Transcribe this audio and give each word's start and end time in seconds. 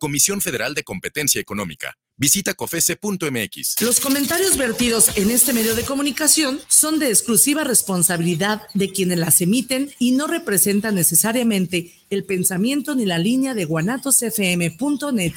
Comisión 0.00 0.40
Federal 0.40 0.74
de 0.74 0.82
Competencia 0.82 1.40
Económica. 1.40 1.96
Visita 2.16 2.54
cofese.mx. 2.54 3.80
Los 3.80 4.00
comentarios 4.00 4.56
vertidos 4.56 5.16
en 5.16 5.30
este 5.30 5.52
medio 5.52 5.74
de 5.74 5.84
comunicación 5.84 6.58
son 6.68 6.98
de 6.98 7.08
exclusiva 7.08 7.64
responsabilidad 7.64 8.62
de 8.74 8.90
quienes 8.90 9.18
las 9.18 9.40
emiten 9.40 9.92
y 9.98 10.12
no 10.12 10.26
representan 10.26 10.96
necesariamente 10.96 11.94
el 12.10 12.24
pensamiento 12.24 12.94
ni 12.94 13.06
la 13.06 13.18
línea 13.18 13.54
de 13.54 13.64
guanatosfm.net. 13.64 15.34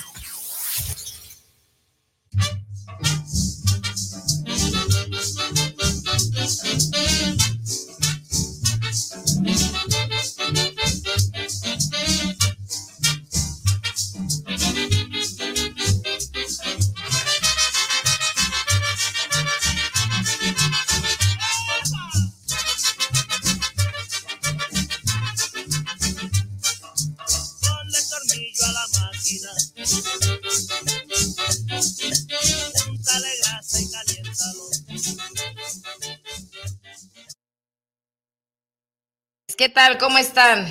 ¿Qué 39.63 39.69
tal? 39.69 39.97
¿Cómo 39.97 40.17
están? 40.17 40.69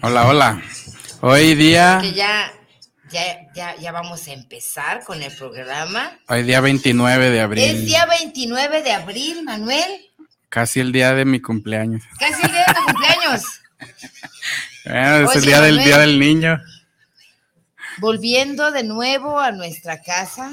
Hola, 0.00 0.28
hola. 0.28 0.62
Hoy 1.20 1.56
día... 1.56 1.98
Que 2.00 2.12
ya, 2.12 2.52
ya, 3.10 3.52
ya, 3.56 3.74
ya 3.74 3.90
vamos 3.90 4.28
a 4.28 4.34
empezar 4.34 5.02
con 5.02 5.20
el 5.20 5.34
programa. 5.34 6.16
Hoy 6.28 6.44
día 6.44 6.60
29 6.60 7.28
de 7.28 7.40
abril. 7.40 7.64
Es 7.64 7.84
día 7.84 8.06
29 8.06 8.82
de 8.82 8.92
abril, 8.92 9.42
Manuel. 9.42 10.12
Casi 10.48 10.78
el 10.78 10.92
día 10.92 11.12
de 11.14 11.24
mi 11.24 11.40
cumpleaños. 11.40 12.04
Casi 12.20 12.40
el 12.40 12.52
día 12.52 12.66
de 12.68 12.72
tu 12.72 12.84
cumpleaños. 12.84 13.42
bueno, 14.84 15.28
es 15.28 15.36
el 15.36 15.44
día 15.44 15.60
del 15.60 15.78
día 15.82 15.98
del 15.98 16.20
niño. 16.20 16.62
Volviendo 17.98 18.70
de 18.70 18.84
nuevo 18.84 19.40
a 19.40 19.50
nuestra 19.50 20.02
casa. 20.02 20.52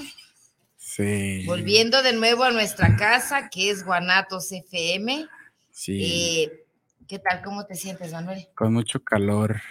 Sí. 0.79 1.43
Volviendo 1.45 2.01
de 2.01 2.13
nuevo 2.13 2.43
a 2.43 2.49
nuestra 2.49 2.95
casa, 2.95 3.49
que 3.49 3.69
es 3.69 3.85
Guanatos 3.85 4.51
FM. 4.51 5.27
Sí. 5.71 6.01
Eh, 6.03 6.62
¿Qué 7.13 7.19
tal? 7.19 7.43
¿Cómo 7.43 7.63
te 7.67 7.75
sientes, 7.75 8.11
Manuel? 8.11 8.47
Con 8.55 8.73
mucho 8.73 9.03
calor. 9.03 9.61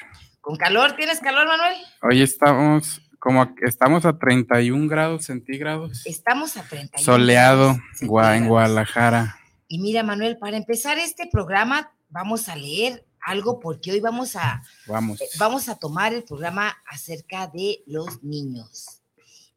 ¿Con 0.40 0.54
calor? 0.54 0.94
¿Tienes 0.94 1.18
calor, 1.18 1.44
Manuel? 1.48 1.74
Hoy 2.00 2.22
estamos 2.22 3.02
como 3.18 3.52
estamos 3.62 4.04
a 4.04 4.16
31 4.16 4.86
grados 4.86 5.24
centígrados. 5.24 6.06
Estamos 6.06 6.56
a 6.56 6.62
31. 6.62 7.04
Soleado 7.04 7.80
en 8.00 8.46
Guadalajara. 8.46 9.40
Y 9.66 9.80
mira, 9.80 10.04
Manuel, 10.04 10.38
para 10.38 10.56
empezar 10.56 10.98
este 10.98 11.26
programa 11.26 11.92
vamos 12.10 12.48
a 12.48 12.54
leer 12.54 13.04
algo 13.20 13.58
porque 13.58 13.90
hoy 13.90 13.98
vamos 13.98 14.36
a 14.36 14.62
vamos. 14.86 15.20
Eh, 15.20 15.27
vamos 15.40 15.68
a 15.68 15.74
tomar 15.74 16.14
el 16.14 16.22
programa 16.22 16.72
acerca 16.86 17.48
de 17.48 17.83
los 17.86 18.22
niños. 18.22 19.02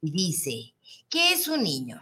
Y 0.01 0.09
dice, 0.09 0.73
¿qué 1.07 1.33
es 1.33 1.47
un 1.47 1.61
niño? 1.61 2.01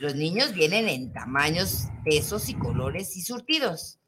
Los 0.00 0.16
niños 0.16 0.54
vienen 0.54 0.88
en 0.88 1.12
tamaños, 1.12 1.84
pesos 2.04 2.48
y 2.48 2.54
colores 2.54 3.16
y 3.16 3.22
surtidos 3.22 4.00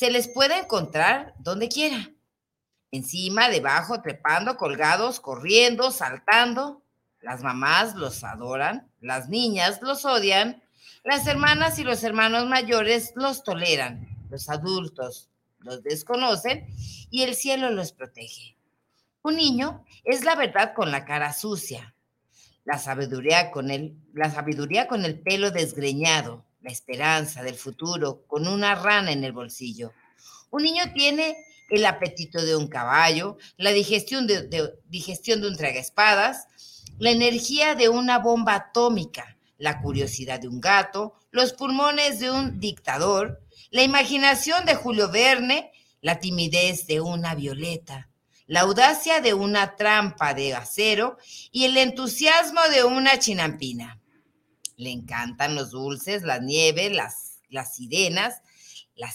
se 0.00 0.10
les 0.10 0.28
puede 0.28 0.58
encontrar 0.58 1.34
donde 1.40 1.68
quiera. 1.68 2.10
Encima, 2.90 3.50
debajo, 3.50 4.00
trepando, 4.00 4.56
colgados, 4.56 5.20
corriendo, 5.20 5.90
saltando. 5.90 6.82
Las 7.20 7.42
mamás 7.42 7.94
los 7.96 8.24
adoran, 8.24 8.90
las 9.02 9.28
niñas 9.28 9.80
los 9.82 10.06
odian, 10.06 10.62
las 11.04 11.26
hermanas 11.26 11.78
y 11.78 11.84
los 11.84 12.02
hermanos 12.02 12.46
mayores 12.46 13.12
los 13.14 13.44
toleran, 13.44 14.08
los 14.30 14.48
adultos 14.48 15.28
los 15.58 15.82
desconocen 15.82 16.66
y 17.10 17.24
el 17.24 17.34
cielo 17.34 17.68
los 17.68 17.92
protege. 17.92 18.56
Un 19.20 19.36
niño 19.36 19.84
es 20.04 20.24
la 20.24 20.34
verdad 20.34 20.72
con 20.72 20.90
la 20.90 21.04
cara 21.04 21.34
sucia, 21.34 21.94
la 22.64 22.78
sabiduría 22.78 23.50
con 23.50 23.70
el, 23.70 23.98
la 24.14 24.30
sabiduría 24.30 24.88
con 24.88 25.04
el 25.04 25.20
pelo 25.20 25.50
desgreñado, 25.50 26.46
la 26.62 26.70
esperanza 26.70 27.42
del 27.42 27.54
futuro 27.54 28.24
con 28.26 28.46
una 28.46 28.74
rana 28.74 29.12
en 29.12 29.24
el 29.24 29.32
bolsillo. 29.32 29.92
Un 30.50 30.62
niño 30.62 30.84
tiene 30.94 31.36
el 31.70 31.86
apetito 31.86 32.42
de 32.44 32.56
un 32.56 32.68
caballo, 32.68 33.38
la 33.56 33.70
digestión 33.70 34.26
de, 34.26 34.74
digestión 34.88 35.40
de 35.40 35.48
un 35.48 35.56
tragaespadas, 35.56 36.46
la 36.98 37.10
energía 37.10 37.74
de 37.74 37.88
una 37.88 38.18
bomba 38.18 38.54
atómica, 38.54 39.38
la 39.56 39.80
curiosidad 39.80 40.40
de 40.40 40.48
un 40.48 40.60
gato, 40.60 41.14
los 41.30 41.52
pulmones 41.52 42.18
de 42.18 42.30
un 42.30 42.58
dictador, 42.58 43.40
la 43.70 43.82
imaginación 43.82 44.66
de 44.66 44.74
Julio 44.74 45.10
Verne, 45.10 45.70
la 46.00 46.18
timidez 46.18 46.86
de 46.86 47.00
una 47.00 47.34
violeta, 47.34 48.08
la 48.46 48.62
audacia 48.62 49.20
de 49.20 49.32
una 49.32 49.76
trampa 49.76 50.34
de 50.34 50.54
acero 50.54 51.18
y 51.52 51.66
el 51.66 51.76
entusiasmo 51.76 52.60
de 52.72 52.82
una 52.82 53.18
chinampina. 53.18 53.99
Le 54.80 54.90
encantan 54.90 55.54
los 55.54 55.70
dulces, 55.70 56.22
la 56.22 56.38
nieve, 56.38 56.90
las, 56.90 57.38
las 57.48 57.76
sirenas, 57.76 58.40
la, 58.94 59.12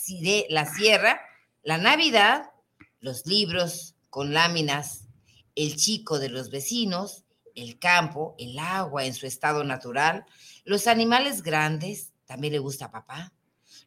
la 0.50 0.66
sierra, 0.66 1.20
la 1.64 1.78
Navidad, 1.78 2.52
los 3.00 3.26
libros 3.26 3.96
con 4.10 4.34
láminas, 4.34 5.08
el 5.56 5.76
chico 5.76 6.20
de 6.20 6.30
los 6.30 6.50
vecinos, 6.50 7.26
el 7.56 7.80
campo, 7.80 8.36
el 8.38 8.60
agua 8.60 9.06
en 9.06 9.14
su 9.14 9.26
estado 9.26 9.64
natural, 9.64 10.26
los 10.64 10.88
animales 10.88 11.42
grandes, 11.42 12.12
también 12.26 12.54
le 12.54 12.60
gusta 12.60 12.86
a 12.86 12.92
papá, 12.92 13.34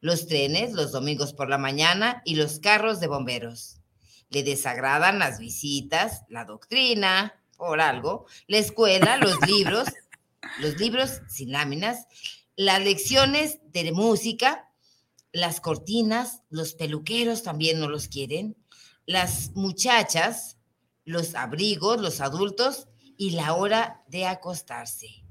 los 0.01 0.27
trenes 0.27 0.73
los 0.73 0.93
domingos 0.93 1.33
por 1.33 1.49
la 1.49 1.59
mañana 1.59 2.23
y 2.25 2.37
los 2.37 2.61
carros 2.61 3.01
de 3.01 3.09
bomberos. 3.09 3.81
Le 4.31 4.43
desagradan 4.43 5.19
las 5.19 5.39
visitas, 5.39 6.23
la 6.29 6.45
doctrina, 6.45 7.35
por 7.57 7.81
algo, 7.81 8.27
la 8.47 8.59
escuela, 8.59 9.17
los 9.17 9.41
libros, 9.47 9.89
los 10.61 10.79
libros 10.79 11.21
sin 11.29 11.53
láminas, 11.53 12.07
las 12.57 12.81
lecciones 12.83 13.61
de 13.73 13.93
música, 13.93 14.69
las 15.33 15.61
cortinas, 15.61 16.43
los 16.51 16.75
peluqueros 16.75 17.43
también 17.43 17.81
no 17.81 17.89
los 17.89 18.09
quieren, 18.09 18.57
las 19.07 19.53
muchachas, 19.55 20.59
los 21.05 21.35
abrigos, 21.35 22.01
los 22.01 22.21
adultos 22.21 22.89
y 23.17 23.31
la 23.31 23.55
hora 23.55 24.05
de 24.09 24.27
acostarse. 24.27 25.25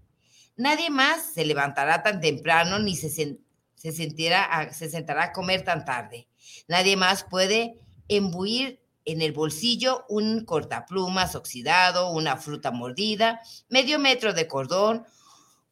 Nadie 0.55 0.89
más 0.89 1.33
se 1.33 1.45
levantará 1.45 2.01
tan 2.01 2.19
temprano 2.19 2.79
ni 2.79 2.95
se, 2.95 3.09
se, 3.09 3.91
sentirá 3.91 4.71
se 4.73 4.89
sentará 4.89 5.25
a 5.25 5.33
comer 5.33 5.63
tan 5.63 5.85
tarde. 5.85 6.27
Nadie 6.67 6.95
más 6.95 7.23
puede 7.23 7.79
embuir 8.07 8.81
en 9.07 9.21
el 9.21 9.31
bolsillo 9.31 10.05
un 10.09 10.43
cortaplumas 10.43 11.33
oxidado, 11.35 12.11
una 12.11 12.35
fruta 12.35 12.71
mordida, 12.71 13.39
medio 13.69 13.99
metro 13.99 14.33
de 14.33 14.49
cordón, 14.49 15.05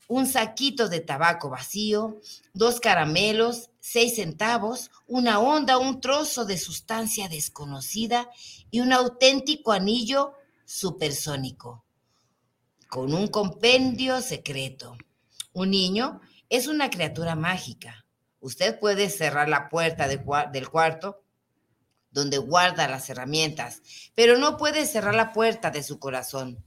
un 0.07 0.25
saquito 0.25 0.87
de 0.87 1.01
tabaco 1.01 1.49
vacío, 1.49 2.21
dos 2.53 2.79
caramelos, 2.79 3.71
seis 3.81 4.15
centavos, 4.15 4.89
una 5.05 5.39
onda, 5.39 5.77
un 5.77 5.99
trozo 5.99 6.45
de 6.45 6.57
sustancia 6.57 7.27
desconocida 7.27 8.29
y 8.71 8.79
un 8.79 8.93
auténtico 8.93 9.73
anillo 9.73 10.33
supersónico, 10.63 11.83
con 12.87 13.13
un 13.13 13.27
compendio 13.27 14.21
secreto. 14.21 14.95
Un 15.51 15.71
niño 15.71 16.21
es 16.47 16.67
una 16.67 16.89
criatura 16.89 17.35
mágica. 17.35 18.05
Usted 18.39 18.79
puede 18.79 19.09
cerrar 19.09 19.49
la 19.49 19.67
puerta 19.67 20.07
del 20.07 20.69
cuarto 20.69 21.24
donde 22.15 22.39
guarda 22.39 22.87
las 22.87 23.07
herramientas, 23.11 23.83
pero 24.15 24.39
no 24.39 24.57
puede 24.57 24.87
cerrar 24.87 25.13
la 25.13 25.33
puerta 25.33 25.69
de 25.69 25.83
su 25.83 25.99
corazón 25.99 26.63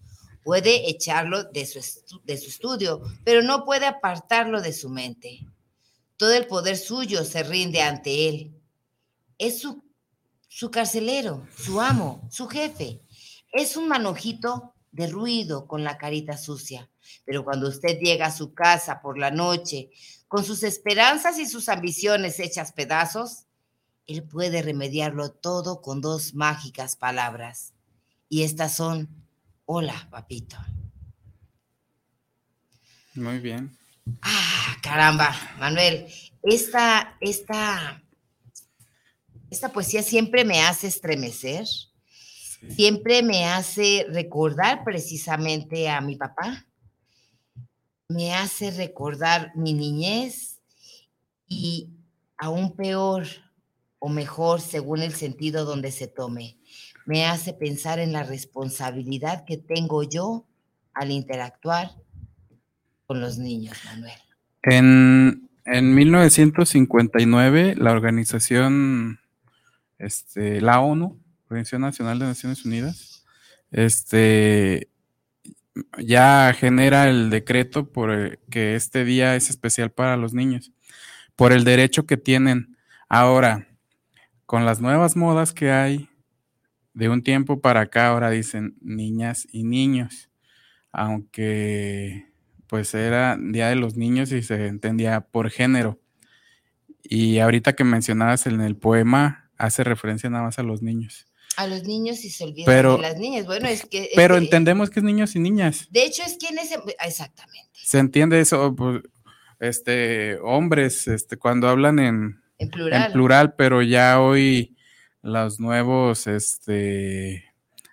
Puede 0.48 0.88
echarlo 0.88 1.44
de 1.44 1.66
su, 1.66 1.80
de 2.24 2.38
su 2.38 2.48
estudio, 2.48 3.02
pero 3.22 3.42
no 3.42 3.66
puede 3.66 3.84
apartarlo 3.84 4.62
de 4.62 4.72
su 4.72 4.88
mente. 4.88 5.46
Todo 6.16 6.32
el 6.32 6.46
poder 6.46 6.78
suyo 6.78 7.22
se 7.24 7.42
rinde 7.42 7.82
ante 7.82 8.30
él. 8.30 8.54
Es 9.36 9.60
su, 9.60 9.84
su 10.48 10.70
carcelero, 10.70 11.46
su 11.54 11.82
amo, 11.82 12.26
su 12.30 12.48
jefe. 12.48 13.02
Es 13.52 13.76
un 13.76 13.88
manojito 13.88 14.72
de 14.90 15.08
ruido 15.08 15.66
con 15.66 15.84
la 15.84 15.98
carita 15.98 16.38
sucia. 16.38 16.88
Pero 17.26 17.44
cuando 17.44 17.68
usted 17.68 17.98
llega 18.00 18.24
a 18.24 18.34
su 18.34 18.54
casa 18.54 19.02
por 19.02 19.18
la 19.18 19.30
noche 19.30 19.90
con 20.28 20.44
sus 20.44 20.62
esperanzas 20.62 21.38
y 21.38 21.44
sus 21.44 21.68
ambiciones 21.68 22.40
hechas 22.40 22.72
pedazos, 22.72 23.44
él 24.08 24.22
puede 24.24 24.62
remediarlo 24.62 25.30
todo 25.30 25.82
con 25.82 26.00
dos 26.00 26.34
mágicas 26.34 26.96
palabras. 26.96 27.74
Y 28.30 28.42
estas 28.42 28.74
son, 28.74 29.08
hola, 29.66 30.08
papito. 30.10 30.56
Muy 33.14 33.38
bien. 33.38 33.76
Ah, 34.22 34.76
caramba, 34.82 35.36
Manuel, 35.58 36.06
esta, 36.42 37.18
esta, 37.20 38.02
esta 39.50 39.72
poesía 39.72 40.02
siempre 40.02 40.42
me 40.42 40.62
hace 40.62 40.86
estremecer, 40.86 41.66
siempre 42.74 43.22
me 43.22 43.44
hace 43.44 44.06
recordar 44.08 44.84
precisamente 44.84 45.90
a 45.90 46.00
mi 46.00 46.16
papá, 46.16 46.64
me 48.08 48.34
hace 48.34 48.70
recordar 48.70 49.52
mi 49.54 49.74
niñez 49.74 50.60
y 51.46 51.90
aún 52.38 52.74
peor 52.74 53.26
o 53.98 54.08
mejor 54.08 54.60
según 54.60 55.00
el 55.02 55.12
sentido 55.12 55.64
donde 55.64 55.90
se 55.90 56.06
tome, 56.06 56.56
me 57.06 57.26
hace 57.26 57.52
pensar 57.52 57.98
en 57.98 58.12
la 58.12 58.22
responsabilidad 58.22 59.44
que 59.44 59.56
tengo 59.56 60.02
yo 60.02 60.46
al 60.92 61.10
interactuar 61.10 61.90
con 63.06 63.20
los 63.20 63.38
niños, 63.38 63.78
Manuel. 63.86 64.20
En, 64.62 65.48
en 65.64 65.94
1959, 65.94 67.76
la 67.78 67.92
organización, 67.92 69.20
este, 69.98 70.60
la 70.60 70.80
ONU, 70.80 71.18
Organización 71.48 71.82
Nacional 71.82 72.18
de 72.18 72.26
Naciones 72.26 72.64
Unidas, 72.66 73.24
este, 73.70 74.88
ya 75.98 76.54
genera 76.58 77.08
el 77.08 77.30
decreto 77.30 77.90
por 77.90 78.38
que 78.50 78.74
este 78.74 79.04
día 79.04 79.36
es 79.36 79.50
especial 79.50 79.90
para 79.90 80.16
los 80.16 80.34
niños, 80.34 80.72
por 81.36 81.52
el 81.52 81.64
derecho 81.64 82.06
que 82.06 82.16
tienen. 82.16 82.76
Ahora, 83.08 83.67
con 84.48 84.64
las 84.64 84.80
nuevas 84.80 85.14
modas 85.14 85.52
que 85.52 85.70
hay, 85.70 86.08
de 86.94 87.10
un 87.10 87.22
tiempo 87.22 87.60
para 87.60 87.82
acá 87.82 88.08
ahora 88.08 88.30
dicen 88.30 88.78
niñas 88.80 89.46
y 89.52 89.62
niños, 89.62 90.30
aunque 90.90 92.24
pues 92.66 92.94
era 92.94 93.36
Día 93.38 93.68
de 93.68 93.76
los 93.76 93.96
Niños 93.96 94.32
y 94.32 94.42
se 94.42 94.68
entendía 94.68 95.20
por 95.20 95.50
género. 95.50 96.00
Y 97.02 97.40
ahorita 97.40 97.74
que 97.74 97.84
mencionabas 97.84 98.46
en 98.46 98.62
el 98.62 98.74
poema, 98.74 99.50
hace 99.58 99.84
referencia 99.84 100.30
nada 100.30 100.44
más 100.44 100.58
a 100.58 100.62
los 100.62 100.80
niños. 100.80 101.26
A 101.58 101.66
los 101.66 101.84
niños 101.84 102.24
y 102.24 102.30
se 102.30 102.44
olvidan 102.44 102.64
Pero- 102.64 102.96
de 102.96 103.02
las 103.02 103.18
niñas. 103.18 103.44
Bueno, 103.44 103.68
es 103.68 103.84
que... 103.84 104.08
Pero 104.16 104.38
es 104.38 104.44
entendemos 104.44 104.88
que 104.88 105.00
es 105.00 105.04
niños 105.04 105.36
y 105.36 105.40
niñas. 105.40 105.88
De 105.90 106.06
hecho, 106.06 106.22
es 106.24 106.38
que 106.38 106.46
en 106.48 106.58
ese... 106.58 106.78
Exactamente. 107.04 107.68
Se 107.74 107.98
entiende 107.98 108.40
eso, 108.40 108.74
pues, 108.74 109.02
este, 109.60 110.38
hombres, 110.38 111.06
este, 111.06 111.36
cuando 111.36 111.68
hablan 111.68 111.98
en, 111.98 112.47
En 112.58 112.70
plural. 112.70 113.06
en 113.06 113.12
plural, 113.12 113.54
pero 113.54 113.82
ya 113.82 114.20
hoy 114.20 114.76
los 115.22 115.60
nuevos, 115.60 116.26
este, 116.26 117.44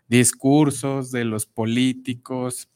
discursos 0.07 1.11
de 1.11 1.25
los 1.25 1.45
políticos 1.45 2.69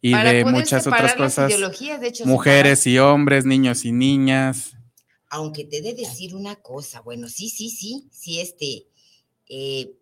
y 0.00 0.12
Para 0.12 0.32
de 0.32 0.44
muchas 0.44 0.86
otras 0.86 1.14
cosas, 1.14 1.48
de 1.48 2.06
hecho, 2.06 2.26
mujeres 2.26 2.86
y 2.86 2.98
hombres, 2.98 3.44
niños 3.44 3.84
y 3.84 3.92
niñas. 3.92 4.76
Aunque 5.28 5.64
te 5.64 5.78
he 5.78 5.82
de 5.82 5.94
decir 5.94 6.34
una 6.34 6.56
cosa, 6.56 7.00
bueno, 7.00 7.28
sí, 7.28 7.50
sí, 7.50 7.70
sí, 7.70 8.06
sí, 8.12 8.40
este, 8.40 8.86
eh, 9.48 9.92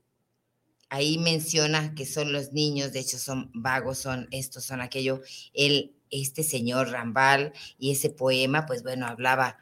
ahí 0.91 1.19
menciona 1.19 1.95
que 1.95 2.07
son 2.07 2.33
los 2.33 2.53
niños, 2.53 2.93
de 2.93 3.01
hecho 3.01 3.19
son 3.19 3.51
vagos, 3.55 3.99
son 3.99 4.29
estos, 4.31 4.65
son 4.65 4.81
aquello, 4.81 5.23
el, 5.55 5.95
este 6.11 6.43
señor 6.43 6.91
Rambal 6.91 7.53
y 7.79 7.93
ese 7.93 8.11
poema, 8.11 8.67
pues 8.67 8.83
bueno, 8.83 9.07
hablaba, 9.07 9.57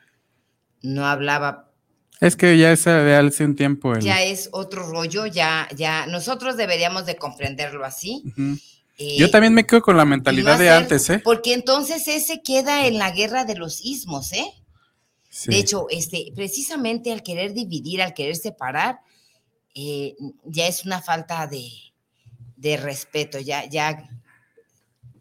no 0.82 1.06
hablaba, 1.06 1.70
Es 2.20 2.36
que 2.36 2.56
ya 2.58 2.70
es 2.72 2.84
de 2.84 3.14
hace 3.16 3.44
un 3.44 3.56
tiempo. 3.56 3.94
el- 3.94 4.02
ya 4.02 4.22
es 4.22 4.48
otro 4.52 4.86
rollo, 4.88 5.26
ya, 5.26 5.68
ya, 5.74 6.06
nosotros 6.06 6.56
deberíamos 6.56 7.06
de 7.06 7.16
comprenderlo 7.16 7.84
así. 7.84 8.22
Eh, 8.98 9.16
Yo 9.18 9.30
también 9.30 9.54
me 9.54 9.66
quedo 9.66 9.80
con 9.82 9.96
la 9.96 10.04
mentalidad 10.04 10.58
de 10.58 10.70
antes, 10.70 11.08
¿eh? 11.10 11.18
Porque 11.18 11.54
entonces 11.54 12.06
ese 12.08 12.42
queda 12.42 12.86
en 12.86 12.98
la 12.98 13.10
guerra 13.10 13.44
de 13.44 13.56
los 13.56 13.84
ismos, 13.84 14.32
¿eh? 14.32 14.44
Sí. 15.30 15.50
De 15.50 15.58
hecho, 15.58 15.86
este, 15.90 16.30
precisamente 16.36 17.10
al 17.10 17.22
querer 17.22 17.54
dividir, 17.54 18.02
al 18.02 18.12
querer 18.14 18.36
separar, 18.36 19.00
eh, 19.74 20.14
ya 20.44 20.66
es 20.68 20.84
una 20.84 21.00
falta 21.00 21.46
de, 21.46 21.70
de 22.56 22.76
respeto, 22.76 23.40
ya, 23.40 23.64
ya 23.64 24.08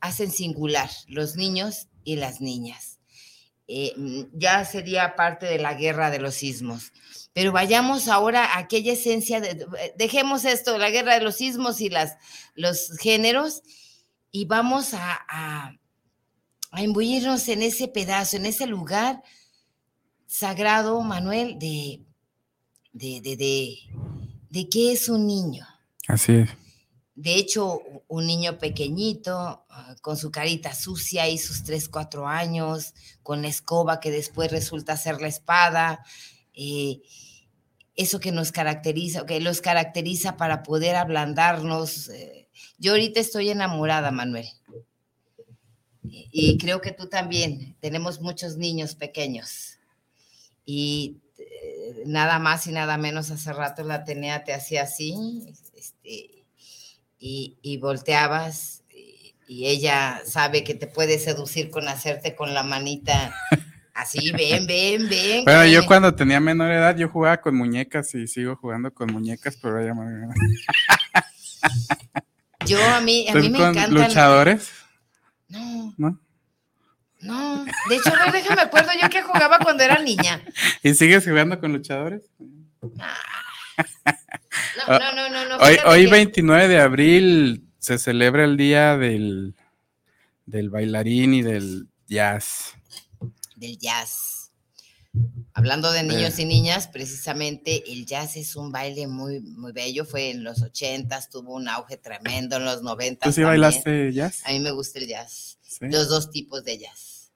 hacen 0.02 0.32
singular 0.32 0.90
los 1.08 1.36
niños 1.36 1.88
y 2.04 2.18
las 2.18 2.42
niñas. 2.42 2.91
Eh, 3.74 3.94
mm, 3.96 4.22
ya 4.38 4.66
sería 4.66 5.16
parte 5.16 5.46
de 5.46 5.58
la 5.58 5.74
guerra 5.76 6.12
de 6.12 6.20
los 6.20 6.36
sismos. 6.36 6.92
Pero 7.34 7.54
vayamos 7.54 8.10
ahora 8.10 8.44
a 8.44 8.58
aquella 8.60 8.92
esencia, 8.94 9.40
de, 9.40 9.54
de- 9.54 9.94
dejemos 9.98 10.44
esto, 10.44 10.78
la 10.78 10.90
guerra 10.90 11.14
de 11.16 11.22
los 11.22 11.36
sismos 11.36 11.80
y 11.80 11.88
las, 11.90 12.18
los 12.56 12.98
géneros, 13.00 13.62
y 14.30 14.44
vamos 14.46 14.94
a, 14.94 15.20
a, 15.30 15.74
a 16.72 16.84
imbuirnos 16.84 17.48
en 17.48 17.62
ese 17.62 17.88
pedazo, 17.88 18.36
en 18.36 18.46
ese 18.46 18.68
lugar 18.68 19.24
sagrado, 20.28 21.02
Manuel, 21.02 21.58
de, 21.60 22.02
de, 22.94 23.22
de, 23.22 23.78
de 24.50 24.70
qué 24.70 24.92
es 24.92 25.08
un 25.10 25.26
niño. 25.28 25.66
Así 26.08 26.34
es. 26.34 26.50
De 27.16 27.36
hecho, 27.36 27.82
un 28.08 28.26
niño 28.26 28.58
pequeñito, 28.58 29.66
ah, 29.70 29.96
con 30.02 30.18
su 30.18 30.32
carita 30.32 30.74
sucia 30.74 31.28
y 31.30 31.38
sus 31.38 31.64
3, 31.64 31.90
4 31.90 32.28
años, 32.28 32.94
con 33.22 33.42
la 33.42 33.50
escoba 33.50 34.00
que 34.00 34.12
después 34.12 34.52
resulta 34.52 34.96
ser 34.98 35.22
la 35.22 35.28
espada, 35.28 36.04
eh, 36.54 37.02
eso 37.96 38.20
que 38.20 38.32
nos 38.32 38.52
caracteriza, 38.52 39.26
que 39.26 39.42
los 39.42 39.62
caracteriza 39.62 40.38
para 40.38 40.64
poder 40.64 40.96
ablandarnos. 40.96 42.10
eh. 42.10 42.48
Yo 42.78 42.94
ahorita 42.94 43.20
estoy 43.20 43.50
enamorada, 43.50 44.12
Manuel. 44.12 44.48
Y- 46.04 46.58
creo 46.58 46.82
que 46.82 46.92
tú 46.92 47.08
también. 47.08 47.76
Tenemos 47.80 48.22
muchos 48.22 48.58
niños 48.58 48.96
pequeños. 48.96 49.78
Y 50.66 51.18
eh, 51.38 52.04
nada 52.06 52.40
más 52.40 52.68
y 52.68 52.72
nada 52.72 52.98
menos 52.98 53.32
hace 53.32 53.52
rato 53.54 53.84
la 53.84 54.04
tenía, 54.04 54.44
te 54.44 54.54
hacía 54.54 54.84
así, 54.84 55.16
este, 55.76 56.41
y, 57.22 57.58
y 57.62 57.78
volteabas, 57.78 58.84
y, 58.90 59.36
y 59.48 59.68
ella 59.68 60.22
sabe 60.26 60.66
que 60.66 60.74
te 60.74 60.88
puede 60.88 61.20
seducir 61.20 61.70
con 61.70 61.88
hacerte 61.88 62.36
con 62.36 62.54
la 62.54 62.64
manita 62.64 63.34
así, 63.94 64.32
ven, 64.32 64.66
ven, 64.66 65.08
ven. 65.08 65.46
Bueno, 65.46 65.66
yo 65.68 65.86
cuando 65.86 66.16
tenía 66.16 66.40
menor 66.40 66.72
edad, 66.72 66.98
yo 66.98 67.08
jugaba 67.08 67.40
con 67.40 67.56
muñecas 67.56 68.14
y 68.16 68.28
sigo 68.28 68.56
jugando 68.56 68.92
con 68.94 69.12
muñecas, 69.14 69.58
pero 69.62 69.86
ya 69.86 69.94
me... 69.94 70.28
Yo 72.66 72.84
a 72.84 73.02
mí, 73.02 73.28
a 73.30 73.36
mí 73.36 73.48
¿Tú 73.48 73.50
me 73.52 73.58
con 73.60 73.70
encantan. 73.70 73.94
luchadores? 73.94 74.72
No, 75.50 75.94
¿No? 75.98 76.20
no. 77.20 77.66
De 77.90 77.96
hecho, 77.96 78.14
a 78.16 78.26
ver, 78.26 78.34
déjame 78.34 78.62
acuerdo 78.62 78.92
yo 79.02 79.10
que 79.10 79.22
jugaba 79.22 79.60
cuando 79.60 79.84
era 79.84 80.00
niña. 80.00 80.42
¿Y 80.84 80.94
sigues 80.94 81.26
jugando 81.26 81.60
con 81.60 81.74
luchadores? 81.74 82.22
No, 84.88 85.00
no, 85.00 85.14
no, 85.14 85.30
no. 85.30 85.46
no 85.50 85.58
Hoy, 85.64 85.78
hoy 85.86 86.06
que- 86.06 86.12
29 86.12 86.68
de 86.68 86.80
abril 86.82 87.68
se 87.80 87.98
celebra 87.98 88.44
el 88.46 88.58
día 88.58 88.98
del, 88.98 89.56
del 90.46 90.70
bailarín 90.70 91.34
y 91.34 91.42
del 91.42 91.88
jazz. 92.08 92.74
del 93.56 93.78
jazz. 93.78 94.52
Hablando 95.54 95.92
de 95.92 96.04
niños 96.04 96.40
y 96.40 96.46
niñas, 96.46 96.88
precisamente 96.88 97.92
el 97.92 98.06
jazz 98.06 98.38
es 98.38 98.56
un 98.56 98.72
baile 98.72 99.08
muy, 99.08 99.42
muy 99.42 99.74
bello. 99.74 100.06
Fue 100.06 100.30
en 100.32 100.44
los 100.44 100.62
ochentas, 100.62 101.30
tuvo 101.30 101.56
un 101.56 101.68
auge 101.68 101.98
tremendo 101.98 102.56
en 102.56 102.66
los 102.66 102.82
noventas. 102.82 103.28
¿Tú 103.28 103.34
sí 103.34 103.42
también. 103.42 103.62
bailaste 103.62 104.14
jazz? 104.14 104.42
A 104.46 104.52
mí 104.52 104.60
me 104.62 104.72
gusta 104.72 105.00
el 105.00 105.08
jazz. 105.08 105.58
Sí. 105.62 105.86
Los 105.90 106.08
dos 106.08 106.32
tipos 106.32 106.64
de 106.64 106.78
jazz. 106.78 107.32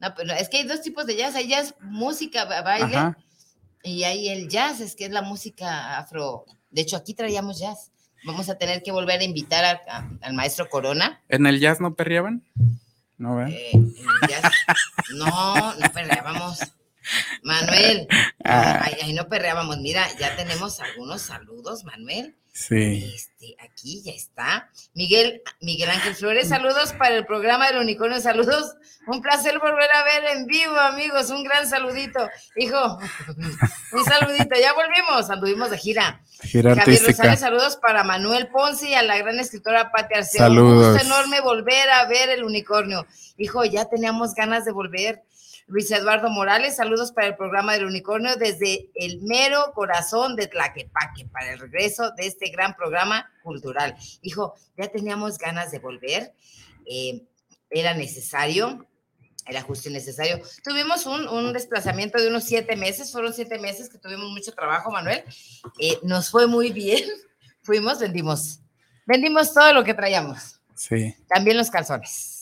No, 0.00 0.12
pero 0.16 0.32
es 0.32 0.48
que 0.48 0.58
hay 0.58 0.64
dos 0.66 0.82
tipos 0.82 1.06
de 1.06 1.16
jazz. 1.16 1.34
Hay 1.36 1.48
jazz, 1.48 1.74
música, 1.80 2.44
ba- 2.46 2.62
baile, 2.62 2.96
Ajá. 2.96 3.18
Y 3.84 4.02
hay 4.04 4.28
el 4.30 4.48
jazz, 4.48 4.80
es 4.80 4.96
que 4.96 5.04
es 5.04 5.10
la 5.12 5.22
música 5.22 5.98
afro. 5.98 6.44
De 6.70 6.80
hecho, 6.82 6.96
aquí 6.96 7.14
traíamos 7.14 7.60
jazz. 7.60 7.92
Vamos 8.24 8.48
a 8.48 8.56
tener 8.58 8.82
que 8.82 8.90
volver 8.90 9.20
a 9.20 9.24
invitar 9.24 9.64
a- 9.64 9.82
a- 9.88 10.08
al 10.22 10.32
maestro 10.32 10.68
Corona. 10.68 11.22
¿En 11.28 11.46
el 11.46 11.60
jazz 11.60 11.80
no 11.80 11.94
perreaban? 11.94 12.42
No, 13.18 13.36
¿verdad? 13.36 13.52
Eh. 13.54 13.72
No, 15.14 15.74
no 15.74 15.92
perreábamos. 15.92 16.58
Manuel, 17.42 18.08
Ah. 18.44 18.80
ahí, 18.84 18.94
ahí 19.02 19.12
no 19.12 19.28
perreábamos. 19.28 19.78
Mira, 19.78 20.06
ya 20.18 20.34
tenemos 20.36 20.80
algunos 20.80 21.22
saludos, 21.22 21.84
Manuel. 21.84 22.34
Sí. 22.54 23.12
Este, 23.12 23.56
aquí 23.58 24.00
ya 24.04 24.12
está. 24.12 24.70
Miguel, 24.94 25.42
Miguel 25.60 25.90
Ángel 25.90 26.14
Flores, 26.14 26.48
saludos 26.48 26.92
para 26.92 27.16
el 27.16 27.26
programa 27.26 27.66
del 27.66 27.78
unicornio, 27.78 28.20
saludos. 28.20 28.76
Un 29.08 29.20
placer 29.20 29.58
volver 29.58 29.90
a 29.92 30.04
ver 30.04 30.36
en 30.36 30.46
vivo, 30.46 30.76
amigos. 30.76 31.30
Un 31.30 31.42
gran 31.42 31.68
saludito. 31.68 32.20
Hijo, 32.56 32.98
un 33.92 34.04
saludito. 34.04 34.54
Ya 34.58 34.72
volvimos, 34.72 35.28
anduvimos 35.30 35.70
de 35.70 35.78
gira. 35.78 36.22
Gira 36.42 36.76
Javier. 36.76 37.02
Rosales, 37.04 37.40
saludos 37.40 37.76
para 37.76 38.04
Manuel 38.04 38.46
Ponce 38.46 38.88
y 38.88 38.94
a 38.94 39.02
la 39.02 39.18
gran 39.18 39.40
escritora 39.40 39.90
Pati 39.90 40.14
Arceo. 40.14 40.38
Saludos. 40.38 40.86
Un 40.86 40.92
gusto 40.92 41.06
enorme 41.06 41.40
volver 41.40 41.90
a 41.90 42.06
ver 42.06 42.30
el 42.30 42.44
unicornio. 42.44 43.04
Hijo, 43.36 43.64
ya 43.64 43.86
teníamos 43.86 44.32
ganas 44.32 44.64
de 44.64 44.70
volver. 44.70 45.24
Luis 45.66 45.90
Eduardo 45.90 46.28
Morales, 46.30 46.76
saludos 46.76 47.12
para 47.12 47.28
el 47.28 47.36
programa 47.36 47.72
del 47.72 47.86
unicornio 47.86 48.36
desde 48.36 48.90
el 48.94 49.22
mero 49.22 49.72
corazón 49.74 50.36
de 50.36 50.46
Tlaquepaque 50.46 51.26
para 51.26 51.52
el 51.52 51.58
regreso 51.58 52.10
de 52.12 52.26
este 52.26 52.50
gran 52.50 52.76
programa 52.76 53.30
cultural. 53.42 53.96
Hijo, 54.22 54.54
ya 54.76 54.88
teníamos 54.88 55.38
ganas 55.38 55.70
de 55.70 55.78
volver. 55.78 56.32
eh, 56.86 57.24
era 57.70 57.92
necesario, 57.92 58.86
era 59.46 59.60
justo 59.62 59.88
y 59.88 59.92
necesario. 59.92 60.40
Tuvimos 60.62 61.06
un, 61.06 61.28
un 61.28 61.52
desplazamiento 61.52 62.18
de 62.18 62.28
unos 62.28 62.44
siete 62.44 62.76
meses, 62.76 63.10
fueron 63.10 63.34
siete 63.34 63.58
meses 63.58 63.88
que 63.88 63.98
tuvimos 63.98 64.30
mucho 64.30 64.52
trabajo, 64.52 64.90
Manuel. 64.90 65.24
Eh, 65.80 65.98
nos 66.02 66.30
fue 66.30 66.46
muy 66.46 66.72
bien. 66.72 67.02
Fuimos, 67.62 67.98
vendimos. 67.98 68.60
Vendimos 69.06 69.52
todo 69.52 69.72
lo 69.72 69.84
que 69.84 69.94
traíamos. 69.94 70.60
Sí. 70.74 71.14
También 71.28 71.56
los 71.56 71.70
calzones. 71.70 72.33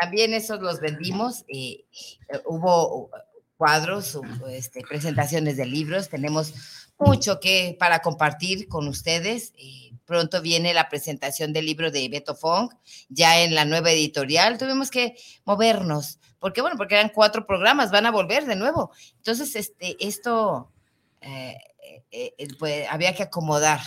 También 0.00 0.34
esos 0.34 0.60
los 0.60 0.80
vendimos. 0.80 1.44
eh, 1.48 1.84
eh, 2.28 2.40
hubo 2.46 3.10
cuadros, 3.56 4.14
hubo, 4.14 4.48
este, 4.48 4.82
presentaciones 4.82 5.56
de 5.56 5.66
libros. 5.66 6.08
Tenemos 6.08 6.54
mucho 6.98 7.40
que 7.40 7.76
para 7.78 8.00
compartir 8.00 8.68
con 8.68 8.88
ustedes. 8.88 9.52
eh, 9.58 9.86
pronto 10.06 10.40
viene 10.40 10.72
la 10.72 10.88
presentación 10.88 11.52
del 11.52 11.66
libro 11.66 11.90
de 11.90 12.08
Beto 12.08 12.34
Fong, 12.34 12.72
ya 13.08 13.42
en 13.42 13.54
la 13.54 13.64
nueva 13.64 13.90
editorial. 13.90 14.56
Tuvimos 14.56 14.90
que 14.90 15.16
movernos, 15.44 16.18
porque 16.38 16.62
bueno, 16.62 16.76
porque 16.76 16.94
eran 16.94 17.10
cuatro 17.10 17.44
programas, 17.44 17.90
van 17.90 18.06
a 18.06 18.12
volver 18.12 18.46
de 18.46 18.56
nuevo. 18.56 18.92
Entonces, 19.16 19.54
este, 19.56 19.96
esto 20.00 20.70
eh, 21.20 21.58
eh, 22.10 22.34
eh, 22.38 22.48
pues, 22.58 22.86
había 22.88 23.14
que 23.14 23.24
acomodar 23.24 23.80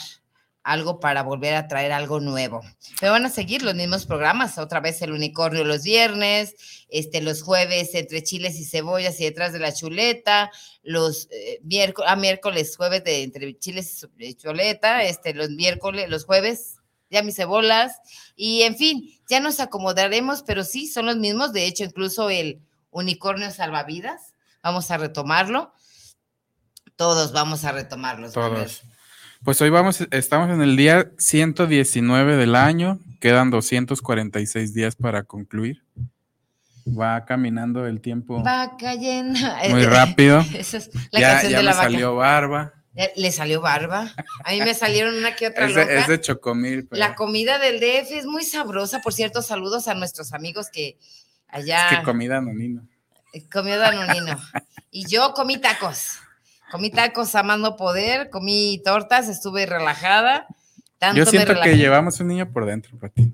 algo 0.70 1.00
para 1.00 1.24
volver 1.24 1.56
a 1.56 1.68
traer 1.68 1.92
algo 1.92 2.20
nuevo. 2.20 2.62
Pero 3.00 3.14
van 3.14 3.26
a 3.26 3.30
seguir 3.30 3.64
los 3.64 3.74
mismos 3.74 4.06
programas, 4.06 4.60
otra 4.60 4.80
vez 4.80 5.02
el 5.02 5.12
unicornio 5.12 5.64
los 5.64 5.82
viernes, 5.82 6.56
este, 6.90 7.22
los 7.22 7.42
jueves 7.42 7.96
entre 7.96 8.22
chiles 8.22 8.60
y 8.60 8.66
cebollas 8.66 9.20
y 9.20 9.24
detrás 9.24 9.52
de 9.52 9.58
la 9.58 9.74
chuleta, 9.74 10.52
los 10.84 11.28
eh, 11.32 11.60
miércoles, 11.64 12.10
ah, 12.12 12.16
miércoles, 12.16 12.78
jueves 12.78 13.04
de 13.04 13.24
entre 13.24 13.58
chiles 13.58 14.08
y 14.20 14.36
chuleta, 14.36 15.04
este, 15.04 15.34
los 15.34 15.50
miércoles, 15.50 16.08
los 16.08 16.26
jueves, 16.26 16.76
ya 17.10 17.24
mis 17.24 17.36
cebolas, 17.36 18.00
y 18.36 18.62
en 18.62 18.78
fin, 18.78 19.20
ya 19.28 19.40
nos 19.40 19.60
acomodaremos, 19.60 20.44
pero 20.44 20.64
sí, 20.64 20.86
son 20.86 21.08
los 21.08 21.18
mismos, 21.18 21.52
de 21.52 21.66
hecho, 21.66 21.84
incluso 21.84 22.30
el 22.30 22.62
unicornio 22.92 23.50
salvavidas, 23.50 24.36
vamos 24.62 24.92
a 24.92 24.98
retomarlo, 24.98 25.74
todos 26.96 27.32
vamos 27.32 27.66
a 27.66 27.72
retomarlos. 27.72 28.34
Todos. 28.34 28.84
Pues 29.44 29.62
hoy 29.62 29.70
vamos, 29.70 30.02
estamos 30.12 30.50
en 30.50 30.62
el 30.62 30.76
día 30.76 31.12
119 31.18 32.36
del 32.36 32.56
año, 32.56 33.00
quedan 33.22 33.50
246 33.52 34.74
días 34.74 34.96
para 34.96 35.24
concluir. 35.24 35.84
Va 36.88 37.24
caminando 37.26 37.86
el 37.86 38.02
tiempo 38.02 38.42
Vaca 38.44 38.96
llena. 38.96 39.58
muy 39.70 39.84
rápido. 39.86 40.44
Esa 40.54 40.78
es 40.78 40.90
la 41.12 41.20
Ya, 41.20 41.32
canción 41.34 41.52
ya 41.52 41.58
de 41.60 41.64
me 41.64 41.70
la 41.70 41.72
vaca. 41.72 41.84
salió 41.84 42.16
barba. 42.16 42.74
Le 43.16 43.32
salió 43.32 43.62
barba. 43.62 44.12
A 44.44 44.52
mí 44.52 44.60
me 44.62 44.74
salieron 44.74 45.16
una 45.16 45.36
que 45.36 45.48
otra 45.48 45.66
Es 45.68 45.76
de, 45.76 45.82
loca. 45.84 46.00
es 46.00 46.08
de 46.08 46.20
chocomil, 46.22 46.88
pero 46.88 47.00
La 47.00 47.16
comida 47.16 47.60
del 47.60 47.80
DF 47.80 48.12
es 48.12 48.26
muy 48.26 48.44
sabrosa. 48.44 49.00
Por 49.02 49.14
cierto, 49.14 49.42
saludos 49.42 49.88
a 49.88 49.94
nuestros 49.94 50.34
amigos 50.34 50.68
que 50.70 50.98
allá 51.48 51.90
es 51.92 52.00
que 52.00 52.04
comida 52.04 52.42
nonino. 52.42 52.86
comió 53.52 53.78
Danonino. 53.78 54.38
Y 54.92 55.08
yo 55.08 55.34
comí 55.34 55.58
tacos. 55.60 56.18
Comí 56.72 56.92
tacos 56.92 57.34
a 57.36 57.44
más 57.44 57.60
no 57.60 57.76
poder, 57.76 58.30
comí 58.30 58.82
tortas, 58.84 59.28
estuve 59.28 59.66
relajada. 59.66 60.48
Tanto 60.98 61.18
Yo 61.18 61.26
siento 61.26 61.54
que 61.62 61.78
llevamos 61.78 62.20
un 62.20 62.28
niño 62.28 62.52
por 62.52 62.66
dentro, 62.66 62.98
Pati. 63.00 63.34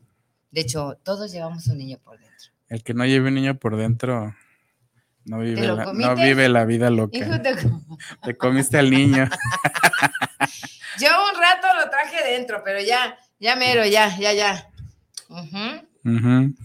De 0.51 0.61
hecho, 0.61 0.97
todos 1.03 1.31
llevamos 1.31 1.67
un 1.67 1.77
niño 1.77 1.97
por 2.03 2.17
dentro. 2.19 2.51
El 2.69 2.83
que 2.83 2.93
no 2.93 3.05
lleve 3.05 3.27
un 3.29 3.35
niño 3.35 3.55
por 3.55 3.75
dentro 3.75 4.35
no 5.25 5.39
vive, 5.39 5.67
la, 5.67 5.85
no 5.85 6.15
vive 6.15 6.47
la 6.49 6.65
vida 6.65 6.89
loca. 6.91 7.17
Hijo 7.17 7.33
Te 8.23 8.37
comiste 8.37 8.77
al 8.77 8.89
niño. 8.89 9.27
Yo 10.99 11.09
un 11.33 11.41
rato 11.41 11.67
lo 11.79 11.89
traje 11.89 12.23
dentro, 12.23 12.61
pero 12.63 12.79
ya, 12.79 13.17
ya 13.39 13.55
mero, 13.55 13.85
ya, 13.85 14.15
ya, 14.17 14.33
ya. 14.33 14.69
Ujú. 15.29 15.81
Ujú. 16.05 16.55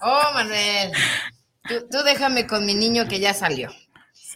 Oh, 0.00 0.30
Manuel. 0.32 0.92
Tú, 1.68 1.86
tú 1.90 1.98
déjame 2.04 2.46
con 2.46 2.64
mi 2.66 2.74
niño 2.74 3.06
que 3.08 3.20
ya 3.20 3.34
salió. 3.34 3.70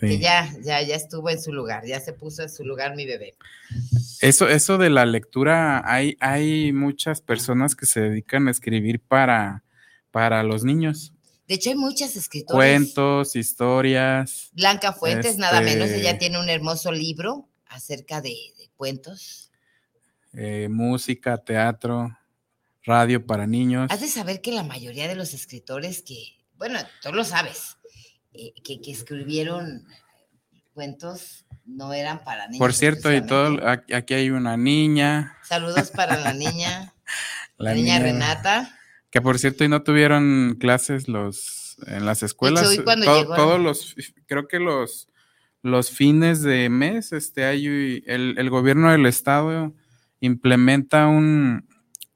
Que 0.01 0.19
ya, 0.19 0.53
ya, 0.65 0.83
ya 0.83 0.97
estuvo 0.97 1.31
en 1.31 1.41
su 1.41 1.53
lugar. 1.53 1.85
Ya 1.87 2.01
se 2.01 2.13
puso 2.13 2.43
en 2.43 2.49
su 2.49 2.65
lugar 2.65 2.97
mi 2.97 3.07
bebé. 3.07 3.35
Eso, 4.21 4.49
eso 4.49 4.77
de 4.77 4.91
la 4.91 5.07
lectura, 5.07 5.83
hay, 5.85 6.17
hay 6.19 6.73
muchas 6.73 7.21
personas 7.21 7.77
que 7.77 7.87
se 7.87 8.01
dedican 8.01 8.49
a 8.49 8.51
escribir 8.51 8.99
para, 9.01 9.63
para 10.11 10.43
los 10.43 10.65
niños. 10.65 11.13
De 11.47 11.55
hecho, 11.55 11.71
hay 11.71 11.77
muchas 11.77 12.17
escritoras. 12.17 12.57
Cuentos, 12.57 13.37
historias. 13.37 14.49
Blanca 14.53 14.93
Fuentes, 14.93 15.39
nada 15.39 15.61
menos, 15.61 15.89
Este- 15.89 16.01
ella 16.01 16.19
tiene 16.19 16.41
un 16.41 16.49
hermoso 16.49 16.91
libro 16.91 17.49
acerca 17.67 18.21
de, 18.21 18.31
de 18.59 18.71
cuentos. 18.77 19.51
eh, 20.35 20.67
música, 20.71 21.37
teatro, 21.39 22.17
radio 22.85 23.25
para 23.25 23.47
niños. 23.47 23.89
Has 23.91 24.01
de 24.01 24.09
saber 24.09 24.41
que 24.41 24.51
la 24.51 24.63
mayoría 24.65 25.07
de 25.07 25.15
los 25.15 25.35
escritores 25.35 26.03
que, 26.03 26.39
bueno, 26.63 26.79
tú 27.03 27.13
lo 27.13 27.25
sabes, 27.25 27.77
eh, 28.33 28.53
que, 28.63 28.81
que 28.81 28.93
escribieron 28.93 29.85
cuentos 30.75 31.45
no 31.65 31.93
eran 31.93 32.23
para 32.23 32.47
niños. 32.47 32.61
Por 32.61 32.73
cierto, 32.73 33.13
y 33.13 33.21
todo, 33.27 33.59
aquí 33.69 34.15
hay 34.15 34.31
una 34.31 34.57
niña, 34.57 35.37
Saludos 35.43 35.91
para 35.91 36.17
la 36.21 36.33
niña, 36.33 36.95
la, 37.59 37.75
niña, 37.75 37.99
niña 37.99 38.13
Renata. 38.13 38.79
que 39.11 39.21
por 39.21 39.41
cierto 39.41 39.65
y 39.65 39.69
no 39.69 39.83
tuvieron 39.83 40.57
clases 40.61 41.09
los 41.09 41.79
en 41.89 42.07
las 42.07 42.23
escuelas. 42.23 42.71
llegó- 42.71 43.35
todos 43.35 43.59
los, 43.61 43.97
creo 44.27 44.47
que 44.47 44.61
los 44.61 45.09
los 45.63 45.91
fines 45.91 46.43
de 46.43 46.69
mes, 46.69 47.13
este 47.13 47.45
hay 47.45 47.67
el, 48.07 48.37
el 48.39 48.51
gobierno 48.51 48.93
del 48.93 49.07
estado 49.07 49.75
implementa 50.21 51.09
un, 51.09 51.69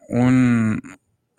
un 0.08 0.80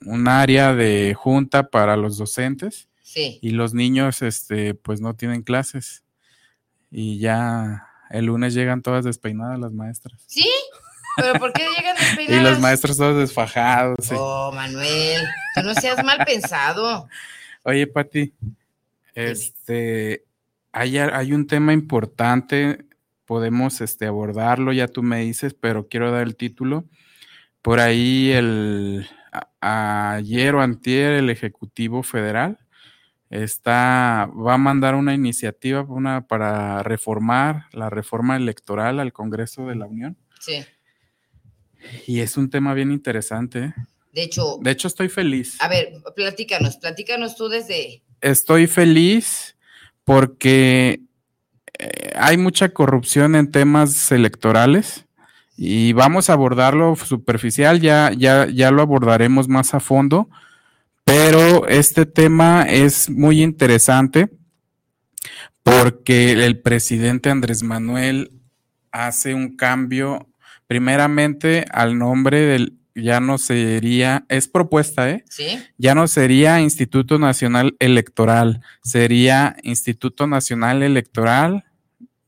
un 0.02 0.28
área 0.28 0.74
de 0.76 1.16
junta 1.16 1.70
para 1.70 1.98
los 1.98 2.18
docentes 2.18 2.88
Sí. 3.10 3.40
y 3.42 3.52
los 3.52 3.74
niños 3.74 4.22
este 4.22 4.74
pues 4.74 5.00
no 5.00 5.14
tienen 5.16 5.42
clases 5.42 6.04
y 6.92 7.20
ya 7.20 7.88
el 8.10 8.26
lunes 8.26 8.54
llegan 8.54 8.82
todas 8.82 9.06
despeinadas 9.06 9.58
las 9.60 9.72
maestras 9.72 10.22
¿Sí? 10.28 10.50
¿Pero 11.16 11.40
por 11.40 11.54
qué 11.54 11.66
llegan 11.78 11.96
y 12.02 12.06
despeinadas? 12.06 12.44
los 12.52 12.60
maestros 12.60 12.98
todos 12.98 13.18
desfajados 13.18 13.96
sí. 14.02 14.14
Oh, 14.18 14.52
Manuel, 14.54 15.22
tú 15.56 15.62
no 15.64 15.74
seas 15.74 16.04
mal 16.04 16.20
pensado. 16.26 17.08
Oye, 17.64 17.88
Pati, 17.88 18.34
este, 19.16 20.24
hay, 20.72 21.34
un 21.34 21.48
tema 21.48 21.74
importante, 21.74 22.86
podemos 23.26 23.82
este, 23.82 24.06
abordarlo, 24.06 24.72
ya 24.74 24.88
tú 24.88 25.02
me 25.02 25.22
dices, 25.22 25.54
pero 25.54 25.88
quiero 25.88 26.12
dar 26.12 26.24
el 26.24 26.36
título. 26.36 26.86
Por 27.62 27.80
ahí 27.80 28.32
el 28.32 29.10
a- 29.60 30.14
ayer 30.16 30.54
o 30.56 30.62
antier 30.62 31.14
el 31.14 31.30
Ejecutivo 31.30 32.04
Federal 32.04 32.60
está, 33.30 34.30
va 34.34 34.54
a 34.54 34.58
mandar 34.58 34.96
una 34.96 35.14
iniciativa 35.14 35.82
una, 35.82 36.28
para 36.28 36.84
reformar 36.84 37.66
la 37.74 37.90
reforma 37.90 38.38
electoral 38.38 39.00
al 39.00 39.14
Congreso 39.14 39.68
de 39.68 39.76
la 39.76 39.86
Unión. 39.86 40.18
Sí. 40.40 40.66
Y 42.06 42.22
es 42.22 42.38
un 42.38 42.50
tema 42.50 42.74
bien 42.74 42.92
interesante. 42.92 43.60
¿eh? 43.60 43.74
De 44.14 44.24
hecho, 44.24 44.58
De 44.62 44.72
hecho, 44.72 44.88
estoy 44.88 45.10
feliz. 45.10 45.58
a 45.62 45.68
ver, 45.68 45.94
platícanos, 46.16 46.78
platícanos 46.78 47.36
tú 47.36 47.50
desde. 47.50 48.02
estoy 48.22 48.68
feliz 48.68 49.56
porque 50.04 51.02
eh, 51.78 52.14
hay 52.16 52.38
mucha 52.38 52.70
corrupción 52.70 53.36
en 53.36 53.52
temas 53.52 54.12
electorales 54.12 55.06
y 55.58 55.94
vamos 55.94 56.30
a 56.30 56.34
abordarlo 56.34 56.96
superficial, 56.96 57.82
ya, 57.82 58.12
ya, 58.16 58.48
ya 58.48 58.72
lo 58.72 58.82
abordaremos 58.82 59.48
más 59.48 59.74
a 59.74 59.80
fondo, 59.80 60.30
pero 61.08 61.70
este 61.70 62.06
tema 62.06 62.64
es 62.64 63.10
muy 63.10 63.42
interesante 63.42 64.30
porque 65.64 66.34
el 66.34 66.60
presidente 66.60 67.30
Andrés 67.30 67.64
Manuel 67.64 68.30
hace 68.92 69.34
un 69.34 69.56
cambio 69.56 70.28
primeramente 70.68 71.64
al 71.72 71.98
nombre 71.98 72.42
del, 72.42 72.78
ya 72.94 73.22
no 73.22 73.38
sería, 73.38 74.26
es 74.28 74.50
propuesta, 74.50 75.10
¿eh? 75.10 75.24
¿Sí? 75.30 75.64
ya 75.78 75.96
no 75.96 76.10
sería 76.10 76.60
Instituto 76.60 77.18
Nacional 77.18 77.78
Electoral, 77.80 78.62
sería 78.84 79.56
Instituto 79.64 80.28
Nacional 80.28 80.84
Electoral 80.84 81.64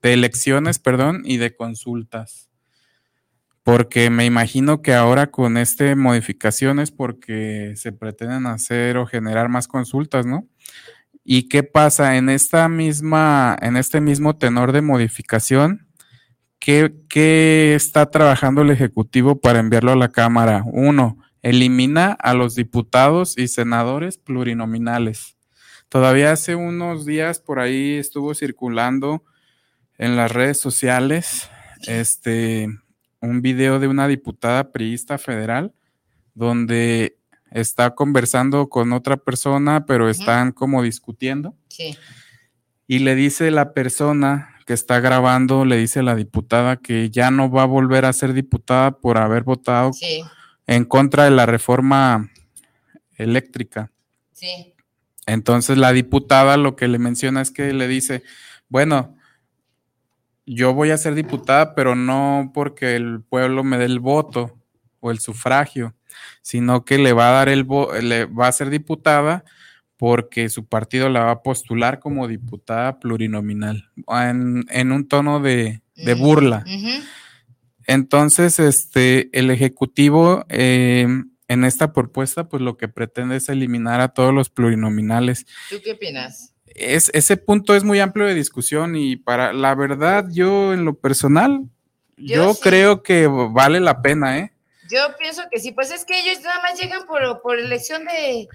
de 0.01 0.13
elecciones, 0.13 0.79
perdón, 0.79 1.23
y 1.25 1.35
de 1.35 1.53
consultas. 1.53 2.48
Porque 3.71 4.09
me 4.09 4.25
imagino 4.25 4.81
que 4.81 4.95
ahora 4.95 5.27
con 5.27 5.55
este 5.55 5.95
modificaciones 5.95 6.89
porque 6.89 7.73
se 7.75 7.91
pretenden 7.91 8.47
hacer 8.47 8.97
o 8.97 9.05
generar 9.05 9.47
más 9.47 9.67
consultas, 9.67 10.25
¿no? 10.25 10.47
¿Y 11.23 11.49
qué 11.49 11.61
pasa 11.61 12.17
en 12.17 12.29
esta 12.29 12.67
misma, 12.67 13.55
en 13.61 13.77
este 13.77 14.01
mismo 14.01 14.35
tenor 14.35 14.71
de 14.71 14.81
modificación? 14.81 15.87
¿Qué, 16.57 16.95
qué 17.09 17.75
está 17.75 18.09
trabajando 18.09 18.63
el 18.63 18.71
Ejecutivo 18.71 19.39
para 19.39 19.59
enviarlo 19.59 19.91
a 19.91 19.97
la 19.97 20.09
Cámara? 20.09 20.63
Uno, 20.65 21.19
elimina 21.43 22.13
a 22.13 22.33
los 22.33 22.55
diputados 22.55 23.37
y 23.37 23.49
senadores 23.49 24.17
plurinominales. 24.17 25.37
Todavía 25.89 26.31
hace 26.31 26.55
unos 26.55 27.05
días 27.05 27.39
por 27.39 27.59
ahí 27.59 27.97
estuvo 27.97 28.33
circulando 28.33 29.23
en 29.99 30.17
las 30.17 30.31
redes 30.31 30.59
sociales 30.59 31.51
este 31.85 32.67
un 33.21 33.41
video 33.41 33.79
de 33.79 33.87
una 33.87 34.07
diputada 34.07 34.71
priista 34.71 35.17
federal 35.17 35.73
donde 36.33 37.17
está 37.51 37.95
conversando 37.95 38.69
con 38.69 38.93
otra 38.93 39.17
persona, 39.17 39.85
pero 39.85 40.09
están 40.09 40.51
como 40.51 40.83
discutiendo. 40.83 41.55
Sí. 41.67 41.97
Y 42.87 42.99
le 42.99 43.15
dice 43.15 43.51
la 43.51 43.73
persona 43.73 44.55
que 44.65 44.73
está 44.73 44.99
grabando, 44.99 45.65
le 45.65 45.77
dice 45.77 46.03
la 46.03 46.15
diputada 46.15 46.77
que 46.77 47.09
ya 47.09 47.31
no 47.31 47.49
va 47.51 47.63
a 47.63 47.65
volver 47.65 48.05
a 48.05 48.13
ser 48.13 48.33
diputada 48.33 48.91
por 48.99 49.17
haber 49.17 49.43
votado 49.43 49.93
Sí, 49.93 50.21
en 50.67 50.85
contra 50.85 51.23
de 51.25 51.31
la 51.31 51.45
reforma 51.45 52.29
eléctrica. 53.17 53.91
sí. 54.31 54.73
Entonces 55.25 55.77
la 55.77 55.91
diputada 55.91 56.57
lo 56.57 56.75
que 56.75 56.87
le 56.87 56.97
menciona 56.97 57.41
es 57.41 57.51
que 57.51 57.71
le 57.71 57.87
dice, 57.87 58.23
bueno, 58.67 59.15
yo 60.55 60.73
voy 60.73 60.89
a 60.89 60.97
ser 60.97 61.13
diputada, 61.15 61.75
pero 61.75 61.95
no 61.95 62.51
porque 62.53 62.95
el 62.95 63.21
pueblo 63.21 63.63
me 63.63 63.77
dé 63.77 63.85
el 63.85 63.99
voto 63.99 64.57
o 64.99 65.11
el 65.11 65.19
sufragio, 65.19 65.95
sino 66.41 66.85
que 66.85 66.97
le 66.97 67.13
va 67.13 67.29
a 67.29 67.33
dar 67.33 67.49
el 67.49 67.67
le 68.01 68.25
va 68.25 68.47
a 68.47 68.51
ser 68.51 68.69
diputada 68.69 69.43
porque 69.95 70.49
su 70.49 70.65
partido 70.65 71.09
la 71.09 71.25
va 71.25 71.31
a 71.31 71.43
postular 71.43 71.99
como 71.99 72.27
diputada 72.27 72.99
plurinominal, 72.99 73.89
en, 74.07 74.65
en 74.69 74.91
un 74.91 75.07
tono 75.07 75.39
de, 75.39 75.81
de 75.95 76.13
burla. 76.13 76.63
Entonces, 77.85 78.59
este, 78.59 79.29
el 79.37 79.51
Ejecutivo 79.51 80.45
eh, 80.49 81.07
en 81.47 81.63
esta 81.63 81.91
propuesta, 81.91 82.47
pues 82.47 82.61
lo 82.61 82.77
que 82.77 82.87
pretende 82.87 83.35
es 83.35 83.49
eliminar 83.49 83.99
a 83.99 84.09
todos 84.09 84.33
los 84.33 84.49
plurinominales. 84.49 85.45
¿Tú 85.69 85.77
qué 85.83 85.93
opinas? 85.93 86.53
Es, 86.79 87.11
ese 87.13 87.37
punto 87.37 87.75
es 87.75 87.83
muy 87.83 87.99
amplio 87.99 88.25
de 88.25 88.33
discusión 88.33 88.95
y 88.95 89.15
para 89.17 89.53
la 89.53 89.75
verdad, 89.75 90.25
yo 90.31 90.73
en 90.73 90.85
lo 90.85 90.93
personal, 90.95 91.63
Yo 92.17 92.35
yo, 92.35 92.53
sí. 92.53 92.59
creo 92.63 93.03
que 93.03 93.27
vale 93.27 93.79
la 93.79 94.01
pena, 94.01 94.39
¿eh? 94.39 94.53
Yo 94.91 94.99
pienso 95.19 95.43
que 95.51 95.59
sí, 95.59 95.71
pues 95.71 95.91
es 95.91 96.03
que 96.05 96.19
ellos 96.19 96.43
nada 96.43 96.61
más 96.63 96.79
llegan 96.79 97.05
por, 97.05 97.41
por 97.41 97.59
elección 97.59 98.05
de... 98.05 98.47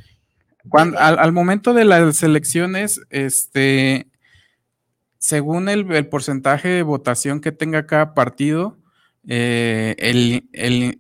Cuando, 0.69 0.99
al, 0.99 1.19
al 1.19 1.33
momento 1.33 1.75
de 1.75 1.85
las 1.85 2.23
elecciones, 2.23 3.00
este, 3.11 4.09
según 5.19 5.69
el, 5.69 5.90
el 5.93 6.09
porcentaje 6.09 6.69
de 6.69 6.83
votación 6.83 7.40
que 7.40 7.52
tenga 7.52 7.87
cada 7.87 8.14
partido, 8.14 8.78
eh, 9.28 9.95
el, 9.99 10.49
el, 10.52 10.99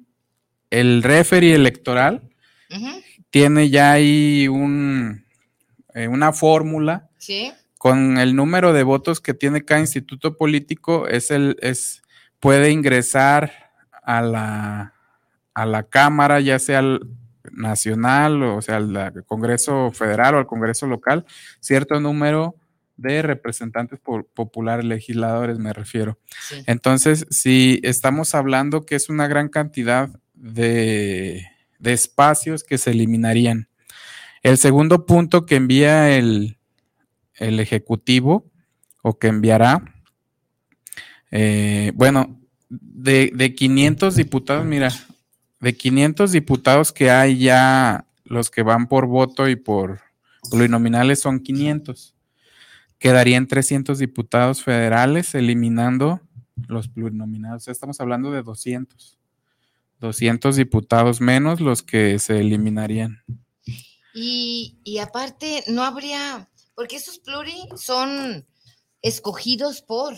el 0.70 1.02
referee 1.02 1.54
electoral 1.54 2.30
tiene 3.30 3.68
ya 3.70 3.92
ahí 3.92 4.48
un, 4.48 5.24
eh, 5.94 6.08
una 6.08 6.32
fórmula 6.32 7.10
Sí, 7.24 7.52
con 7.78 8.18
el 8.18 8.34
número 8.36 8.72
de 8.72 8.82
votos 8.82 9.20
que 9.20 9.34
tiene 9.34 9.64
cada 9.64 9.80
instituto 9.80 10.36
político, 10.36 11.08
es 11.08 11.30
el, 11.30 11.56
es, 11.60 12.02
puede 12.40 12.70
ingresar 12.70 13.52
a 14.02 14.20
la, 14.20 14.94
a 15.54 15.66
la 15.66 15.82
Cámara, 15.84 16.40
ya 16.40 16.58
sea 16.58 16.80
al 16.80 17.00
nacional, 17.50 18.42
o 18.42 18.60
sea, 18.62 18.76
al 18.76 19.24
Congreso 19.26 19.90
Federal 19.92 20.34
o 20.34 20.38
al 20.38 20.46
Congreso 20.46 20.86
local, 20.86 21.24
cierto 21.60 22.00
número 22.00 22.56
de 22.96 23.22
representantes 23.22 23.98
po- 24.00 24.26
populares, 24.34 24.84
legisladores, 24.84 25.58
me 25.58 25.72
refiero. 25.72 26.18
sí. 26.48 26.62
Entonces, 26.66 27.26
si 27.30 27.80
estamos 27.82 28.34
hablando 28.34 28.84
que 28.86 28.94
es 28.96 29.08
una 29.08 29.26
gran 29.28 29.48
cantidad 29.48 30.08
de, 30.34 31.46
de 31.78 31.92
espacios 31.92 32.64
que 32.64 32.78
se 32.78 32.90
eliminarían. 32.90 33.68
El 34.42 34.58
segundo 34.58 35.06
punto 35.06 35.46
que 35.46 35.56
envía 35.56 36.16
el, 36.16 36.58
el 37.36 37.60
Ejecutivo 37.60 38.50
o 39.02 39.18
que 39.18 39.28
enviará, 39.28 39.82
eh, 41.30 41.92
bueno, 41.94 42.40
de, 42.68 43.30
de 43.34 43.54
500 43.54 44.16
diputados, 44.16 44.64
mira, 44.64 44.92
de 45.60 45.76
500 45.76 46.32
diputados 46.32 46.92
que 46.92 47.10
hay 47.10 47.38
ya, 47.38 48.06
los 48.24 48.50
que 48.50 48.62
van 48.62 48.86
por 48.88 49.06
voto 49.06 49.48
y 49.48 49.56
por 49.56 50.00
plurinominales 50.50 51.20
son 51.20 51.40
500. 51.40 52.14
Quedarían 52.98 53.46
300 53.46 53.98
diputados 53.98 54.62
federales 54.62 55.34
eliminando 55.34 56.20
los 56.68 56.88
plurinominados. 56.88 57.68
Estamos 57.68 58.00
hablando 58.00 58.30
de 58.30 58.42
200. 58.42 59.18
200 60.00 60.56
diputados 60.56 61.20
menos 61.20 61.60
los 61.60 61.82
que 61.82 62.18
se 62.18 62.40
eliminarían. 62.40 63.22
Y, 64.12 64.78
y 64.84 64.98
aparte, 64.98 65.64
no 65.68 65.82
habría, 65.82 66.48
porque 66.74 66.96
esos 66.96 67.18
pluri 67.18 67.56
son 67.76 68.46
escogidos 69.02 69.82
por, 69.82 70.14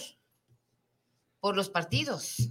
por 1.41 1.57
los 1.57 1.71
partidos, 1.71 2.51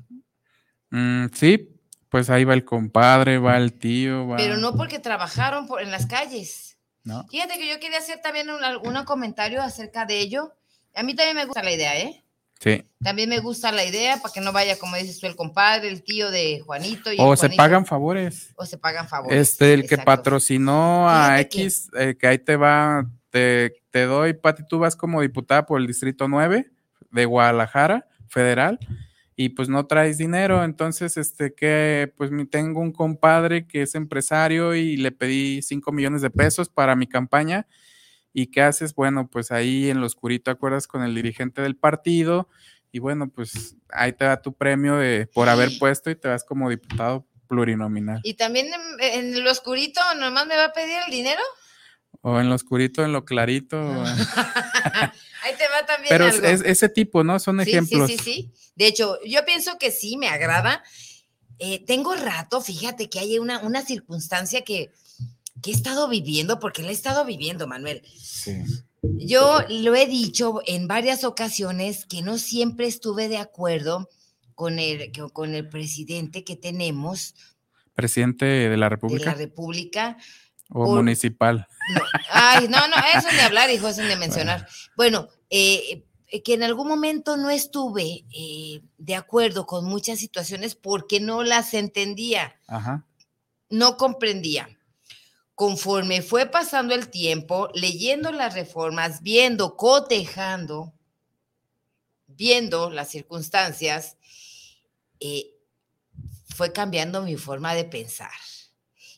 Mm, 0.91 1.25
sí, 1.33 1.69
pues 2.09 2.29
ahí 2.29 2.43
va 2.45 2.53
el 2.53 2.63
compadre, 2.63 3.37
va 3.39 3.57
el 3.57 3.73
tío, 3.73 4.27
va. 4.27 4.37
pero 4.37 4.55
no 4.57 4.75
porque 4.75 4.99
trabajaron 4.99 5.67
por, 5.67 5.81
en 5.81 5.91
las 5.91 6.05
calles. 6.05 6.77
¿no? 7.03 7.27
Fíjate 7.27 7.57
que 7.57 7.67
yo 7.67 7.79
quería 7.79 7.97
hacer 7.97 8.21
también 8.21 8.49
un, 8.49 8.63
algún 8.63 8.93
comentario 9.03 9.61
acerca 9.61 10.05
de 10.05 10.19
ello. 10.19 10.53
A 10.95 11.03
mí 11.03 11.13
también 11.15 11.35
me 11.35 11.45
gusta 11.45 11.61
la 11.63 11.71
idea, 11.73 11.99
¿eh? 11.99 12.23
Sí. 12.59 12.83
También 13.03 13.29
me 13.29 13.39
gusta 13.39 13.71
la 13.71 13.83
idea 13.83 14.17
para 14.21 14.33
que 14.33 14.39
no 14.41 14.53
vaya, 14.53 14.79
como 14.79 14.95
dices 14.95 15.19
tú, 15.19 15.27
el 15.27 15.35
compadre, 15.35 15.89
el 15.89 16.03
tío 16.03 16.31
de 16.31 16.61
Juanito. 16.65 17.11
Y 17.11 17.17
O 17.19 17.35
se 17.35 17.49
pagan 17.49 17.85
favores. 17.85 18.53
O 18.55 18.65
se 18.65 18.77
pagan 18.77 19.07
favores. 19.09 19.37
Este, 19.49 19.73
el 19.73 19.87
que 19.89 19.97
patrocinó 19.97 21.09
a 21.09 21.25
Fíjate 21.37 21.49
que- 21.49 21.61
X, 21.63 21.89
eh, 21.97 22.15
que 22.17 22.27
ahí 22.27 22.39
te 22.39 22.55
va, 22.55 23.05
te, 23.36 23.84
te 23.91 24.06
doy, 24.06 24.32
Pati, 24.32 24.63
tú 24.65 24.80
vas 24.80 24.95
como 24.95 25.19
diputada 25.19 25.65
por 25.65 25.82
el 25.82 25.88
Distrito 25.88 26.30
9 26.30 26.71
de 27.12 27.26
Guadalajara, 27.26 28.08
federal, 28.30 28.80
y 29.36 29.50
pues 29.50 29.67
no 29.67 29.88
traes 29.88 30.17
dinero, 30.17 30.63
entonces, 30.63 31.17
este, 31.17 31.54
que, 31.54 32.13
pues 32.15 32.32
tengo 32.50 32.80
un 32.80 32.93
compadre 32.93 33.67
que 33.67 33.82
es 33.82 33.95
empresario 33.95 34.74
y 34.74 34.95
le 34.95 35.12
pedí 35.12 35.62
5 35.62 35.91
millones 35.91 36.21
de 36.21 36.30
pesos 36.30 36.69
para 36.69 36.95
mi 36.95 37.08
campaña, 37.08 37.67
¿y 38.32 38.48
qué 38.48 38.62
haces? 38.62 38.95
Bueno, 38.95 39.30
pues 39.30 39.52
ahí 39.52 39.89
en 39.89 40.00
lo 40.00 40.06
oscurito 40.06 40.50
acuerdas 40.50 40.88
con 40.88 41.04
el 41.04 41.13
dirigente 41.13 41.62
del 41.62 41.76
partido, 41.76 42.48
y 42.93 43.00
bueno, 43.00 43.28
pues 43.28 43.76
ahí 43.89 44.13
te 44.13 44.24
da 44.24 44.41
tu 44.41 44.54
premio 44.54 44.95
de, 44.95 45.28
por 45.34 45.50
haber 45.50 45.78
puesto 45.78 46.10
y 46.10 46.15
te 46.15 46.30
vas 46.30 46.45
como 46.45 46.69
diputado 46.69 47.28
plurinominal. 47.50 48.21
Y 48.24 48.36
también 48.36 48.67
en, 48.67 49.36
en 49.36 49.43
lo 49.43 49.52
oscurito, 49.52 50.00
nomás 50.17 50.48
me 50.48 50.56
va 50.56 50.67
a 50.67 50.71
pedir 50.71 51.00
el 51.06 51.12
dinero. 51.12 51.41
O 52.27 52.39
en 52.39 52.49
lo 52.49 52.55
oscurito, 52.55 53.03
en 53.05 53.11
lo 53.13 53.23
clarito. 53.23 53.77
Ahí 55.43 55.53
te 55.57 55.67
va 55.71 55.85
también 55.85 56.09
Pero 56.09 56.25
algo. 56.25 56.45
es- 56.47 56.61
ese 56.65 56.89
tipo, 56.89 57.23
¿no? 57.23 57.38
Son 57.39 57.63
Sí, 57.63 57.69
ejemplos. 57.69 58.09
Sí, 58.09 58.17
sí, 58.17 58.23
sí. 58.23 58.51
De 58.75 58.88
hecho, 58.88 59.19
yo 59.25 59.45
pienso 59.45 59.77
que 59.77 59.91
sí, 59.91 60.17
me 60.17 60.27
agrada. 60.27 60.83
Eh, 61.59 61.85
tengo 61.85 62.15
rato, 62.15 62.61
fíjate 62.61 63.09
que 63.09 63.19
hay 63.19 63.38
una, 63.38 63.59
una 63.59 63.83
circunstancia 63.85 64.63
que, 64.63 64.91
que 65.61 65.69
he 65.69 65.73
estado 65.73 66.09
viviendo, 66.09 66.59
porque 66.59 66.81
la 66.81 66.89
he 66.89 66.93
estado 66.93 67.25
viviendo, 67.25 67.67
Manuel. 67.67 68.01
Sí. 68.17 68.53
Yo 69.03 69.59
lo 69.69 69.93
he 69.95 70.07
dicho 70.07 70.61
en 70.65 70.88
varias 70.88 71.23
ocasiones 71.23 72.05
que 72.07 72.23
no 72.23 72.39
siempre 72.39 72.88
estuve 72.88 73.29
de 73.29 73.38
acuerdo 73.38 74.09
con 74.55 74.79
el, 74.79 75.11
con 75.31 75.53
el 75.53 75.69
presidente 75.69 76.43
que 76.43 76.55
tenemos 76.55 77.35
Presidente 77.93 78.45
de 78.45 78.63
la 78.63 78.69
de 78.69 78.77
la 78.77 78.89
República 78.89 80.17
O 80.71 80.88
municipal. 80.88 81.67
No, 81.93 82.01
ay, 82.32 82.67
no, 82.67 82.88
no, 82.88 82.95
eso 83.15 83.28
ni 83.32 83.39
hablar, 83.39 83.69
hijo, 83.69 83.88
eso 83.88 84.01
ni 84.04 84.15
mencionar. 84.15 84.67
Bueno, 84.95 85.30
eh, 85.49 86.04
que 86.43 86.54
en 86.54 86.63
algún 86.63 86.88
momento 86.88 87.38
no 87.38 87.49
estuve 87.49 88.25
eh, 88.36 88.82
de 88.97 89.15
acuerdo 89.15 89.65
con 89.65 89.86
muchas 89.86 90.19
situaciones 90.19 90.75
porque 90.75 91.19
no 91.19 91.43
las 91.43 91.73
entendía, 91.73 92.60
Ajá. 92.67 93.06
no 93.69 93.97
comprendía. 93.97 94.69
Conforme 95.54 96.21
fue 96.21 96.47
pasando 96.47 96.93
el 96.95 97.10
tiempo, 97.10 97.69
leyendo 97.73 98.32
las 98.32 98.54
reformas, 98.56 99.21
viendo, 99.21 99.78
cotejando, 99.78 100.93
viendo 102.28 102.89
las 102.89 103.10
circunstancias, 103.10 104.17
eh, 105.21 105.54
fue 106.49 106.73
cambiando 106.73 107.21
mi 107.21 107.38
forma 107.38 107.73
de 107.73 107.86
pensar. 107.86 108.32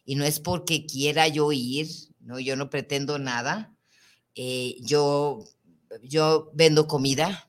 Y 0.08 0.16
no 0.16 0.26
es 0.26 0.40
porque 0.40 0.88
quiera 0.88 1.28
yo 1.28 1.52
ir, 1.52 1.88
no, 2.22 2.40
yo 2.40 2.56
no 2.56 2.72
pretendo 2.72 3.20
nada. 3.20 3.76
Eh, 4.34 4.78
yo, 4.80 5.44
yo 6.02 6.50
vendo 6.56 6.88
comida, 6.88 7.48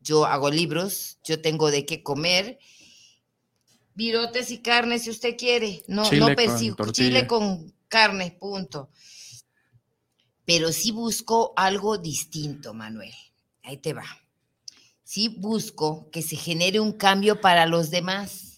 yo 0.00 0.24
hago 0.26 0.50
libros, 0.50 1.18
yo 1.22 1.40
tengo 1.40 1.70
de 1.70 1.86
qué 1.86 2.02
comer, 2.02 2.58
virotes 3.94 4.50
y 4.50 4.58
carne 4.58 4.98
si 4.98 5.10
usted 5.10 5.36
quiere, 5.36 5.84
no, 5.86 6.04
Chile 6.04 6.20
no 6.20 6.26
con 6.26 6.34
persigo, 6.34 6.76
tortilla. 6.76 7.08
chile 7.08 7.26
con 7.26 7.74
carne, 7.88 8.36
punto. 8.40 8.90
Pero 10.44 10.72
sí 10.72 10.90
busco 10.90 11.52
algo 11.56 11.98
distinto, 11.98 12.74
Manuel. 12.74 13.14
Ahí 13.62 13.76
te 13.76 13.92
va. 13.92 14.06
Sí 15.04 15.28
busco 15.28 16.10
que 16.10 16.22
se 16.22 16.36
genere 16.36 16.80
un 16.80 16.92
cambio 16.92 17.40
para 17.40 17.66
los 17.66 17.90
demás. 17.90 18.51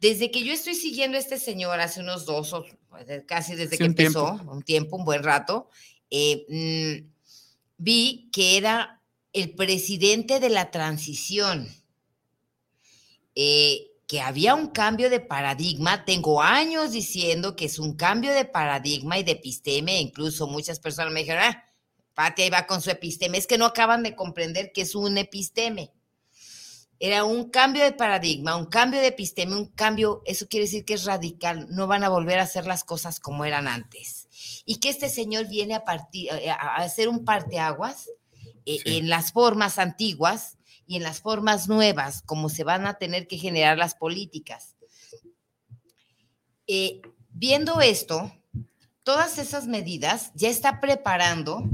Desde 0.00 0.30
que 0.30 0.42
yo 0.44 0.52
estoy 0.52 0.74
siguiendo 0.74 1.16
a 1.16 1.20
este 1.20 1.38
señor 1.38 1.78
hace 1.80 2.00
unos 2.00 2.24
dos 2.24 2.52
o 2.54 2.64
pues, 2.88 3.06
casi 3.26 3.54
desde 3.54 3.72
Sí, 3.72 3.78
que 3.78 3.84
un 3.84 3.90
empezó, 3.90 4.34
tiempo. 4.34 4.52
un 4.52 4.62
tiempo, 4.62 4.96
un 4.96 5.04
buen 5.04 5.22
rato, 5.22 5.68
eh, 6.10 6.46
mm, 6.48 7.10
vi 7.76 8.30
que 8.32 8.56
era 8.56 9.02
el 9.32 9.54
presidente 9.54 10.40
de 10.40 10.48
la 10.48 10.70
transición, 10.70 11.68
eh, 13.34 13.86
que 14.06 14.20
había 14.20 14.54
un 14.56 14.68
cambio 14.68 15.08
de 15.08 15.20
paradigma. 15.20 16.04
Tengo 16.04 16.42
años 16.42 16.90
diciendo 16.92 17.54
que 17.54 17.66
es 17.66 17.78
un 17.78 17.94
cambio 17.94 18.32
de 18.32 18.44
paradigma 18.44 19.18
y 19.18 19.22
de 19.22 19.32
episteme. 19.32 20.00
Incluso 20.00 20.48
muchas 20.48 20.80
personas 20.80 21.12
me 21.12 21.20
dijeron, 21.20 21.44
ah, 21.44 21.64
Pati 22.14 22.42
ahí 22.42 22.50
va 22.50 22.66
con 22.66 22.82
su 22.82 22.90
episteme. 22.90 23.38
Es 23.38 23.46
que 23.46 23.56
no 23.56 23.66
acaban 23.66 24.02
de 24.02 24.16
comprender 24.16 24.72
que 24.72 24.82
es 24.82 24.96
un 24.96 25.16
episteme. 25.16 25.92
Era 27.02 27.24
un 27.24 27.50
cambio 27.50 27.82
de 27.82 27.92
paradigma, 27.92 28.56
un 28.56 28.66
cambio 28.66 29.00
de 29.00 29.08
episteme, 29.08 29.56
un 29.56 29.66
cambio, 29.66 30.22
eso 30.26 30.46
quiere 30.48 30.66
decir 30.66 30.84
que 30.84 30.94
es 30.94 31.04
radical. 31.04 31.66
No 31.70 31.86
van 31.86 32.04
a 32.04 32.10
volver 32.10 32.38
a 32.38 32.42
hacer 32.42 32.66
las 32.66 32.84
cosas 32.84 33.18
como 33.20 33.44
eran 33.46 33.66
antes. 33.66 34.28
Y 34.66 34.76
que 34.80 34.90
este 34.90 35.08
señor 35.08 35.48
viene 35.48 35.74
a, 35.74 35.84
partir, 35.84 36.30
a 36.30 36.54
a 36.54 36.76
hacer 36.76 37.08
un 37.08 37.24
parteaguas 37.24 38.08
eh, 38.66 38.78
Sí. 38.84 38.98
en 38.98 39.08
las 39.08 39.32
formas 39.32 39.78
antiguas 39.78 40.58
y 40.86 40.96
en 40.96 41.02
las 41.02 41.20
formas 41.20 41.68
nuevas, 41.68 42.20
como 42.22 42.48
se 42.50 42.64
van 42.64 42.86
a 42.86 42.94
tener 42.98 43.26
que 43.26 43.38
generar 43.38 43.78
las 43.78 43.94
políticas. 43.94 44.76
Eh, 46.66 47.00
viendo 47.30 47.80
esto, 47.80 48.32
todas 49.02 49.38
esas 49.38 49.66
medidas 49.66 50.30
ya 50.34 50.48
está 50.48 50.80
preparando 50.80 51.64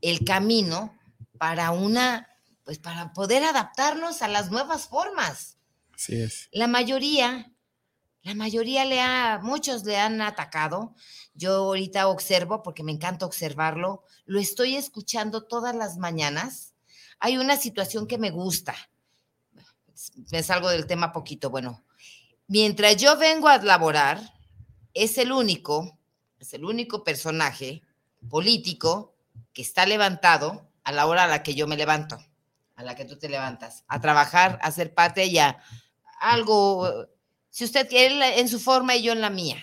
el 0.00 0.24
camino 0.24 0.96
para 1.38 1.70
una, 1.70 2.28
pues 2.68 2.78
para 2.78 3.14
poder 3.14 3.44
adaptarnos 3.44 4.20
a 4.20 4.28
las 4.28 4.50
nuevas 4.50 4.88
formas. 4.88 5.56
Así 5.94 6.20
es. 6.20 6.50
La 6.52 6.66
mayoría, 6.66 7.50
la 8.20 8.34
mayoría 8.34 8.84
le 8.84 9.00
ha, 9.00 9.40
muchos 9.42 9.84
le 9.84 9.96
han 9.96 10.20
atacado. 10.20 10.94
Yo 11.32 11.54
ahorita 11.54 12.08
observo, 12.08 12.62
porque 12.62 12.82
me 12.82 12.92
encanta 12.92 13.24
observarlo, 13.24 14.04
lo 14.26 14.38
estoy 14.38 14.76
escuchando 14.76 15.44
todas 15.44 15.74
las 15.74 15.96
mañanas. 15.96 16.74
Hay 17.20 17.38
una 17.38 17.56
situación 17.56 18.06
que 18.06 18.18
me 18.18 18.30
gusta. 18.30 18.76
Me 20.30 20.42
salgo 20.42 20.68
del 20.68 20.86
tema 20.86 21.10
poquito. 21.10 21.48
Bueno, 21.48 21.82
mientras 22.48 22.98
yo 22.98 23.16
vengo 23.16 23.48
a 23.48 23.56
laborar, 23.56 24.34
es 24.92 25.16
el 25.16 25.32
único, 25.32 25.98
es 26.38 26.52
el 26.52 26.66
único 26.66 27.02
personaje 27.02 27.80
político 28.28 29.14
que 29.54 29.62
está 29.62 29.86
levantado 29.86 30.68
a 30.84 30.92
la 30.92 31.06
hora 31.06 31.24
a 31.24 31.28
la 31.28 31.42
que 31.42 31.54
yo 31.54 31.66
me 31.66 31.78
levanto, 31.78 32.18
a 32.78 32.84
la 32.84 32.94
que 32.94 33.04
tú 33.04 33.18
te 33.18 33.28
levantas, 33.28 33.84
a 33.88 34.00
trabajar, 34.00 34.56
a 34.62 34.70
ser 34.70 34.94
parte 34.94 35.26
y 35.26 35.36
a 35.38 35.58
algo, 36.20 37.08
si 37.50 37.64
usted 37.64 37.88
quiere 37.88 38.38
en 38.38 38.48
su 38.48 38.60
forma 38.60 38.94
y 38.94 39.02
yo 39.02 39.12
en 39.12 39.20
la 39.20 39.30
mía. 39.30 39.56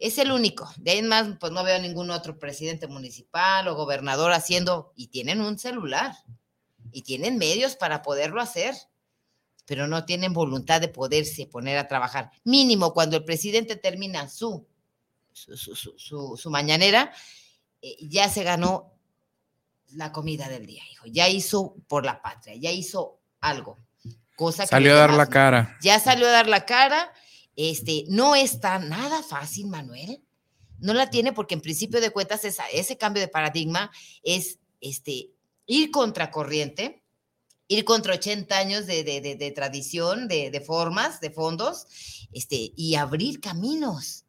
Es 0.00 0.18
el 0.18 0.32
único. 0.32 0.68
De 0.76 0.90
ahí 0.90 0.98
en 0.98 1.06
más, 1.06 1.28
pues 1.38 1.52
no 1.52 1.62
veo 1.62 1.78
ningún 1.78 2.10
otro 2.10 2.40
presidente 2.40 2.88
municipal 2.88 3.68
o 3.68 3.76
gobernador 3.76 4.32
haciendo, 4.32 4.92
y 4.96 5.06
tienen 5.06 5.40
un 5.40 5.56
celular, 5.56 6.16
y 6.90 7.02
tienen 7.02 7.38
medios 7.38 7.76
para 7.76 8.02
poderlo 8.02 8.42
hacer, 8.42 8.74
pero 9.64 9.86
no 9.86 10.04
tienen 10.04 10.32
voluntad 10.32 10.80
de 10.80 10.88
poderse 10.88 11.46
poner 11.46 11.78
a 11.78 11.86
trabajar. 11.86 12.32
Mínimo 12.42 12.92
cuando 12.92 13.16
el 13.16 13.24
presidente 13.24 13.76
termina 13.76 14.28
su, 14.28 14.66
su, 15.32 15.56
su, 15.56 15.76
su- 15.76 15.94
su- 15.96 16.36
su 16.36 16.50
mañanera, 16.50 17.12
eh, 17.80 17.96
ya 18.00 18.28
se 18.28 18.42
ganó 18.42 18.92
la 19.94 20.12
comida 20.12 20.48
del 20.48 20.66
día, 20.66 20.82
hijo. 20.90 21.06
Ya 21.06 21.28
hizo 21.28 21.76
por 21.88 22.04
la 22.04 22.20
patria, 22.22 22.54
ya 22.56 22.70
hizo 22.70 23.20
algo. 23.40 23.78
Cosa 24.36 24.64
que 24.64 24.68
Salió 24.70 24.92
a 24.94 24.96
dar 24.96 25.12
la 25.14 25.26
cara. 25.26 25.76
Ya 25.82 25.98
salió 26.00 26.26
a 26.26 26.30
dar 26.30 26.48
la 26.48 26.64
cara. 26.64 27.12
Este, 27.56 28.04
no 28.08 28.34
está 28.34 28.78
nada 28.78 29.22
fácil, 29.22 29.66
Manuel. 29.68 30.22
No 30.78 30.94
la 30.94 31.10
tiene 31.10 31.32
porque 31.32 31.54
en 31.54 31.60
principio 31.60 32.00
de 32.00 32.10
cuentas 32.10 32.44
esa- 32.44 32.66
ese 32.72 32.96
cambio 32.96 33.20
de 33.20 33.28
paradigma 33.28 33.90
es 34.22 34.58
este, 34.80 35.30
ir 35.66 35.90
contracorriente, 35.92 37.04
ir 37.68 37.84
contra 37.84 38.14
80 38.14 38.58
años 38.58 38.86
de, 38.86 39.04
de- 39.04 39.20
de- 39.20 39.36
de 39.36 39.50
tradición, 39.52 40.26
de, 40.28 40.50
de 40.50 40.60
formas, 40.60 41.20
de 41.20 41.30
fondos, 41.30 41.86
este, 42.32 42.72
y 42.76 42.94
abrir 42.96 43.40
caminos 43.40 44.24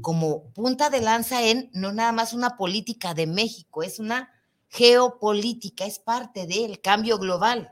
como 0.00 0.50
punta 0.54 0.90
de 0.90 1.00
lanza 1.02 1.46
en 1.46 1.70
no 1.74 1.92
nada 1.92 2.10
más 2.12 2.32
una 2.32 2.56
política 2.56 3.14
de 3.14 3.26
México, 3.26 3.82
es 3.82 3.98
una 4.00 4.30
geopolítica, 4.72 5.84
es 5.84 5.98
parte 5.98 6.46
del 6.46 6.80
cambio 6.80 7.18
global. 7.18 7.70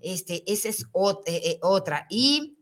Este, 0.00 0.44
esa 0.50 0.68
es 0.68 0.82
eh, 0.82 0.86
eh, 1.26 1.58
otra. 1.60 2.06
Y 2.08 2.58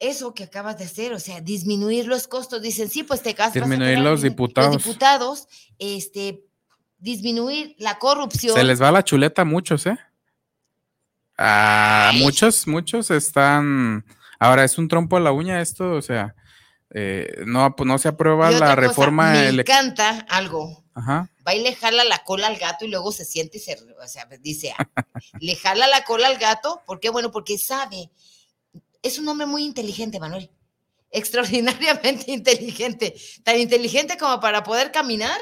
eso 0.00 0.32
que 0.32 0.44
acabas 0.44 0.78
de 0.78 0.84
hacer, 0.84 1.12
o 1.12 1.20
sea, 1.20 1.40
disminuir 1.40 2.06
los 2.06 2.26
costos. 2.26 2.62
Dicen, 2.62 2.88
sí, 2.88 3.02
pues 3.02 3.22
te 3.22 3.34
gastas. 3.34 3.54
Disminuir 3.54 3.98
los 3.98 4.22
diputados. 4.22 4.74
Los 4.74 4.84
diputados, 4.84 5.48
este, 5.78 6.42
disminuir 6.98 7.76
la 7.78 7.98
corrupción. 7.98 8.54
Se 8.54 8.64
les 8.64 8.80
va 8.80 8.90
la 8.90 9.04
chuleta 9.04 9.42
a 9.42 9.44
muchos, 9.46 9.86
¿eh? 9.86 9.98
A 11.36 12.12
muchos, 12.14 12.66
muchos 12.66 13.10
están. 13.10 14.06
Ahora 14.38 14.64
es 14.64 14.78
un 14.78 14.88
trompo 14.88 15.18
a 15.18 15.20
la 15.20 15.32
uña 15.32 15.60
esto, 15.60 15.92
o 15.92 16.02
sea, 16.02 16.34
eh, 16.94 17.42
no, 17.46 17.74
no 17.84 17.98
se 17.98 18.08
aprueba 18.08 18.50
la 18.50 18.58
cosa, 18.58 18.74
reforma. 18.74 19.32
Me 19.32 19.48
encanta 19.48 20.26
algo. 20.30 20.82
Ajá. 20.94 21.30
Va 21.46 21.54
y 21.54 21.62
le 21.62 21.74
jala 21.74 22.02
la 22.04 22.18
cola 22.24 22.46
al 22.48 22.56
gato 22.56 22.84
y 22.84 22.88
luego 22.88 23.12
se 23.12 23.24
siente 23.24 23.58
y 23.58 23.60
se, 23.60 23.74
o 24.02 24.08
sea, 24.08 24.26
dice, 24.40 24.74
ah, 24.76 24.88
le 25.40 25.54
jala 25.56 25.86
la 25.86 26.04
cola 26.04 26.26
al 26.28 26.38
gato, 26.38 26.82
¿por 26.86 26.98
qué? 26.98 27.08
Bueno, 27.10 27.30
porque 27.30 27.56
sabe, 27.58 28.10
es 29.02 29.18
un 29.18 29.28
hombre 29.28 29.46
muy 29.46 29.64
inteligente, 29.64 30.18
Manuel, 30.18 30.50
extraordinariamente 31.10 32.30
inteligente, 32.32 33.14
tan 33.44 33.58
inteligente 33.60 34.16
como 34.18 34.40
para 34.40 34.62
poder 34.64 34.90
caminar 34.90 35.38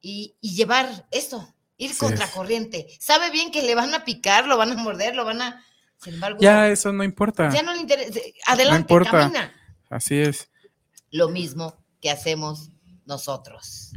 y, 0.00 0.36
y 0.40 0.54
llevar 0.54 1.06
esto, 1.10 1.54
ir 1.78 1.92
Sí. 1.92 1.98
contracorriente. 1.98 2.86
Sabe 3.00 3.30
bien 3.30 3.50
que 3.50 3.62
le 3.62 3.74
van 3.74 3.94
a 3.94 4.04
picar, 4.04 4.46
lo 4.46 4.56
van 4.56 4.72
a 4.72 4.76
morder, 4.76 5.14
lo 5.16 5.24
van 5.24 5.40
a, 5.42 5.64
sin 6.02 6.14
embargo, 6.14 6.40
Ya 6.40 6.68
eso 6.68 6.92
no 6.92 7.02
importa. 7.04 7.50
ya 7.52 7.62
no 7.62 7.72
le 7.72 7.80
interesa, 7.80 8.20
adelante, 8.46 8.92
importa. 8.92 9.10
camina 9.10 9.54
Así 9.88 10.18
es. 10.18 10.50
lo 11.10 11.28
mismo 11.28 11.82
que 12.00 12.10
hacemos 12.10 12.70
nosotros. 13.06 13.92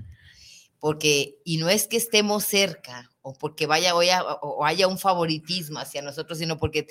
Porque, 0.85 1.39
y 1.43 1.57
no 1.57 1.67
es 1.67 1.87
que 1.87 1.97
estemos 1.97 2.43
cerca 2.43 3.09
o 3.23 3.33
porque 3.33 3.65
vaya 3.65 3.95
o 3.95 4.01
haya, 4.01 4.21
o 4.23 4.63
haya 4.63 4.87
un 4.87 4.99
favoritismo 4.99 5.79
hacia 5.79 6.03
nosotros, 6.03 6.37
sino 6.37 6.59
porque 6.59 6.85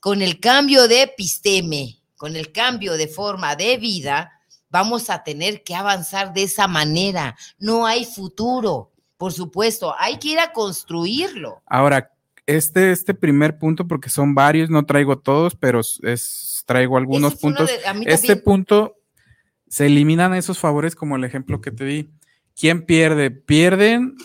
con 0.00 0.22
el 0.22 0.40
cambio 0.40 0.88
de 0.88 1.02
episteme, 1.02 1.98
con 2.16 2.36
el 2.36 2.52
cambio 2.52 2.94
de 2.96 3.06
forma 3.06 3.54
de 3.54 3.76
vida, 3.76 4.32
vamos 4.70 5.10
a 5.10 5.22
tener 5.24 5.62
que 5.62 5.74
avanzar 5.74 6.32
de 6.32 6.44
esa 6.44 6.68
manera. 6.68 7.36
No 7.58 7.84
hay 7.84 8.06
futuro, 8.06 8.92
por 9.18 9.34
supuesto, 9.34 9.94
hay 9.98 10.18
que 10.18 10.28
ir 10.28 10.38
a 10.38 10.50
construirlo. 10.50 11.62
Ahora, 11.66 12.10
este, 12.46 12.92
este 12.92 13.12
primer 13.12 13.58
punto, 13.58 13.86
porque 13.86 14.08
son 14.08 14.34
varios, 14.34 14.70
no 14.70 14.86
traigo 14.86 15.18
todos, 15.18 15.54
pero 15.54 15.80
es, 15.80 16.62
traigo 16.64 16.96
algunos 16.96 17.34
puntos. 17.36 17.68
de- 17.68 18.10
Este 18.10 18.36
punto 18.36 18.96
se 19.68 19.84
eliminan 19.84 20.32
esos 20.32 20.58
favores, 20.58 20.94
como 20.96 21.16
el 21.16 21.24
ejemplo 21.24 21.60
que 21.60 21.72
te 21.72 21.84
di. 21.84 22.08
¿Quién 22.58 22.82
pierde? 22.82 23.30
Pierden 23.30 24.16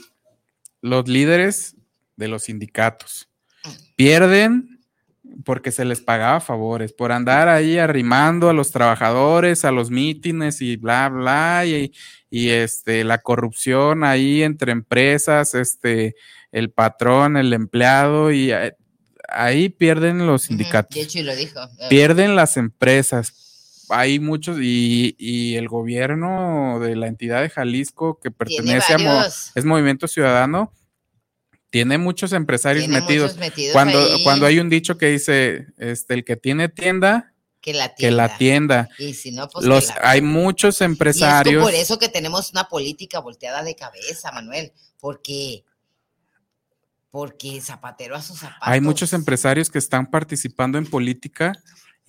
los 0.82 1.08
líderes 1.08 1.76
de 2.16 2.28
los 2.28 2.44
sindicatos. 2.44 3.30
Pierden 3.96 4.80
porque 5.46 5.72
se 5.72 5.86
les 5.86 6.02
pagaba 6.02 6.40
favores, 6.40 6.94
por 6.94 7.12
andar 7.12 7.50
ahí 7.50 7.78
arrimando 7.78 8.50
a 8.50 8.54
los 8.54 8.72
trabajadores, 8.72 9.64
a 9.66 9.72
los 9.72 9.90
mítines 9.92 10.62
y 10.62 10.76
bla, 10.76 11.10
bla, 11.10 11.66
y, 11.66 11.94
y, 12.30 12.50
este, 12.50 13.04
la 13.04 13.20
corrupción 13.20 14.04
ahí 14.04 14.44
entre 14.44 14.72
empresas, 14.72 15.56
este, 15.56 16.16
el 16.52 16.72
patrón, 16.72 17.38
el 17.38 17.54
empleado, 17.54 18.32
y 18.32 18.52
eh, 18.52 18.76
ahí 19.28 19.70
pierden 19.70 20.26
los 20.26 20.44
sindicatos 20.44 20.96
De 20.96 21.02
hecho, 21.02 21.20
y 21.20 21.24
lo 21.24 21.36
dijo. 21.36 21.60
eh, 21.80 21.88
pierden 21.90 22.36
las 22.36 22.58
empresas. 22.58 23.49
Hay 23.90 24.20
muchos 24.20 24.58
y, 24.62 25.16
y 25.18 25.56
el 25.56 25.68
gobierno 25.68 26.80
de 26.80 26.96
la 26.96 27.08
entidad 27.08 27.42
de 27.42 27.50
Jalisco 27.50 28.20
que 28.20 28.32
pertenece 28.32 28.94
a 28.94 28.98
Mo- 28.98 29.24
es 29.24 29.66
Movimiento 29.66 30.08
Ciudadano 30.08 30.74
tiene 31.72 31.98
muchos 32.00 32.34
empresarios 32.34 32.86
Tiene 32.86 33.02
metidos. 33.02 33.32
muchos 33.36 33.40
metidos 33.40 33.74
Cuando, 33.74 34.04
cuando 34.24 34.46
hay 34.48 34.58
un 34.60 34.70
dicho 34.70 34.98
que 34.98 35.08
dice, 35.08 35.68
este, 35.78 36.16
el 36.16 36.26
que 36.26 36.36
tiene 36.36 36.68
tienda, 36.70 37.34
que 37.62 37.74
la 37.74 37.94
que 37.94 38.10
la 38.10 38.38
tienda. 38.38 38.90
Y 38.98 39.14
si 39.14 39.32
no, 39.32 39.48
pues 39.50 39.64
que 39.64 39.70
Los, 39.70 39.88
la- 39.90 40.00
hay 40.04 40.22
muchos 40.22 40.76
Y 40.76 40.84
es 40.84 40.90
empresarios. 40.90 41.62
por 41.64 41.76
eso 41.76 42.00
que 42.00 42.10
tenemos 42.10 42.52
una 42.52 42.68
política 42.70 43.20
volteada 43.20 43.62
de 43.64 43.76
cabeza, 43.76 44.32
Manuel, 44.32 44.72
porque 45.00 45.64
porque 47.12 47.60
zapatero 47.62 48.16
a 48.16 48.22
sus 48.22 48.40
zapatos. 48.40 48.60
Hay 48.68 48.82
muchos 48.82 49.14
empresarios 49.14 49.70
que 49.70 49.80
están 49.80 50.10
participando 50.12 50.78
en 50.78 50.86
política 50.86 51.54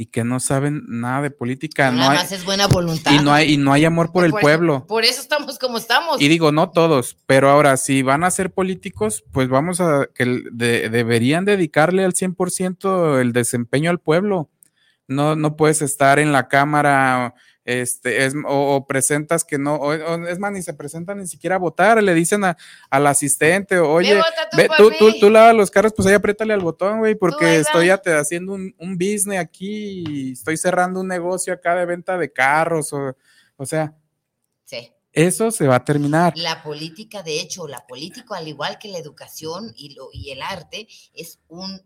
y 0.00 0.06
que 0.06 0.24
no 0.24 0.40
saben 0.40 0.82
nada 0.88 1.20
de 1.20 1.30
política. 1.30 1.90
Nada 1.90 2.04
no 2.04 2.10
hay, 2.12 2.16
más 2.16 2.32
es 2.32 2.44
buena 2.46 2.66
voluntad. 2.68 3.12
y 3.12 3.18
no 3.22 3.34
hay, 3.34 3.52
y 3.52 3.56
no 3.58 3.70
hay 3.74 3.84
amor 3.84 4.12
por 4.12 4.24
el 4.24 4.32
pueblo. 4.32 4.86
Por 4.86 5.04
eso 5.04 5.20
estamos 5.20 5.58
como 5.58 5.76
estamos. 5.76 6.22
Y 6.22 6.28
digo, 6.28 6.52
no 6.52 6.70
todos, 6.70 7.18
pero 7.26 7.50
ahora, 7.50 7.76
si 7.76 8.00
van 8.00 8.24
a 8.24 8.30
ser 8.30 8.50
políticos, 8.50 9.22
pues 9.30 9.48
vamos 9.50 9.78
a 9.82 10.06
que 10.14 10.24
de- 10.52 10.88
deberían 10.88 11.44
dedicarle 11.44 12.02
al 12.06 12.14
100% 12.14 13.20
el 13.20 13.34
desempeño 13.34 13.90
al 13.90 13.98
pueblo. 13.98 14.48
No, 15.06 15.36
no 15.36 15.56
puedes 15.56 15.82
estar 15.82 16.18
en 16.18 16.32
la 16.32 16.48
cámara 16.48 17.34
este, 17.78 18.24
es, 18.24 18.35
o, 18.46 18.74
o 18.76 18.87
presentas 18.87 19.44
que 19.44 19.59
no, 19.59 19.76
o, 19.76 19.88
o 19.90 20.26
es 20.26 20.38
más, 20.38 20.50
ni 20.52 20.62
se 20.62 20.74
presentan 20.74 21.18
ni 21.18 21.26
siquiera 21.26 21.56
a 21.56 21.59
votar, 21.59 22.02
le 22.02 22.14
dicen 22.14 22.42
a- 22.44 22.56
al 22.90 23.06
asistente, 23.06 23.78
oye, 23.78 24.20
tú 24.50 24.56
ve, 24.56 24.68
tú, 24.76 24.90
tú, 24.98 25.04
mí". 25.06 25.20
tú 25.20 25.30
lavas 25.30 25.54
los 25.54 25.70
carros, 25.70 25.92
pues 25.94 26.09
ahí 26.09 26.14
apriétale 26.14 26.52
al 26.54 26.61
botón, 26.61 26.98
güey, 26.98 27.14
porque 27.14 27.56
estoy 27.56 27.90
haciendo 27.90 28.54
un, 28.54 28.74
un 28.78 28.96
business 28.96 29.38
aquí 29.38 30.04
y 30.09 30.33
estoy 30.33 30.56
cerrando 30.56 31.00
un 31.00 31.09
negocio 31.09 31.52
acá 31.52 31.74
de 31.74 31.87
venta 31.87 32.16
de 32.18 32.33
carros, 32.33 32.92
o, 32.92 33.16
o 33.56 33.66
sea, 33.66 33.94
Sí. 34.64 34.92
eso 35.12 35.50
se 35.50 35.66
va 35.66 35.76
a 35.76 35.85
terminar. 35.85 36.33
La 36.37 36.62
política, 36.62 37.22
de 37.24 37.40
hecho, 37.40 37.66
la 37.66 37.85
política, 37.87 38.37
al 38.37 38.46
igual 38.46 38.78
que 38.78 38.88
la 38.88 38.98
educación 38.98 39.72
y, 39.76 39.94
lo, 39.94 40.11
y 40.12 40.30
el 40.30 40.42
arte, 40.42 40.87
es 41.12 41.40
un 41.48 41.80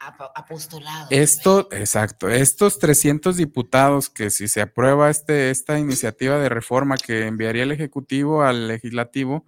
apostolado. 0.00 1.06
Esto, 1.10 1.68
exacto, 1.72 2.28
estos 2.28 2.78
300 2.78 3.36
diputados 3.36 4.08
que 4.08 4.30
si 4.30 4.48
se 4.48 4.62
aprueba 4.62 5.10
este, 5.10 5.50
esta 5.50 5.78
iniciativa 5.78 6.38
de 6.38 6.48
reforma 6.48 6.96
que 6.96 7.26
enviaría 7.26 7.64
el 7.64 7.72
Ejecutivo 7.72 8.42
al 8.42 8.66
Legislativo, 8.68 9.44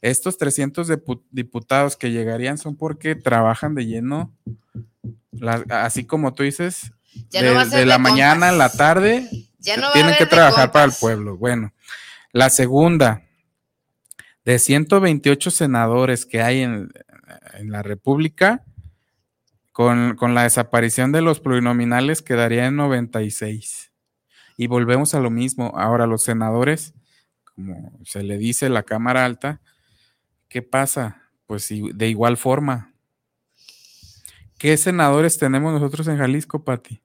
estos 0.00 0.36
300 0.38 0.88
depu- 0.90 1.22
diputados 1.30 1.96
que 1.96 2.10
llegarían 2.10 2.58
son 2.58 2.76
porque 2.76 3.14
trabajan 3.14 3.74
de 3.74 3.86
lleno, 3.86 4.32
la- 5.32 5.64
así 5.84 6.04
como 6.04 6.34
tú 6.34 6.42
dices, 6.42 6.92
Ya 7.30 7.42
de, 7.42 7.48
no 7.54 7.54
la 7.54 7.64
de 7.64 7.98
mañana 7.98 8.48
a 8.50 8.52
la 8.52 8.70
tarde, 8.70 9.28
Ya 9.58 9.76
no 9.76 9.92
tienen 9.92 10.14
que 10.16 10.26
trabajar 10.26 10.70
para 10.72 10.84
el 10.84 10.92
pueblo. 11.00 11.36
Bueno, 11.36 11.72
la 12.32 12.50
segunda, 12.50 13.22
de 14.44 14.58
128 14.58 15.50
senadores 15.50 16.24
que 16.26 16.42
hay 16.42 16.62
en, 16.62 16.88
en 17.54 17.70
la 17.70 17.82
República, 17.82 18.64
con, 19.78 20.16
con 20.16 20.34
la 20.34 20.42
desaparición 20.42 21.12
de 21.12 21.22
los 21.22 21.38
plurinominales 21.38 22.20
quedaría 22.20 22.66
en 22.66 22.74
96. 22.74 23.92
Y 24.56 24.66
volvemos 24.66 25.14
a 25.14 25.20
lo 25.20 25.30
mismo. 25.30 25.72
Ahora 25.76 26.08
los 26.08 26.24
senadores, 26.24 26.94
como 27.44 27.96
se 28.04 28.24
le 28.24 28.38
dice 28.38 28.70
la 28.70 28.82
Cámara 28.82 29.24
Alta, 29.24 29.60
¿qué 30.48 30.62
pasa? 30.62 31.22
Pues 31.46 31.68
de 31.68 32.08
igual 32.08 32.36
forma. 32.36 32.92
¿Qué 34.58 34.76
senadores 34.76 35.38
tenemos 35.38 35.72
nosotros 35.72 36.08
en 36.08 36.18
Jalisco, 36.18 36.64
Pati? 36.64 37.00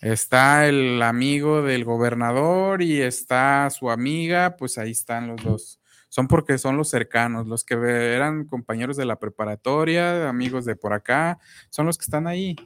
Está 0.00 0.66
el 0.68 1.02
amigo 1.02 1.60
del 1.60 1.84
gobernador 1.84 2.80
y 2.80 3.02
está 3.02 3.68
su 3.68 3.90
amiga, 3.90 4.56
pues 4.56 4.78
ahí 4.78 4.92
están 4.92 5.28
los 5.28 5.44
dos. 5.44 5.80
Son 6.16 6.28
porque 6.28 6.56
son 6.56 6.78
los 6.78 6.88
cercanos, 6.88 7.46
los 7.46 7.62
que 7.62 7.74
eran 7.74 8.46
compañeros 8.46 8.96
de 8.96 9.04
la 9.04 9.18
preparatoria, 9.18 10.30
amigos 10.30 10.64
de 10.64 10.74
por 10.74 10.94
acá, 10.94 11.38
son 11.68 11.84
los 11.84 11.98
que 11.98 12.04
están 12.04 12.26
ahí. 12.26 12.56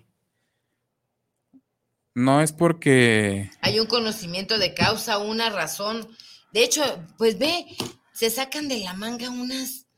No 2.14 2.42
es 2.42 2.52
porque 2.52 3.50
Hay 3.60 3.80
un 3.80 3.86
conocimiento 3.86 4.56
de 4.56 4.72
causa, 4.72 5.18
una 5.18 5.50
razón. 5.50 6.06
De 6.52 6.62
hecho, 6.62 6.80
pues 7.18 7.40
ve, 7.40 7.66
se 8.12 8.30
sacan 8.30 8.68
de 8.68 8.78
la 8.84 8.94
manga 8.94 9.28
unas, 9.30 9.88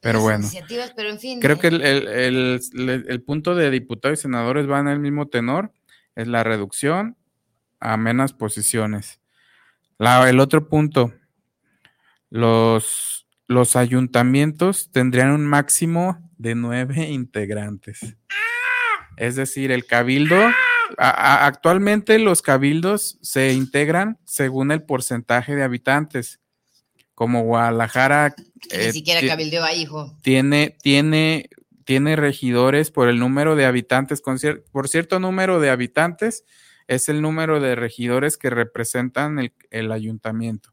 Pero 0.00 0.20
bueno. 0.20 0.40
iniciativas, 0.40 0.92
pero 0.96 1.10
en 1.10 1.20
fin. 1.20 1.38
Creo 1.38 1.54
eh, 1.54 1.60
que 1.60 1.68
el- 1.68 1.82
el- 1.82 2.60
el 3.06 3.22
punto 3.22 3.54
de 3.54 3.70
diputados 3.70 4.18
y 4.18 4.22
senadores 4.22 4.68
va 4.68 4.80
en 4.80 4.88
el 4.88 4.98
mismo 4.98 5.28
tenor, 5.28 5.72
es 6.16 6.26
la 6.26 6.42
reducción 6.42 7.16
a 7.78 7.96
menos 7.96 8.32
posiciones. 8.32 9.20
La- 9.98 10.28
el 10.28 10.40
otro 10.40 10.68
punto, 10.68 11.14
los, 12.30 13.26
los 13.46 13.76
ayuntamientos 13.76 14.90
tendrían 14.92 15.30
un 15.32 15.44
máximo 15.46 16.30
de 16.38 16.54
nueve 16.54 17.08
integrantes. 17.10 18.16
Es 19.16 19.36
decir, 19.36 19.70
el 19.72 19.84
cabildo, 19.84 20.36
a- 20.38 20.54
a- 20.98 21.46
actualmente 21.46 22.18
los 22.18 22.40
cabildos 22.40 23.18
se 23.20 23.52
integran 23.52 24.18
según 24.24 24.70
el 24.72 24.82
porcentaje 24.84 25.54
de 25.54 25.62
habitantes. 25.62 26.40
Como 27.14 27.42
Guadalajara. 27.42 28.34
Ni 28.72 28.78
eh, 28.78 28.92
siquiera 28.92 29.20
cabildeó 29.26 29.62
ahí, 29.62 29.82
hijo. 29.82 30.16
tiene, 30.22 30.74
tiene, 30.82 31.50
tiene 31.84 32.16
regidores 32.16 32.90
por 32.90 33.08
el 33.08 33.18
número 33.18 33.56
de 33.56 33.66
habitantes, 33.66 34.22
con 34.22 34.38
cier- 34.38 34.62
por 34.72 34.88
cierto 34.88 35.20
número 35.20 35.60
de 35.60 35.68
habitantes 35.68 36.44
es 36.86 37.10
el 37.10 37.20
número 37.20 37.60
de 37.60 37.74
regidores 37.74 38.38
que 38.38 38.48
representan 38.48 39.38
el, 39.38 39.52
el 39.70 39.92
ayuntamiento. 39.92 40.72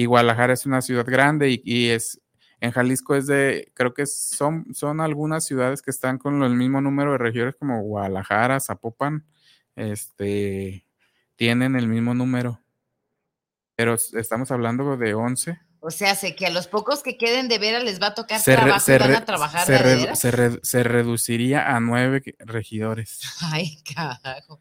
Y 0.00 0.06
Guadalajara 0.06 0.52
es 0.52 0.64
una 0.64 0.80
ciudad 0.80 1.04
grande 1.06 1.50
y, 1.50 1.60
y 1.64 1.88
es, 1.88 2.20
en 2.60 2.70
Jalisco 2.70 3.16
es 3.16 3.26
de, 3.26 3.72
creo 3.74 3.94
que 3.94 4.06
son, 4.06 4.72
son 4.72 5.00
algunas 5.00 5.44
ciudades 5.44 5.82
que 5.82 5.90
están 5.90 6.18
con 6.18 6.40
el 6.44 6.54
mismo 6.54 6.80
número 6.80 7.10
de 7.12 7.18
regidores 7.18 7.56
como 7.58 7.82
Guadalajara, 7.82 8.60
Zapopan, 8.60 9.26
este, 9.74 10.86
tienen 11.34 11.74
el 11.74 11.88
mismo 11.88 12.14
número. 12.14 12.60
Pero 13.74 13.94
estamos 13.94 14.52
hablando 14.52 14.96
de 14.96 15.14
11 15.14 15.58
O 15.80 15.90
sea, 15.90 16.14
sé 16.14 16.36
que 16.36 16.46
a 16.46 16.50
los 16.50 16.68
pocos 16.68 17.02
que 17.02 17.16
queden 17.16 17.48
de 17.48 17.58
veras 17.58 17.82
les 17.82 18.00
va 18.00 18.08
a 18.08 18.14
tocar 18.14 18.38
se, 18.40 18.54
trabajo 18.54 18.78
se 18.80 18.94
y 18.94 18.98
van 18.98 19.08
re- 19.08 19.16
a 19.16 19.24
trabajar 19.24 19.66
se 19.66 19.72
de 19.72 19.78
re- 19.78 19.94
veras. 19.96 20.18
se 20.20 20.30
re- 20.30 20.60
se 20.62 20.82
reduciría 20.84 21.74
a 21.74 21.80
nueve 21.80 22.22
regidores. 22.38 23.20
Ay, 23.52 23.82
carajo. 23.94 24.60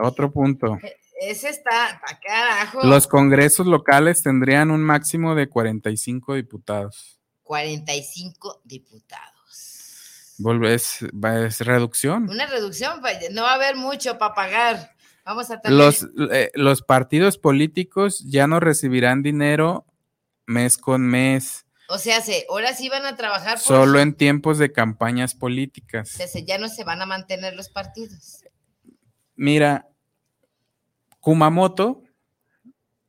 Otro 0.00 0.30
punto. 0.32 0.78
Ese 1.20 1.48
está, 1.48 1.88
está 1.90 2.20
carajo. 2.20 2.82
Los 2.86 3.06
congresos 3.06 3.66
locales 3.66 4.22
tendrían 4.22 4.70
un 4.70 4.82
máximo 4.82 5.34
de 5.34 5.48
45 5.48 6.34
diputados. 6.34 7.20
45 7.42 8.60
diputados. 8.64 10.34
Volve- 10.38 10.74
Es, 10.74 11.60
reducción. 11.60 12.28
Una 12.28 12.46
reducción, 12.46 13.00
pa- 13.00 13.12
no 13.30 13.42
va 13.42 13.52
a 13.52 13.54
haber 13.54 13.76
mucho 13.76 14.18
para 14.18 14.34
pagar. 14.34 14.90
Vamos 15.24 15.50
a 15.50 15.60
tener. 15.60 15.78
Los, 15.78 16.06
eh, 16.30 16.50
los 16.54 16.82
partidos 16.82 17.38
políticos 17.38 18.22
ya 18.28 18.46
no 18.46 18.60
recibirán 18.60 19.22
dinero 19.22 19.86
mes 20.46 20.76
con 20.78 21.02
mes, 21.02 21.64
O 21.88 21.98
sea, 21.98 22.20
se, 22.20 22.44
ahora 22.50 22.74
sí 22.74 22.88
van 22.88 23.06
a 23.06 23.16
trabajar 23.16 23.54
por 23.54 23.62
solo 23.62 24.00
en 24.00 24.12
tiempos 24.14 24.58
de 24.58 24.70
campañas 24.72 25.34
políticas. 25.34 26.14
o 26.14 26.16
sea, 26.18 26.28
se- 26.28 26.44
ya 26.44 26.58
no 26.58 26.68
se 26.68 26.84
van 26.84 27.00
a 27.00 27.06
mantener 27.06 27.54
los 27.56 27.68
partidos. 27.70 28.44
Mira, 29.34 29.88
Kumamoto 31.26 32.04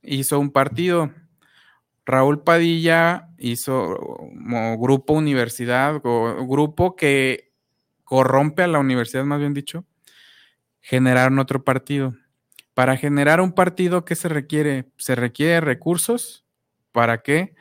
hizo 0.02 0.40
un 0.40 0.50
partido. 0.50 1.12
Raúl 2.04 2.42
Padilla 2.42 3.30
hizo 3.38 3.96
como 3.96 4.76
grupo 4.80 5.14
universidad, 5.14 6.02
o 6.04 6.48
grupo 6.48 6.96
que 6.96 7.54
corrompe 8.04 8.64
a 8.64 8.68
la 8.68 8.80
universidad, 8.80 9.24
más 9.24 9.40
bien 9.40 9.54
dicho, 9.54 9.86
generaron 10.82 11.38
otro 11.38 11.64
partido. 11.64 12.16
Para 12.74 12.98
generar 12.98 13.40
un 13.40 13.52
partido, 13.52 14.04
¿qué 14.04 14.16
se 14.16 14.30
requiere? 14.30 14.90
Se 14.98 15.14
requiere 15.14 15.62
recursos. 15.62 16.44
¿Para 16.92 17.22
qué? 17.22 17.54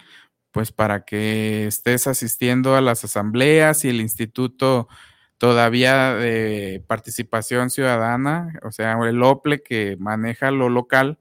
Pues 0.52 0.72
para 0.72 1.04
que 1.04 1.66
estés 1.66 2.06
asistiendo 2.06 2.76
a 2.76 2.80
las 2.80 3.04
asambleas 3.04 3.84
y 3.84 3.90
el 3.90 4.00
instituto 4.00 4.88
todavía 5.38 6.14
de 6.14 6.82
participación 6.86 7.70
ciudadana, 7.70 8.58
o 8.62 8.70
sea, 8.72 8.98
el 9.06 9.22
OPLE 9.22 9.62
que 9.62 9.96
maneja 9.98 10.50
lo 10.50 10.68
local, 10.68 11.18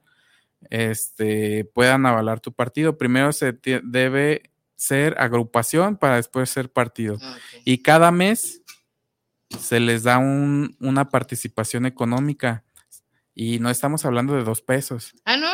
este, 0.69 1.65
puedan 1.73 2.05
avalar 2.05 2.39
tu 2.39 2.53
partido. 2.53 2.97
Primero 2.97 3.31
se 3.33 3.57
debe 3.83 4.51
ser 4.75 5.15
agrupación 5.19 5.97
para 5.97 6.15
después 6.15 6.49
ser 6.49 6.71
partido. 6.71 7.17
Y 7.65 7.81
cada 7.81 8.11
mes 8.11 8.61
se 9.59 9.79
les 9.79 10.03
da 10.03 10.17
un- 10.17 10.75
una 10.79 11.09
participación 11.09 11.85
económica. 11.85 12.63
Y 13.33 13.59
no 13.59 13.69
estamos 13.69 14.05
hablando 14.05 14.33
de 14.35 14.43
dos 14.43 14.61
pesos. 14.61 15.13
Ah, 15.25 15.37
¿no? 15.37 15.49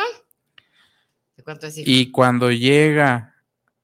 ¿De 1.36 1.42
cuánto 1.42 1.66
es? 1.66 1.76
Y 1.78 2.10
cuando 2.10 2.50
llega 2.50 3.34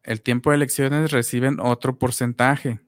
el 0.03 0.23
tiempo 0.23 0.51
de 0.51 0.57
elecciones 0.57 1.11
reciben 1.11 1.59
otro 1.61 1.99
porcentaje. 1.99 2.81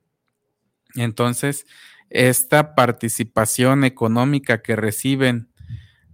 Entonces, 0.94 1.66
esta 2.10 2.74
participación 2.74 3.84
económica 3.84 4.62
que 4.62 4.76
reciben 4.76 5.50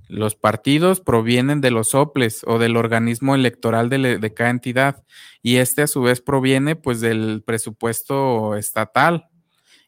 los 0.09 0.37
partidos 0.37 1.01
provienen 1.01 1.61
de 1.61 1.71
los 1.71 1.89
soples 1.89 2.43
o 2.47 2.59
del 2.59 2.77
organismo 2.77 3.35
electoral 3.35 3.89
de, 3.89 4.35
cada 4.35 4.51
entidad 4.51 5.05
y 5.43 5.57
este 5.57 5.83
a 5.83 5.87
su 5.87 6.03
vez 6.03 6.21
proviene 6.21 6.77
pues 6.77 7.01
del 7.01 7.43
presupuesto 7.45 8.55
estatal 8.57 9.29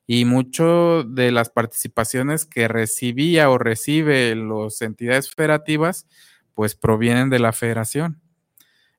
y 0.06 0.24
mucho 0.24 1.04
de 1.04 1.30
las 1.30 1.50
participaciones 1.50 2.46
que 2.46 2.66
recibía 2.66 3.50
o 3.50 3.58
recibe 3.58 4.34
las 4.34 4.80
entidades 4.82 5.30
federativas 5.30 6.08
pues 6.54 6.74
provienen 6.74 7.30
de 7.30 7.38
la 7.38 7.52
federación. 7.52 8.20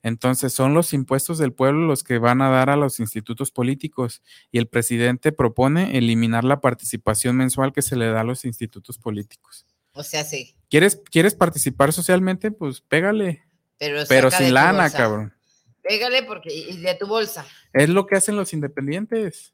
Entonces 0.01 0.53
son 0.53 0.73
los 0.73 0.93
impuestos 0.93 1.37
del 1.37 1.51
pueblo 1.51 1.85
los 1.85 2.03
que 2.03 2.19
van 2.19 2.41
a 2.41 2.49
dar 2.49 2.69
a 2.69 2.77
los 2.77 2.99
institutos 2.99 3.51
políticos 3.51 4.21
y 4.51 4.57
el 4.57 4.67
presidente 4.67 5.31
propone 5.31 5.97
eliminar 5.97 6.43
la 6.45 6.61
participación 6.61 7.35
mensual 7.35 7.73
que 7.73 7.81
se 7.81 7.95
le 7.95 8.07
da 8.07 8.21
a 8.21 8.23
los 8.23 8.45
institutos 8.45 8.97
políticos. 8.97 9.65
O 9.93 10.03
sea, 10.03 10.23
sí. 10.23 10.55
¿Quieres, 10.69 11.01
¿quieres 11.11 11.35
participar 11.35 11.91
socialmente? 11.91 12.51
Pues 12.51 12.81
pégale. 12.81 13.43
Pero, 13.77 14.29
sin 14.31 14.53
lana, 14.53 14.83
bolsa. 14.83 14.97
cabrón. 14.97 15.33
Pégale 15.81 16.23
porque 16.23 16.53
y 16.53 16.77
de 16.77 16.95
tu 16.95 17.07
bolsa. 17.07 17.45
Es 17.73 17.89
lo 17.89 18.05
que 18.05 18.15
hacen 18.15 18.35
los 18.35 18.53
independientes. 18.53 19.53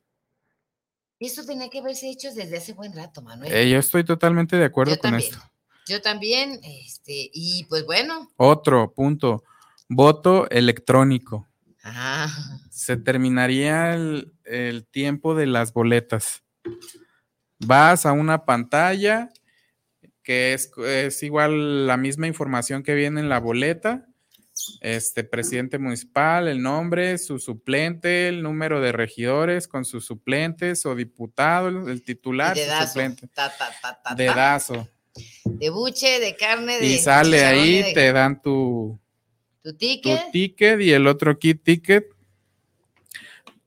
Eso 1.19 1.45
tenía 1.45 1.69
que 1.69 1.79
haberse 1.79 2.09
hecho 2.09 2.33
desde 2.33 2.57
hace 2.57 2.73
buen 2.73 2.93
rato, 2.93 3.21
Manuel. 3.21 3.51
Eh, 3.53 3.69
yo 3.69 3.79
estoy 3.79 4.03
totalmente 4.03 4.57
de 4.57 4.65
acuerdo 4.65 4.95
Yo 4.95 4.99
con 4.99 5.11
también. 5.11 5.31
esto. 5.31 5.43
Yo 5.87 6.01
también, 6.01 6.59
este, 6.63 7.29
y 7.31 7.65
pues 7.69 7.85
bueno. 7.85 8.31
Otro 8.37 8.91
punto, 8.93 9.43
voto 9.89 10.49
electrónico. 10.49 11.47
Ah, 11.83 12.27
Se 12.69 12.97
terminaría 12.97 13.93
el, 13.93 14.33
el 14.43 14.85
tiempo 14.87 15.35
de 15.35 15.45
las 15.47 15.73
boletas. 15.73 16.43
Vas 17.59 18.05
a 18.05 18.11
una 18.11 18.45
pantalla 18.45 19.29
que 20.23 20.53
es, 20.53 20.71
es 20.83 21.21
igual 21.23 21.85
la 21.87 21.97
misma 21.97 22.25
información 22.27 22.81
que 22.83 22.95
viene 22.95 23.19
en 23.21 23.29
la 23.29 23.39
boleta. 23.39 24.07
Este 24.81 25.23
presidente 25.23 25.77
municipal, 25.77 26.47
el 26.47 26.61
nombre, 26.63 27.17
su 27.17 27.39
suplente, 27.39 28.29
el 28.29 28.41
número 28.41 28.79
de 28.81 28.93
regidores 28.93 29.67
con 29.67 29.83
sus 29.85 30.05
suplentes 30.05 30.85
o 30.85 30.95
diputados, 30.95 31.87
el 31.89 32.01
titular, 32.03 32.55
y 32.57 32.61
su 32.61 32.65
dedazo. 32.65 32.87
suplente. 32.87 33.27
Ta, 33.27 33.49
ta, 33.55 33.69
ta, 33.81 33.81
ta, 33.81 33.99
ta. 34.03 34.15
Dedazo. 34.15 34.87
De 35.43 35.69
buche, 35.69 36.19
de 36.19 36.35
carne, 36.35 36.79
de. 36.79 36.85
Y 36.87 36.97
sale 36.99 37.45
ahí, 37.45 37.83
de- 37.83 37.93
te 37.93 38.11
dan 38.13 38.41
tu, 38.41 38.99
Tu 39.65 39.71
tu 39.71 39.77
ticket. 39.79 40.31
ticket 40.31 40.79
y 40.81 40.91
el 40.91 41.07
otro 41.07 41.39
kit 41.39 41.63
ticket. 41.63 42.05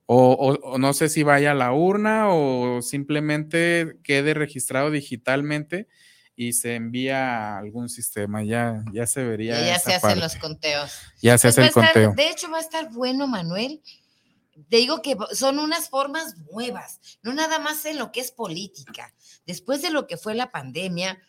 O, 0.05 0.31
o- 0.31 0.71
o 0.71 0.77
no 0.77 0.93
sé 0.93 1.09
si 1.09 1.23
vaya 1.23 1.51
a 1.51 1.55
la 1.55 1.73
urna 1.73 2.29
o 2.29 2.81
simplemente 2.81 3.97
quede 4.03 4.33
registrado 4.33 4.89
digitalmente 4.91 5.87
y 6.37 6.53
se 6.53 6.75
envía 6.75 7.55
a 7.55 7.59
algún 7.59 7.89
sistema. 7.89 8.41
Ya, 8.43 8.83
ya 8.93 9.05
se 9.05 9.23
vería. 9.25 9.59
Ya, 9.59 9.65
ya 9.73 9.79
se 9.79 9.93
hacen 9.95 10.19
los 10.21 10.35
conteos. 10.37 10.91
Ya 11.21 11.37
se 11.37 11.47
Pues 11.49 11.53
hace 11.57 11.61
el 11.63 11.67
estar- 11.67 11.83
conteo. 11.93 12.13
de 12.15 12.29
hecho, 12.29 12.49
va 12.49 12.57
a 12.59 12.61
estar 12.61 12.89
bueno, 12.91 13.27
Manuel. 13.27 13.81
Te 14.69 14.77
digo 14.77 15.01
que 15.01 15.15
son 15.33 15.59
unas 15.59 15.89
formas 15.89 16.37
nuevas, 16.51 16.99
no 17.21 17.33
nada 17.33 17.59
más 17.59 17.85
en 17.85 17.97
lo 17.97 18.11
que 18.11 18.19
es 18.21 18.31
política. 18.31 19.13
Después 19.45 19.81
de 19.81 19.89
lo 19.89 20.07
que 20.07 20.17
fue 20.17 20.33
la 20.33 20.49
pandemia, 20.51 21.19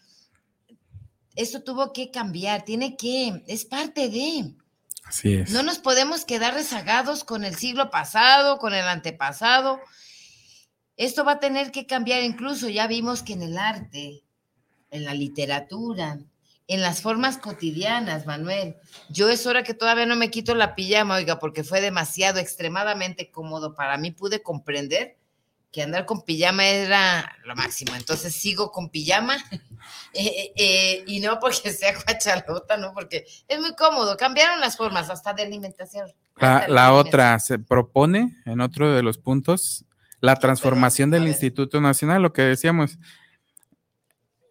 esto 1.36 1.62
tuvo 1.62 1.92
que 1.92 2.10
cambiar, 2.10 2.64
tiene 2.64 2.96
que, 2.96 3.42
es 3.46 3.64
parte 3.64 4.08
de. 4.08 4.54
Así 5.04 5.34
es. 5.34 5.50
No 5.50 5.62
nos 5.62 5.78
podemos 5.78 6.24
quedar 6.24 6.54
rezagados 6.54 7.24
con 7.24 7.44
el 7.44 7.56
siglo 7.56 7.90
pasado, 7.90 8.58
con 8.58 8.74
el 8.74 8.86
antepasado. 8.86 9.80
Esto 10.96 11.24
va 11.24 11.32
a 11.32 11.40
tener 11.40 11.72
que 11.72 11.86
cambiar, 11.86 12.22
incluso 12.22 12.68
ya 12.68 12.86
vimos 12.86 13.22
que 13.22 13.32
en 13.32 13.42
el 13.42 13.58
arte, 13.58 14.22
en 14.90 15.04
la 15.04 15.14
literatura, 15.14 16.18
en 16.66 16.82
las 16.82 17.02
formas 17.02 17.38
cotidianas, 17.38 18.26
Manuel. 18.26 18.76
Yo 19.08 19.28
es 19.28 19.46
hora 19.46 19.64
que 19.64 19.74
todavía 19.74 20.06
no 20.06 20.14
me 20.14 20.30
quito 20.30 20.54
la 20.54 20.74
pijama, 20.74 21.16
oiga, 21.16 21.38
porque 21.38 21.64
fue 21.64 21.80
demasiado, 21.80 22.38
extremadamente 22.38 23.30
cómodo 23.30 23.74
para 23.74 23.98
mí. 23.98 24.12
Pude 24.12 24.42
comprender 24.42 25.16
que 25.70 25.82
andar 25.82 26.04
con 26.04 26.22
pijama 26.22 26.66
era 26.66 27.36
lo 27.44 27.54
máximo. 27.54 27.94
Entonces 27.94 28.34
sigo 28.34 28.72
con 28.72 28.90
pijama 28.90 29.36
eh, 30.12 30.26
eh, 30.26 30.52
eh, 30.56 31.04
y 31.06 31.20
no 31.20 31.38
porque 31.38 31.72
sea 31.72 31.94
cuachalota, 31.94 32.76
no, 32.76 32.92
porque 32.92 33.24
es 33.48 33.60
muy 33.60 33.74
cómodo. 33.74 34.16
Cambiaron 34.16 34.60
las 34.60 34.76
formas 34.76 35.10
hasta 35.10 35.32
de 35.32 35.42
alimentación. 35.42 36.08
La, 36.36 36.56
hasta 36.56 36.66
de 36.66 36.72
la 36.72 36.86
alimentación. 36.86 37.06
otra 37.06 37.38
se 37.38 37.58
propone 37.58 38.36
en 38.46 38.60
otro 38.60 38.92
de 38.92 39.02
los 39.02 39.18
puntos 39.18 39.84
la 40.20 40.36
transformación 40.36 41.10
del. 41.10 41.26
Instituto 41.26 41.80
Nacional, 41.80 42.22
lo 42.22 42.32
que 42.32 42.42
decíamos, 42.42 42.98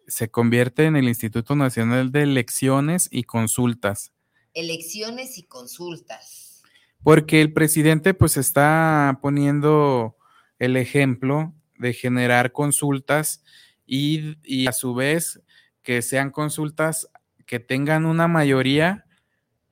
se 0.08 0.30
convierte 0.30 0.86
en 0.86 0.96
el 0.96 1.08
Instituto 1.08 1.54
Nacional 1.54 2.10
de 2.10 2.22
Elecciones 2.22 3.08
y 3.10 3.24
Consultas, 3.24 4.12
Elecciones 4.52 5.38
y 5.38 5.44
consultas. 5.44 6.62
porque 7.04 7.40
el 7.40 7.52
presidente 7.52 8.14
pues 8.14 8.36
está 8.36 9.20
poniendo 9.22 10.16
el 10.60 10.76
ejemplo 10.76 11.52
de 11.78 11.92
generar 11.92 12.52
consultas 12.52 13.42
y, 13.86 14.36
y 14.44 14.68
a 14.68 14.72
su 14.72 14.94
vez 14.94 15.40
que 15.82 16.02
sean 16.02 16.30
consultas 16.30 17.08
que 17.46 17.58
tengan 17.58 18.06
una 18.06 18.28
mayoría 18.28 19.06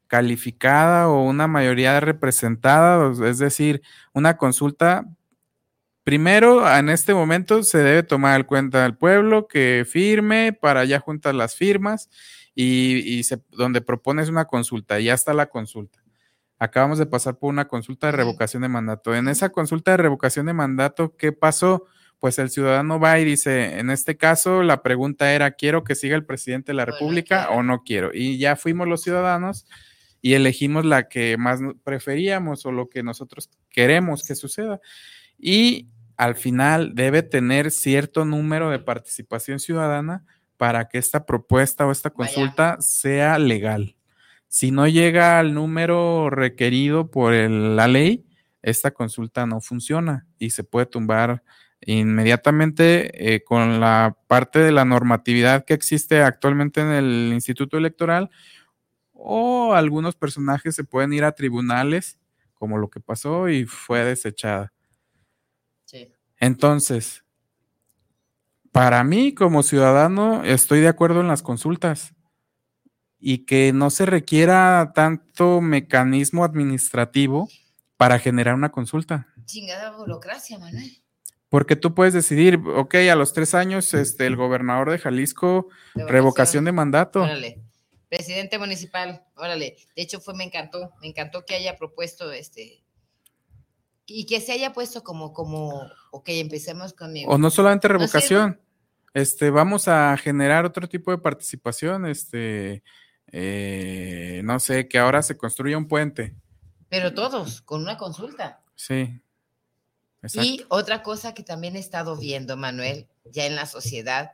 calificada 0.08 1.08
o 1.08 1.22
una 1.22 1.46
mayoría 1.46 2.00
representada, 2.00 3.12
es 3.28 3.38
decir, 3.38 3.82
una 4.14 4.36
consulta. 4.36 5.06
Primero, 6.04 6.66
en 6.74 6.88
este 6.88 7.12
momento 7.12 7.62
se 7.62 7.78
debe 7.78 8.02
tomar 8.02 8.40
en 8.40 8.46
cuenta 8.46 8.84
al 8.86 8.96
pueblo 8.96 9.46
que 9.46 9.84
firme 9.86 10.54
para 10.54 10.84
ya 10.86 11.00
juntar 11.00 11.34
las 11.34 11.54
firmas 11.54 12.08
y, 12.54 12.96
y 13.18 13.24
se- 13.24 13.42
donde 13.50 13.82
propones 13.82 14.30
una 14.30 14.46
consulta, 14.46 14.98
ya 15.00 15.12
está 15.12 15.34
la 15.34 15.46
consulta. 15.50 16.02
Acabamos 16.58 16.98
de 16.98 17.06
pasar 17.06 17.38
por 17.38 17.50
una 17.50 17.68
consulta 17.68 18.08
de 18.08 18.12
revocación 18.12 18.62
de 18.62 18.68
mandato. 18.68 19.14
En 19.14 19.28
esa 19.28 19.50
consulta 19.50 19.92
de 19.92 19.98
revocación 19.98 20.46
de 20.46 20.52
mandato, 20.52 21.16
¿qué 21.16 21.32
pasó? 21.32 21.84
Pues 22.18 22.38
el 22.40 22.50
ciudadano 22.50 22.98
va 22.98 23.20
y 23.20 23.24
dice, 23.24 23.78
en 23.78 23.90
este 23.90 24.16
caso 24.16 24.64
la 24.64 24.82
pregunta 24.82 25.32
era, 25.32 25.52
¿quiero 25.52 25.84
que 25.84 25.94
siga 25.94 26.16
el 26.16 26.26
presidente 26.26 26.72
de 26.72 26.76
la 26.76 26.84
República 26.84 27.50
o 27.50 27.62
no 27.62 27.84
quiero? 27.84 28.10
Y 28.12 28.38
ya 28.38 28.56
fuimos 28.56 28.88
los 28.88 29.02
ciudadanos 29.02 29.66
y 30.20 30.34
elegimos 30.34 30.84
la 30.84 31.08
que 31.08 31.36
más 31.36 31.60
preferíamos 31.84 32.66
o 32.66 32.72
lo 32.72 32.88
que 32.88 33.04
nosotros 33.04 33.50
queremos 33.70 34.24
que 34.24 34.34
suceda. 34.34 34.80
Y 35.38 35.88
al 36.16 36.34
final 36.34 36.96
debe 36.96 37.22
tener 37.22 37.70
cierto 37.70 38.24
número 38.24 38.70
de 38.70 38.80
participación 38.80 39.60
ciudadana 39.60 40.24
para 40.56 40.88
que 40.88 40.98
esta 40.98 41.24
propuesta 41.24 41.86
o 41.86 41.92
esta 41.92 42.10
Vaya. 42.10 42.16
consulta 42.16 42.76
sea 42.80 43.38
legal. 43.38 43.94
Si 44.48 44.70
no 44.70 44.86
llega 44.88 45.38
al 45.38 45.54
número 45.54 46.30
requerido 46.30 47.10
por 47.10 47.34
el- 47.34 47.76
la 47.76 47.88
ley, 47.88 48.26
esta 48.62 48.90
consulta 48.92 49.46
no 49.46 49.60
funciona 49.60 50.26
y 50.38 50.50
se 50.50 50.64
puede 50.64 50.86
tumbar 50.86 51.42
inmediatamente 51.80 53.34
eh, 53.36 53.44
con 53.44 53.78
la 53.80 54.16
parte 54.26 54.58
de 54.58 54.72
la 54.72 54.84
normatividad 54.84 55.64
que 55.64 55.74
existe 55.74 56.22
actualmente 56.22 56.80
en 56.80 56.88
el 56.88 57.30
Instituto 57.32 57.78
Electoral 57.78 58.30
o 59.12 59.74
algunos 59.74 60.16
personajes 60.16 60.74
se 60.76 60.84
pueden 60.84 61.12
ir 61.12 61.24
a 61.24 61.32
tribunales 61.32 62.18
como 62.54 62.78
lo 62.78 62.90
que 62.90 63.00
pasó 63.00 63.48
y 63.48 63.64
fue 63.66 64.04
desechada. 64.04 64.72
Sí. 65.84 66.12
Entonces, 66.38 67.24
para 68.72 69.02
mí 69.04 69.34
como 69.34 69.62
ciudadano 69.62 70.44
estoy 70.44 70.80
de 70.80 70.88
acuerdo 70.88 71.20
en 71.20 71.28
las 71.28 71.42
consultas 71.42 72.14
y 73.20 73.44
que 73.46 73.72
no 73.72 73.90
se 73.90 74.06
requiera 74.06 74.92
tanto 74.94 75.60
mecanismo 75.60 76.44
administrativo 76.44 77.48
para 77.96 78.18
generar 78.18 78.54
una 78.54 78.70
consulta. 78.70 79.26
Chingada 79.44 79.90
burocracia, 79.96 80.58
Manuel. 80.58 81.02
Porque 81.48 81.76
tú 81.76 81.94
puedes 81.94 82.12
decidir, 82.12 82.60
ok, 82.76 82.94
a 83.10 83.16
los 83.16 83.32
tres 83.32 83.54
años, 83.54 83.94
este, 83.94 84.26
el 84.26 84.36
gobernador 84.36 84.90
de 84.90 84.98
Jalisco, 84.98 85.68
revocación 85.94 86.64
de 86.64 86.72
mandato. 86.72 87.22
Órale. 87.22 87.62
Presidente 88.08 88.58
municipal, 88.58 89.24
órale. 89.34 89.76
De 89.96 90.02
hecho, 90.02 90.20
fue, 90.20 90.34
me 90.34 90.44
encantó, 90.44 90.92
me 91.00 91.08
encantó 91.08 91.44
que 91.44 91.54
haya 91.54 91.76
propuesto 91.76 92.30
este. 92.32 92.82
Y 94.06 94.26
que 94.26 94.40
se 94.40 94.52
haya 94.52 94.72
puesto 94.72 95.02
como, 95.02 95.32
como, 95.32 95.82
ok, 96.10 96.28
empecemos 96.30 96.94
conmigo. 96.94 97.30
O 97.30 97.38
no 97.38 97.50
solamente 97.50 97.88
No 97.88 97.98
revocación, 97.98 98.60
este, 99.12 99.50
vamos 99.50 99.88
a 99.88 100.16
generar 100.16 100.64
otro 100.64 100.88
tipo 100.88 101.10
de 101.10 101.18
participación, 101.18 102.06
este, 102.06 102.82
eh, 103.32 104.40
no 104.44 104.60
sé, 104.60 104.88
que 104.88 104.98
ahora 104.98 105.22
se 105.22 105.36
construya 105.36 105.76
un 105.76 105.88
puente. 105.88 106.34
Pero 106.88 107.12
todos, 107.14 107.62
con 107.62 107.82
una 107.82 107.96
consulta. 107.96 108.62
Sí. 108.74 109.20
Exacto. 110.22 110.48
Y 110.48 110.64
otra 110.68 111.02
cosa 111.02 111.34
que 111.34 111.42
también 111.42 111.76
he 111.76 111.78
estado 111.78 112.16
viendo, 112.16 112.56
Manuel, 112.56 113.06
ya 113.24 113.46
en 113.46 113.56
la 113.56 113.66
sociedad, 113.66 114.32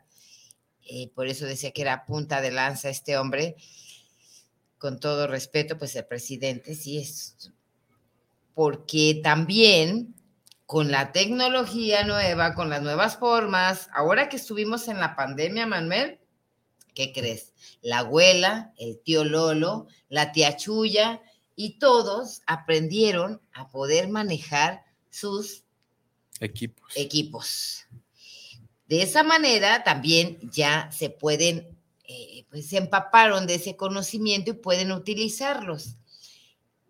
eh, 0.83 1.11
por 1.15 1.27
eso 1.27 1.47
decía 1.47 1.73
que 1.73 1.83
era 1.83 2.07
punta 2.07 2.41
de 2.41 2.51
lanza 2.51 2.89
este 2.89 3.19
hombre, 3.19 3.57
con 4.79 5.01
todo 5.01 5.27
respeto, 5.27 5.79
pues 5.79 5.97
el 5.97 6.05
presidente 6.05 6.75
sí 6.75 6.99
es, 6.99 7.53
porque 8.55 9.21
también 9.23 10.15
con 10.67 10.91
la 10.91 11.13
tecnología 11.13 12.05
nueva, 12.05 12.55
con 12.55 12.71
las 12.71 12.83
nuevas 12.83 13.19
formas, 13.19 13.89
ahora 13.93 14.29
que 14.29 14.37
estuvimos 14.37 14.89
en 14.89 14.99
la 15.01 15.17
pandemia, 15.17 15.67
Manuel, 15.67 16.19
¿qué 16.95 17.13
crees? 17.13 17.53
La 17.83 17.99
abuela, 17.99 18.73
el 18.79 19.01
tío 19.01 19.25
Lolo, 19.25 19.87
la 20.09 20.33
tía 20.33 20.57
Chuya 20.57 21.21
y 21.57 21.79
todos 21.79 22.43
aprendieron 22.47 23.41
a 23.53 23.69
poder 23.69 24.09
manejar 24.09 24.85
sus 25.11 25.65
Equipos. 26.41 26.93
equipos. 26.97 27.87
De 28.89 29.03
esa 29.03 29.23
manera 29.23 29.85
también 29.85 30.39
ya 30.53 30.91
se 30.91 31.09
pueden, 31.11 31.79
eh, 32.09 32.45
pues 32.51 32.69
se 32.69 32.77
empaparon 32.79 33.47
de 33.47 33.55
ese 33.55 33.77
conocimiento 33.77 34.51
y 34.51 34.55
pueden 34.55 34.93
utilizarlos. 34.93 35.97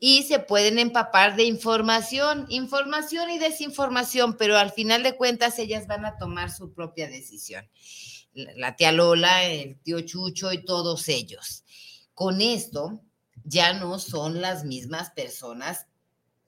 y 0.00 0.24
se 0.24 0.38
pueden 0.38 0.78
empapar 0.78 1.34
de 1.34 1.44
información, 1.44 2.44
información 2.50 3.30
y 3.30 3.38
desinformación, 3.38 4.36
pero 4.36 4.58
al 4.58 4.70
final 4.70 5.02
de 5.02 5.16
cuentas 5.16 5.58
ellas 5.58 5.86
van 5.86 6.04
a 6.04 6.18
tomar 6.18 6.50
su 6.50 6.74
propia 6.74 7.08
decisión. 7.08 7.66
La 8.34 8.76
tía 8.76 8.92
Lola, 8.92 9.44
el 9.44 9.78
tío 9.80 10.00
Chucho 10.00 10.52
y 10.52 10.64
todos 10.64 11.08
ellos. 11.08 11.64
Con 12.14 12.40
esto 12.40 13.00
ya 13.44 13.72
no 13.72 13.98
son 13.98 14.40
las 14.40 14.64
mismas 14.64 15.10
personas 15.10 15.86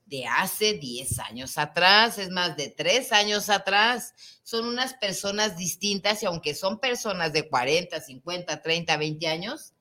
de 0.07 0.24
hace 0.24 0.74
10 0.74 1.18
años 1.18 1.59
atrás, 1.59 2.18
es 2.18 2.30
más 2.30 2.57
de 2.57 2.68
3 2.68 3.12
años 3.12 3.51
atrás. 3.51 4.14
Son 4.43 4.66
unas 4.66 4.95
personas 4.95 5.57
distintas 5.57 6.22
y 6.22 6.26
aunque 6.26 6.55
son 6.55 6.78
personas 6.78 7.32
de 7.32 7.49
40, 7.49 8.01
50, 8.01 8.62
30, 8.62 8.97
20 8.97 9.28
años, 9.28 9.72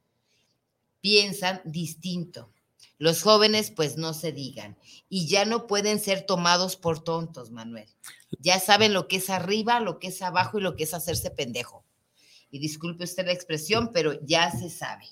piensan 1.00 1.62
distinto. 1.64 2.52
Los 2.98 3.22
jóvenes, 3.22 3.72
pues 3.72 3.98
no 3.98 4.14
se 4.14 4.32
digan. 4.32 4.78
Y 5.10 5.28
ya 5.28 5.46
no 5.46 5.68
pueden 5.68 6.00
ser 6.00 6.26
tomados 6.26 6.76
por 6.76 7.04
tontos, 7.04 7.52
Manuel. 7.52 7.90
Ya 8.40 8.60
saben 8.60 8.94
lo 8.94 9.08
que 9.08 9.18
es 9.18 9.30
arriba, 9.30 9.80
lo 9.80 10.00
que 10.00 10.08
es 10.08 10.22
abajo 10.22 10.58
y 10.58 10.62
lo 10.62 10.76
que 10.76 10.86
es 10.86 10.94
hacerse 10.94 11.30
pendejo. 11.30 11.85
Y 12.56 12.60
disculpe 12.60 13.04
usted 13.04 13.26
la 13.26 13.34
expresión, 13.34 13.92
pero 13.94 14.14
ya 14.22 14.50
se 14.50 14.70
sabe. 14.70 15.04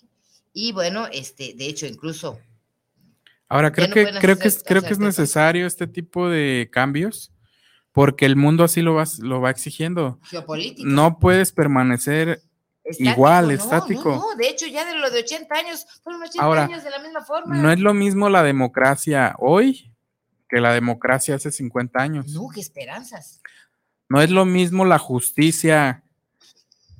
Y 0.53 0.71
bueno, 0.71 1.07
este, 1.11 1.53
de 1.55 1.65
hecho, 1.65 1.85
incluso. 1.85 2.39
Ahora, 3.49 3.73
creo 3.73 3.89
que, 3.89 4.05
creo 4.21 4.39
que, 4.39 4.47
es, 4.47 4.63
creo 4.63 4.81
que 4.81 4.93
es 4.93 4.99
necesario 4.99 5.67
este 5.67 5.85
tipo 5.85 6.29
de 6.29 6.69
cambios 6.71 7.33
porque 7.91 8.25
el 8.25 8.37
mundo 8.37 8.63
así 8.63 8.81
lo 8.81 8.93
va, 8.93 9.03
lo 9.19 9.41
va 9.41 9.49
exigiendo. 9.49 10.21
Geopolítico. 10.23 10.87
No 10.87 11.19
puedes 11.19 11.51
permanecer 11.51 12.41
igual, 12.97 13.51
estático. 13.51 14.15
No, 14.15 14.37
de 14.37 14.47
hecho, 14.47 14.65
ya 14.65 14.85
de 14.85 14.97
lo 14.97 15.11
de 15.11 15.19
80 15.19 15.53
años, 15.53 15.85
fueron 16.01 16.23
80 16.23 16.63
años 16.63 16.83
de 16.85 16.89
la 16.91 16.99
misma 16.99 17.25
forma. 17.25 17.57
No 17.57 17.69
es 17.69 17.79
lo 17.81 17.93
mismo 17.93 18.29
la 18.29 18.41
democracia 18.41 19.35
hoy 19.37 19.93
que 20.47 20.61
la 20.61 20.73
democracia 20.73 21.35
hace 21.35 21.51
50 21.51 21.99
años. 21.99 22.27
No, 22.27 22.47
qué 22.53 22.61
esperanzas. 22.61 23.41
No 24.07 24.21
es 24.21 24.29
lo 24.29 24.45
mismo 24.45 24.85
la 24.85 24.97
justicia 24.97 26.02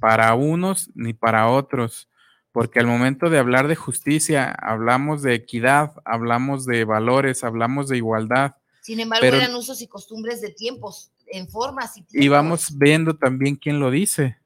para 0.04 0.34
unos 0.34 0.91
ni 0.95 1.14
para 1.14 1.47
otros, 1.47 2.10
porque 2.51 2.82
al 2.82 2.88
momento 2.88 3.30
de 3.30 3.39
hablar 3.39 3.70
de 3.70 3.78
justicia, 3.78 4.51
hablamos 4.51 5.22
de 5.22 5.34
equidad, 5.34 5.93
hablamos 6.04 6.66
de 6.66 6.84
valores, 6.84 7.45
hablamos 7.45 7.88
de 7.88 7.95
igualdad. 7.95 8.58
Sin 8.82 8.99
embargo, 8.99 9.26
eran 9.26 9.56
usos 9.56 9.82
y 9.82 9.88
costumbres 9.88 10.41
de 10.41 10.49
tiempos, 10.49 11.14
en 11.28 11.47
formas 11.47 11.95
y 11.95 12.04
Y 12.12 12.28
vamos 12.28 12.78
viendo 12.78 13.16
también 13.16 13.56
quién 13.56 13.80
lo 13.80 13.91
dice. 13.91 14.39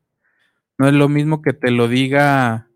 No 0.77 0.87
es 0.87 0.93
lo 0.93 1.09
mismo 1.09 1.41
que 1.41 1.53
te 1.53 1.71
lo 1.71 1.87
diga 1.87 2.67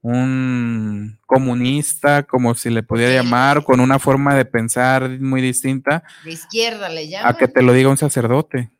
un 0.00 1.18
comunista, 1.26 2.22
como 2.22 2.54
si 2.54 2.70
le 2.70 2.82
pudiera 2.82 3.22
llamar, 3.22 3.64
con 3.64 3.80
una 3.80 3.98
forma 3.98 4.34
de 4.34 4.46
pensar 4.46 5.10
muy 5.20 5.42
distinta. 5.42 6.04
De 6.24 6.32
izquierda 6.32 6.88
le 6.88 7.06
llama. 7.06 7.28
A 7.28 7.36
que 7.36 7.48
te 7.48 7.60
lo 7.60 7.74
diga 7.74 7.90
un 7.90 7.98
sacerdote. 7.98 8.70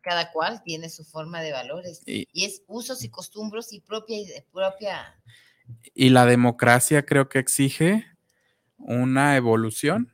Cada 0.00 0.32
cual 0.32 0.62
tiene 0.62 0.88
su 0.88 1.04
forma 1.04 1.42
de 1.42 1.52
valores. 1.52 2.02
Y, 2.06 2.26
es 2.32 2.62
usos 2.66 3.04
y 3.04 3.10
costumbres 3.10 3.72
y 3.72 3.80
propia, 3.80 4.16
propia. 4.52 5.20
Y 5.94 6.10
la 6.10 6.26
democracia 6.26 7.04
creo 7.04 7.28
que 7.28 7.38
exige 7.38 8.06
una 8.76 9.36
evolución. 9.36 10.12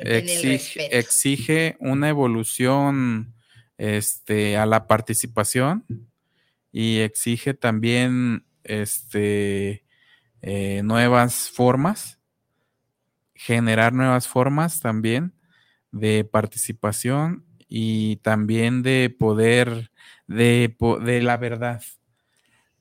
Exige, 0.00 0.96
exige 0.96 1.76
una 1.80 2.08
evolución 2.08 3.34
este, 3.76 4.56
a 4.56 4.66
la 4.66 4.86
participación 4.86 5.84
y 6.72 6.98
exige 6.98 7.54
también 7.54 8.46
este, 8.64 9.84
eh, 10.42 10.82
nuevas 10.82 11.50
formas, 11.50 12.18
generar 13.34 13.92
nuevas 13.92 14.26
formas 14.28 14.80
también 14.80 15.34
de 15.90 16.24
participación 16.24 17.44
y 17.68 18.16
también 18.16 18.82
de 18.82 19.14
poder, 19.16 19.90
de, 20.26 20.76
de 21.02 21.22
la 21.22 21.36
verdad. 21.36 21.82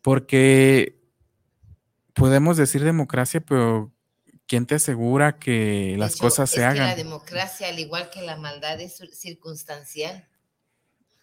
Porque 0.02 1.00
podemos 2.14 2.58
decir 2.58 2.84
democracia, 2.84 3.42
pero 3.42 3.92
¿quién 4.48 4.66
te 4.66 4.76
asegura 4.76 5.40
que 5.40 5.96
las 5.98 6.16
cosas 6.16 6.50
se 6.50 6.64
hagan? 6.64 6.88
la 6.88 6.96
democracia, 6.96 7.68
al 7.70 7.80
igual 7.80 8.10
que 8.10 8.22
la 8.22 8.36
maldad, 8.36 8.80
es 8.80 9.02
circunstancial. 9.14 10.28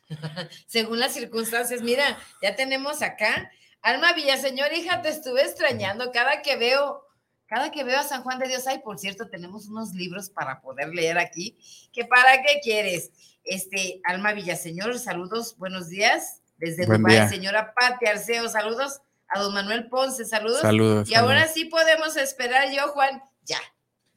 Según 0.67 0.99
las 0.99 1.13
circunstancias, 1.13 1.83
mira, 1.83 2.19
ya 2.43 2.57
tenemos 2.57 3.03
acá. 3.03 3.51
Alma 3.83 4.13
Villaseñor, 4.13 4.73
hija, 4.73 5.01
te 5.03 5.09
estuve 5.09 5.43
extrañando 5.43 6.11
cada 6.13 6.43
que 6.43 6.57
veo, 6.57 7.03
cada 7.51 7.73
que 7.73 7.83
veo 7.83 7.99
a 7.99 8.05
San 8.05 8.23
Juan 8.23 8.39
de 8.39 8.47
Dios. 8.47 8.69
Ay, 8.69 8.79
por 8.79 8.97
cierto, 8.97 9.29
tenemos 9.29 9.67
unos 9.67 9.93
libros 9.93 10.31
para 10.31 10.61
poder 10.61 10.95
leer 10.95 11.19
aquí. 11.19 11.59
¿Que 11.93 12.05
para 12.05 12.41
qué 12.43 12.61
quieres? 12.63 13.11
Este, 13.43 14.01
Alma 14.05 14.33
Villaseñor, 14.33 14.97
saludos, 15.01 15.59
buenos 15.59 15.89
días. 15.89 16.43
Desde 16.59 16.87
Dubái, 16.87 17.29
señora 17.29 17.75
Pati 17.75 18.07
Arceo, 18.07 18.49
saludos 18.49 19.01
a 19.27 19.41
don 19.41 19.53
Manuel 19.53 19.89
Ponce, 19.89 20.25
saludos. 20.25 20.61
Saludos. 20.61 21.11
Y 21.11 21.15
ahora 21.15 21.49
sí 21.49 21.65
podemos 21.65 22.17
esperar 22.17 22.71
yo, 22.71 22.87
Juan, 22.93 23.21
ya. 23.43 23.59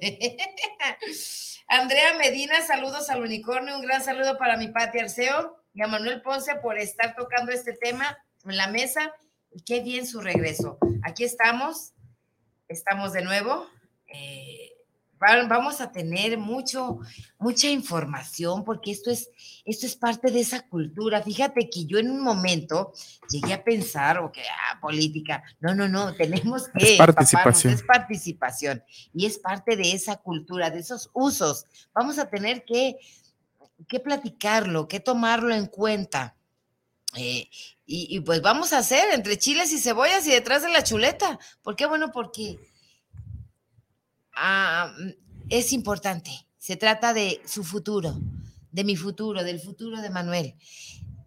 Andrea 1.70 2.18
Medina, 2.18 2.68
saludos 2.68 3.10
al 3.10 3.22
unicornio, 3.22 3.78
un 3.78 3.82
gran 3.82 4.04
saludo 4.04 4.38
para 4.38 4.58
mi 4.58 4.68
Pati 4.68 5.00
Arceo 5.00 5.56
y 5.74 5.82
a 5.82 5.88
Manuel 5.88 6.22
Ponce 6.22 6.56
por 6.56 6.78
estar 6.78 7.16
tocando 7.16 7.54
este 7.54 7.72
tema 7.72 8.18
en 8.44 8.58
la 8.58 8.68
mesa. 8.68 9.14
Y 9.52 9.62
qué 9.62 9.80
bien 9.80 10.06
su 10.06 10.20
regreso. 10.20 10.78
Aquí 11.04 11.24
estamos, 11.24 11.94
estamos 12.68 13.14
de 13.14 13.24
nuevo. 13.24 13.68
Eh, 14.08 14.72
vamos 15.20 15.82
a 15.82 15.92
tener 15.92 16.38
mucho, 16.38 17.00
mucha 17.40 17.68
información 17.68 18.64
porque 18.64 18.92
esto 18.92 19.10
es, 19.10 19.30
esto 19.66 19.86
es 19.86 19.96
parte 19.96 20.32
de 20.32 20.42
esa 20.42 20.68
cultura. 20.68 21.22
Fíjate 21.22 21.70
que 21.70 21.86
yo 21.86 21.98
en 21.98 22.12
un 22.12 22.22
momento 22.22 22.94
llegué 23.30 23.54
a 23.54 23.64
pensar, 23.64 24.20
o 24.20 24.32
que, 24.32 24.42
ah, 24.42 24.80
política, 24.80 25.44
no, 25.60 25.74
no, 25.74 25.88
no, 25.88 26.14
tenemos 26.14 26.68
que... 26.70 26.94
Es 26.94 26.98
participación. 26.98 27.74
Es 27.74 27.84
participación 27.84 28.84
y 29.14 29.26
es 29.26 29.40
parte 29.40 29.76
de 29.76 29.94
esa 29.94 30.18
cultura, 30.18 30.70
de 30.70 30.80
esos 30.80 31.10
usos. 31.14 31.66
Vamos 31.94 32.20
a 32.20 32.30
tener 32.30 32.64
que 32.66 32.98
que 33.88 34.00
platicarlo, 34.00 34.88
que 34.88 35.00
tomarlo 35.00 35.54
en 35.54 35.68
cuenta. 35.68 36.36
Eh, 37.18 37.50
y, 37.88 38.20
pues 38.22 38.42
vamos 38.42 38.74
a 38.74 38.80
hacer 38.80 39.14
entre 39.14 39.38
chiles 39.38 39.72
y 39.72 39.78
cebollas 39.78 40.26
y 40.26 40.32
detrás 40.32 40.64
de 40.64 40.70
la 40.70 40.84
chuleta. 40.84 41.40
¿Por 41.62 41.76
qué? 41.76 41.86
Bueno, 41.86 42.12
porque 42.12 42.60
ah, 44.36 44.92
es 45.50 45.72
importante. 45.72 46.32
Se 46.58 46.78
trata 46.78 47.14
de 47.14 47.42
su 47.46 47.64
futuro, 47.64 48.18
de 48.72 48.84
mi 48.84 48.96
futuro, 48.96 49.44
del 49.44 49.60
futuro 49.60 50.02
de 50.02 50.10
Manuel 50.10 50.56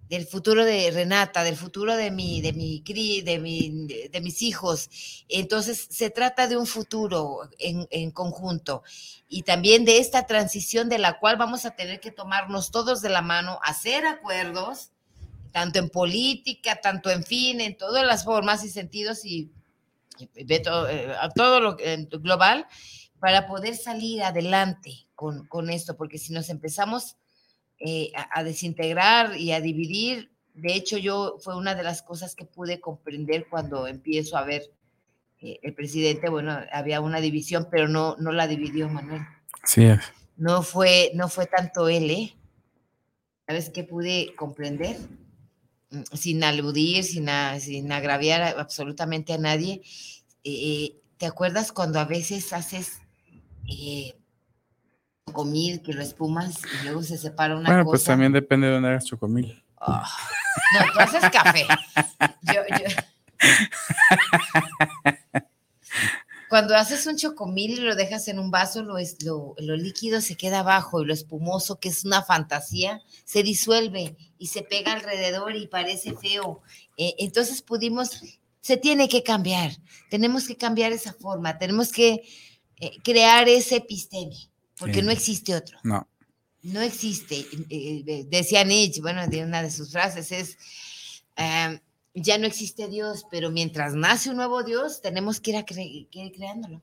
del 0.09 0.27
futuro 0.27 0.65
de 0.65 0.91
Renata, 0.91 1.45
del 1.45 1.57
futuro 1.57 1.95
de 1.95 2.11
mi, 2.11 2.41
de 2.41 2.53
mi 2.53 2.81
de, 3.23 3.39
mi, 3.39 3.87
de 4.11 4.21
mis 4.21 4.43
hijos. 4.43 4.89
Entonces, 5.29 5.87
se 5.91 6.11
trata 6.11 6.49
de 6.49 6.57
un 6.57 6.67
futuro 6.67 7.49
en, 7.59 8.11
conjunto 8.11 8.83
y 9.29 9.43
también 9.43 9.85
de 9.85 9.99
esta 9.99 10.27
transición 10.27 10.89
de 10.89 10.99
la 10.99 11.19
cual 11.19 11.37
vamos 11.37 11.67
a 11.67 11.73
tener 11.73 12.01
que 12.01 12.11
tomarnos 12.11 12.71
todos 12.71 13.03
de 13.03 13.11
la 13.11 13.23
mano, 13.23 13.59
hacer 13.63 14.07
acuerdos, 14.07 14.91
tanto 15.51 15.79
en 15.79 15.89
política, 15.89 16.81
tanto 16.81 17.11
en 17.11 17.25
fin, 17.25 17.61
en 17.61 17.77
todas 17.77 18.07
las 18.07 18.25
formas 18.25 18.65
y 18.65 18.71
sentidos 18.71 19.25
y, 19.25 19.51
de 20.35 20.61
todo, 20.61 20.89
eh, 20.89 21.15
a 21.21 21.29
todo 21.31 21.61
lo 21.61 21.77
global, 22.21 22.67
para 23.21 23.47
poder 23.47 23.77
salir 23.77 24.23
adelante 24.23 25.07
con, 25.15 25.47
con 25.47 25.71
esto, 25.71 25.97
porque 25.97 26.19
si 26.19 26.33
nos 26.33 26.49
empezamos 26.51 27.17
eh, 27.81 28.11
a, 28.35 28.43
desintegrar 28.43 29.37
y 29.37 29.53
a 29.53 29.61
dividir. 29.61 30.33
De 30.53 30.75
hecho, 30.75 30.99
yo 30.99 31.37
fue 31.39 31.57
una 31.57 31.77
de 31.77 31.85
las 31.85 32.03
cosas 32.03 32.35
que 32.35 32.45
pude 32.45 32.81
comprender 32.81 33.47
cuando 33.49 33.87
empiezo 33.87 34.37
a 34.37 34.43
ver 34.43 34.63
eh, 35.41 35.61
el 35.63 35.75
presidente, 35.75 36.29
bueno, 36.29 36.59
había 36.73 37.01
una 37.01 37.21
división, 37.21 37.69
pero 37.71 37.87
no, 37.87 38.17
no 38.19 38.33
la 38.33 38.49
dividió 38.49 38.89
Manuel. 38.89 39.23
Sí. 39.63 39.87
No 40.37 40.63
fue, 40.63 41.13
no 41.15 41.29
fue 41.29 41.47
tanto 41.47 41.89
él, 41.89 42.11
¿eh? 42.11 42.35
¿Sabes 43.47 43.71
qué 43.71 43.85
pude 43.85 44.35
comprender? 44.35 44.97
Mm, 45.91 46.03
sin 46.13 46.45
aludir, 46.45 47.05
sin, 47.05 47.29
sin 47.61 47.93
agraviar 47.93 48.59
absolutamente 48.59 49.33
a 49.33 49.39
nadie. 49.39 49.83
Eh, 50.45 50.97
¿Te 51.17 51.27
acuerdas 51.27 51.73
cuando 51.73 51.99
a 51.99 52.05
veces 52.05 52.53
haces 52.53 53.01
chocomil, 55.27 55.83
que 55.83 55.93
lo 55.93 56.03
espumas 56.03 56.61
y 56.65 56.85
luego 56.85 57.03
se 57.03 57.19
separa 57.19 57.57
una 57.57 57.69
bueno, 57.69 57.85
pues 57.85 58.05
también 58.05 58.33
depende 58.33 58.67
de 58.67 58.75
dónde 58.75 58.89
hagas 58.89 59.05
chocomil. 59.05 59.63
Oh. 59.81 60.03
No, 60.75 60.93
tú 60.93 61.01
haces 61.01 61.31
café. 61.31 61.67
Cuando 66.49 66.75
haces 66.77 67.07
un 67.07 67.17
chocomil 67.17 67.73
y 67.73 67.77
lo 67.77 67.95
dejas 67.95 68.29
en 68.29 68.39
un 68.39 68.51
vaso, 68.51 68.83
lo, 68.83 68.95
lo, 69.25 69.55
lo, 69.59 69.77
líquido 69.77 70.21
se 70.21 70.37
queda 70.37 70.61
abajo 70.61 71.03
y 71.03 71.07
lo 71.07 71.13
espumoso, 71.13 71.79
que 71.79 71.89
es 71.91 72.05
una 72.05 72.23
fantasía, 72.23 73.03
se 73.25 73.43
disuelve 73.43 74.17
y 74.39 74.47
se 74.47 74.63
pega 74.63 74.93
alrededor 74.93 75.55
y 75.57 75.67
parece 75.67 76.15
feo. 76.15 76.63
Eh, 76.97 77.15
entonces 77.19 77.61
pudimos, 77.63 78.21
se 78.61 78.77
tiene 78.77 79.09
que 79.09 79.23
cambiar, 79.23 79.73
tenemos 80.11 80.47
que 80.47 80.57
cambiar 80.57 80.93
esa 80.93 81.13
forma, 81.13 81.59
tenemos 81.59 81.93
que 81.93 82.23
eh, 82.81 82.93
crear 83.03 83.49
ese 83.49 83.77
episteme, 83.77 84.37
porque 84.79 85.01
Sí. 85.01 85.03
no 85.03 85.11
existe 85.11 85.55
otro. 85.55 85.79
No. 85.83 86.09
No 86.63 86.81
existe. 86.81 87.39
eh, 87.71 88.05
eh, 88.07 88.25
decía 88.29 88.65
Nietzsche, 88.65 89.01
bueno, 89.01 89.27
de 89.27 89.45
una 89.45 89.63
de 89.63 89.71
sus 89.71 89.93
frases 89.93 90.33
es, 90.33 90.57
eh, 91.37 91.81
ya 92.15 92.39
no 92.39 92.47
existe 92.47 92.89
Dios, 92.89 93.25
pero 93.31 93.51
mientras 93.51 93.95
nace 93.95 94.31
un 94.31 94.37
nuevo 94.37 94.63
Dios, 94.63 95.01
tenemos 95.03 95.41
que 95.41 95.51
ir, 95.53 95.57
a 95.57 95.65
cre- 95.67 96.09
que 96.11 96.19
ir 96.21 96.33
creándolo. 96.33 96.83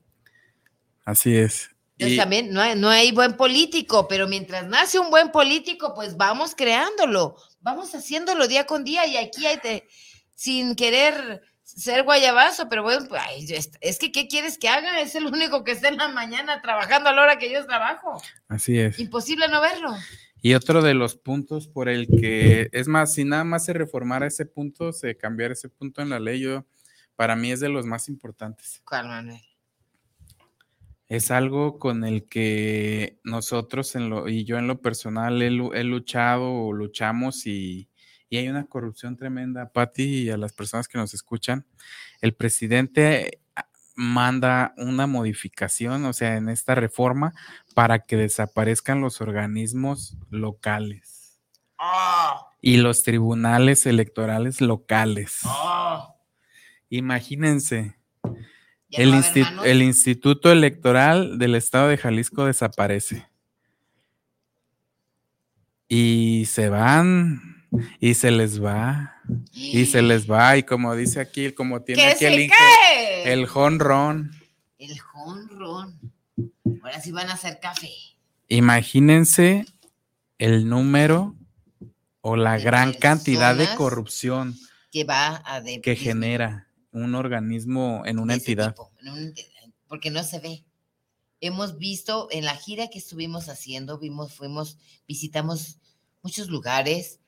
Así 1.04 1.36
es. 1.36 1.70
Entonces 1.98 2.14
Y- 2.14 2.18
también 2.18 2.52
no 2.52 2.60
hay, 2.60 2.76
no 2.78 2.88
hay 2.90 3.12
buen 3.12 3.36
político, 3.36 4.06
pero 4.08 4.28
mientras 4.28 4.66
nace 4.66 4.98
un 4.98 5.08
buen 5.10 5.30
político, 5.32 5.94
pues 5.94 6.16
vamos 6.16 6.54
creándolo, 6.54 7.36
vamos 7.60 7.94
haciéndolo 7.94 8.48
día 8.48 8.66
con 8.66 8.84
día 8.84 9.06
y 9.06 9.16
aquí 9.16 9.46
hay 9.46 9.56
de, 9.62 9.88
sin 10.34 10.74
querer 10.74 11.42
ser 11.62 12.04
guayabazo, 12.04 12.68
pero 12.68 12.82
bueno, 12.82 13.06
pues, 13.08 13.22
ay, 13.24 13.46
es, 13.50 13.70
es 13.80 13.98
que 13.98 14.12
¿qué 14.12 14.28
quieres 14.28 14.58
que 14.58 14.68
haga? 14.68 15.00
Es 15.00 15.14
el 15.14 15.26
único 15.26 15.64
que 15.64 15.72
está 15.72 15.88
en 15.88 15.96
la 15.96 16.08
mañana 16.08 16.60
trabajando 16.62 17.08
a 17.08 17.12
la 17.12 17.22
hora 17.22 17.38
que 17.38 17.50
yo 17.50 17.64
trabajo. 17.66 18.22
Así 18.48 18.78
es. 18.78 18.98
Imposible 18.98 19.48
no 19.48 19.60
verlo. 19.60 19.90
Y 20.46 20.54
otro 20.54 20.80
de 20.80 20.94
los 20.94 21.16
puntos 21.16 21.66
por 21.66 21.88
el 21.88 22.06
que, 22.06 22.68
es 22.70 22.86
más, 22.86 23.14
si 23.14 23.24
nada 23.24 23.42
más 23.42 23.64
se 23.64 23.72
reformara 23.72 24.28
ese 24.28 24.46
punto, 24.46 24.92
se 24.92 25.16
cambiara 25.16 25.54
ese 25.54 25.68
punto 25.68 26.02
en 26.02 26.08
la 26.08 26.20
ley, 26.20 26.38
yo, 26.38 26.64
para 27.16 27.34
mí 27.34 27.50
es 27.50 27.58
de 27.58 27.68
los 27.68 27.84
más 27.84 28.08
importantes. 28.08 28.80
¿Cuál, 28.84 29.08
Manuel? 29.08 29.40
Es 31.08 31.32
algo 31.32 31.80
con 31.80 32.04
el 32.04 32.28
que 32.28 33.18
nosotros 33.24 33.96
en 33.96 34.08
lo, 34.08 34.28
y 34.28 34.44
yo 34.44 34.56
en 34.56 34.68
lo 34.68 34.80
personal 34.80 35.42
he, 35.42 35.50
lu- 35.50 35.72
he 35.74 35.82
luchado 35.82 36.48
o 36.48 36.72
luchamos 36.72 37.44
y, 37.48 37.88
y 38.28 38.36
hay 38.36 38.48
una 38.48 38.66
corrupción 38.66 39.16
tremenda, 39.16 39.72
Patti, 39.72 40.04
y 40.04 40.30
a 40.30 40.36
las 40.36 40.52
personas 40.52 40.86
que 40.86 40.96
nos 40.96 41.12
escuchan. 41.12 41.66
El 42.20 42.34
presidente 42.34 43.40
manda 43.96 44.74
una 44.76 45.06
modificación, 45.06 46.04
o 46.04 46.12
sea, 46.12 46.36
en 46.36 46.48
esta 46.48 46.74
reforma, 46.74 47.34
para 47.74 48.00
que 48.00 48.16
desaparezcan 48.16 49.00
los 49.00 49.20
organismos 49.20 50.16
locales 50.30 51.40
¡Oh! 51.78 52.46
y 52.60 52.76
los 52.76 53.02
tribunales 53.02 53.86
electorales 53.86 54.60
locales. 54.60 55.40
¡Oh! 55.44 56.14
Imagínense. 56.90 57.96
No 58.22 59.64
el 59.64 59.82
Instituto 59.82 60.52
Electoral 60.52 61.38
del 61.38 61.54
Estado 61.54 61.88
de 61.88 61.96
Jalisco 61.96 62.44
desaparece. 62.44 63.28
Y 65.88 66.44
se 66.46 66.68
van, 66.68 67.66
y 68.00 68.14
se 68.14 68.30
les 68.30 68.62
va, 68.62 69.15
y 69.52 69.86
se 69.86 70.02
les 70.02 70.30
va, 70.30 70.56
y 70.56 70.62
como 70.62 70.94
dice 70.94 71.20
aquí, 71.20 71.52
como 71.52 71.82
tiene 71.82 72.02
¡Que 72.02 72.08
aquí 72.08 72.24
el 72.26 72.50
cae! 72.50 73.32
el 73.32 73.46
jonrón. 73.46 74.32
El 74.78 74.98
jonrón. 75.00 75.98
Ahora 76.82 77.00
sí 77.00 77.12
van 77.12 77.30
a 77.30 77.34
hacer 77.34 77.58
café. 77.60 77.90
Imagínense 78.48 79.66
el 80.38 80.68
número 80.68 81.34
o 82.20 82.36
la 82.36 82.58
De 82.58 82.64
gran 82.64 82.92
cantidad 82.92 83.56
de 83.56 83.68
corrupción 83.76 84.56
Que 84.92 85.04
va 85.04 85.42
a 85.44 85.62
que 85.62 85.96
genera 85.96 86.68
un 86.92 87.14
organismo 87.14 88.02
en 88.06 88.18
una 88.18 88.34
entidad. 88.34 88.70
tipo, 88.70 88.92
en 89.00 89.16
entidad, 89.16 89.48
porque 89.88 90.10
no 90.10 90.22
se 90.24 90.40
ve. 90.40 90.64
Hemos 91.40 91.78
visto 91.78 92.28
en 92.30 92.44
la 92.44 92.56
gira 92.56 92.88
que 92.88 92.98
estuvimos 92.98 93.48
haciendo, 93.48 93.98
vimos, 93.98 94.32
fuimos, 94.34 94.78
visitamos 95.06 95.78
muchos 96.22 96.48
lugares, 96.48 97.20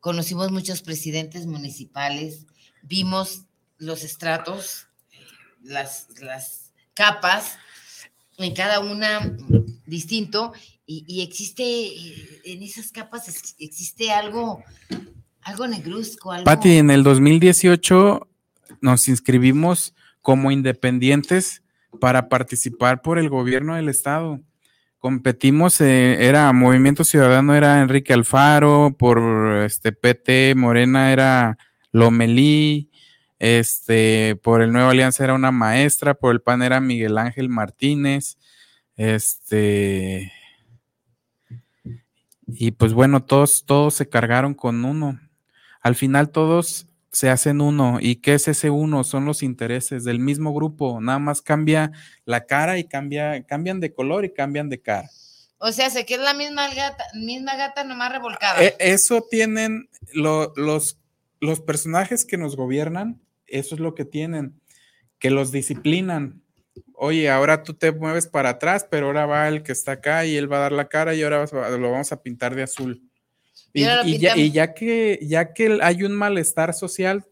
conocimos 0.00 0.50
muchos 0.50 0.82
presidentes 0.82 1.46
municipales, 1.46 2.46
vimos 2.82 3.44
los 3.78 4.02
estratos, 4.02 4.86
las, 5.62 6.08
las 6.20 6.72
capas, 6.94 7.56
en 8.38 8.54
cada 8.54 8.80
una 8.80 9.36
distinto, 9.86 10.52
y, 10.86 11.04
y 11.06 11.22
existe, 11.22 11.62
eh, 11.62 12.40
en 12.46 12.62
esas 12.62 12.90
capas 12.90 13.28
ex- 13.28 13.54
existe 13.58 14.10
algo, 14.10 14.64
algo 15.42 15.66
negruzco, 15.68 16.32
algo... 16.32 16.44
Pati, 16.44 16.78
en 16.78 16.90
el 16.90 17.02
2018 17.02 18.26
nos 18.80 19.08
inscribimos 19.08 19.94
como 20.22 20.50
independientes 20.50 21.62
para 22.00 22.28
participar 22.28 23.02
por 23.02 23.18
el 23.18 23.28
gobierno 23.28 23.74
del 23.74 23.88
estado. 23.88 24.40
Competimos, 25.00 25.80
eh, 25.80 26.26
era 26.26 26.52
Movimiento 26.52 27.04
Ciudadano, 27.04 27.54
era 27.54 27.80
Enrique 27.80 28.12
Alfaro, 28.12 28.94
por 28.98 29.62
este 29.64 29.92
PT 29.92 30.54
Morena 30.54 31.10
era 31.10 31.56
Lomelí, 31.90 32.90
este, 33.38 34.36
por 34.42 34.60
el 34.60 34.72
Nuevo 34.72 34.90
Alianza 34.90 35.24
era 35.24 35.32
una 35.32 35.52
maestra, 35.52 36.12
por 36.12 36.32
el 36.32 36.42
PAN 36.42 36.60
era 36.60 36.82
Miguel 36.82 37.16
Ángel 37.16 37.48
Martínez, 37.48 38.36
este, 38.94 40.30
y 42.46 42.72
pues 42.72 42.92
bueno, 42.92 43.24
todos, 43.24 43.64
todos 43.64 43.94
se 43.94 44.06
cargaron 44.06 44.52
con 44.52 44.84
uno. 44.84 45.18
Al 45.80 45.94
final 45.94 46.28
todos 46.28 46.89
se 47.12 47.28
hacen 47.30 47.60
uno. 47.60 47.98
¿Y 48.00 48.16
qué 48.16 48.34
es 48.34 48.48
ese 48.48 48.70
uno? 48.70 49.04
Son 49.04 49.24
los 49.24 49.42
intereses 49.42 50.04
del 50.04 50.18
mismo 50.20 50.54
grupo. 50.54 51.00
Nada 51.00 51.18
más 51.18 51.42
cambia 51.42 51.92
la 52.24 52.46
cara 52.46 52.78
y 52.78 52.84
cambia, 52.84 53.44
cambian 53.44 53.80
de 53.80 53.92
color 53.92 54.24
y 54.24 54.32
cambian 54.32 54.68
de 54.68 54.80
cara. 54.80 55.08
O 55.58 55.72
sea, 55.72 55.90
se 55.90 56.06
queda 56.06 56.24
la 56.24 56.34
misma 56.34 56.72
gata, 56.74 57.04
misma 57.14 57.56
gata 57.56 57.84
nomás 57.84 58.12
revolcada. 58.12 58.62
E- 58.62 58.76
eso 58.78 59.26
tienen 59.30 59.88
lo- 60.14 60.52
los, 60.56 60.98
los 61.40 61.60
personajes 61.60 62.24
que 62.24 62.38
nos 62.38 62.56
gobiernan, 62.56 63.20
eso 63.46 63.74
es 63.74 63.80
lo 63.80 63.94
que 63.94 64.04
tienen, 64.04 64.60
que 65.18 65.30
los 65.30 65.52
disciplinan. 65.52 66.42
Oye, 66.94 67.28
ahora 67.30 67.62
tú 67.62 67.74
te 67.74 67.92
mueves 67.92 68.26
para 68.26 68.50
atrás, 68.50 68.86
pero 68.90 69.06
ahora 69.06 69.26
va 69.26 69.48
el 69.48 69.62
que 69.62 69.72
está 69.72 69.92
acá 69.92 70.24
y 70.24 70.36
él 70.36 70.50
va 70.50 70.58
a 70.58 70.60
dar 70.60 70.72
la 70.72 70.88
cara 70.88 71.14
y 71.14 71.22
ahora 71.22 71.44
lo 71.78 71.90
vamos 71.90 72.12
a 72.12 72.22
pintar 72.22 72.54
de 72.54 72.62
azul. 72.62 73.09
Y 73.72 73.82
ya, 73.82 74.02
y 74.04 74.12
pintamos. 74.18 74.52
ya 74.52 74.74
que 74.74 75.18
ya 75.22 75.52
que 75.52 75.78
hay 75.82 76.02
un 76.02 76.12
malestar 76.12 76.74
social, 76.74 77.24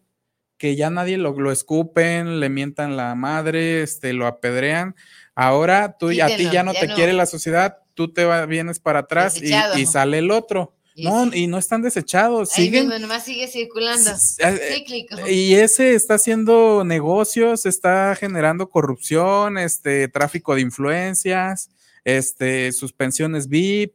que 0.57 0.75
ya 0.75 0.89
nadie 0.89 1.17
lo, 1.17 1.39
lo 1.39 1.51
escupen, 1.51 2.39
le 2.39 2.49
mientan 2.49 2.97
la 2.97 3.15
madre, 3.15 3.81
este, 3.81 4.13
lo 4.13 4.27
apedrean, 4.27 4.95
ahora 5.35 5.95
tú, 5.97 6.07
a 6.07 6.11
ti 6.11 6.17
Quítenlo, 6.21 6.51
ya 6.51 6.63
no 6.63 6.73
ya 6.73 6.79
te 6.81 6.87
no. 6.87 6.95
quiere 6.95 7.13
la 7.13 7.25
sociedad, 7.25 7.77
tú 7.93 8.11
te 8.11 8.25
va- 8.25 8.45
vienes 8.45 8.79
para 8.79 8.99
atrás 8.99 9.41
y, 9.41 9.85
sale 9.85 10.17
el 10.19 10.31
otro. 10.31 10.75
Y 10.95 11.05
No, 11.05 11.33
y 11.33 11.47
no 11.47 11.57
están 11.57 11.81
desechados, 11.81 12.51
Ahí 12.57 12.65
siguen. 12.65 12.87
mismo 12.89 12.99
nomás 12.99 13.23
sigue 13.23 13.47
circulando. 13.47 14.09
eh, 14.11 14.73
Cíclico. 14.75 15.15
Y 15.29 15.53
ese 15.53 15.93
está 15.93 16.15
haciendo 16.15 16.83
negocios, 16.83 17.65
está 17.65 18.13
generando 18.19 18.69
corrupción, 18.69 19.57
este, 19.57 20.09
tráfico 20.09 20.55
de 20.55 20.61
influencias, 20.61 21.69
este, 22.03 22.71
sus 22.73 22.91
pensiones 22.91 23.47
VIP. 23.47 23.93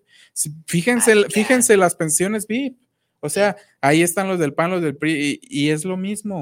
Fíjense, 0.66 1.12
Ay, 1.12 1.24
fíjense 1.30 1.76
las 1.76 1.94
pensiones 1.94 2.46
VIP. 2.46 2.76
O 3.20 3.28
sea, 3.28 3.56
ahí 3.80 4.02
están 4.02 4.28
los 4.28 4.38
del 4.38 4.52
PAN, 4.52 4.70
los 4.70 4.82
del 4.82 4.96
PRI, 4.96 5.40
y, 5.42 5.66
y 5.66 5.70
es 5.70 5.84
lo 5.84 5.96
mismo. 5.96 6.40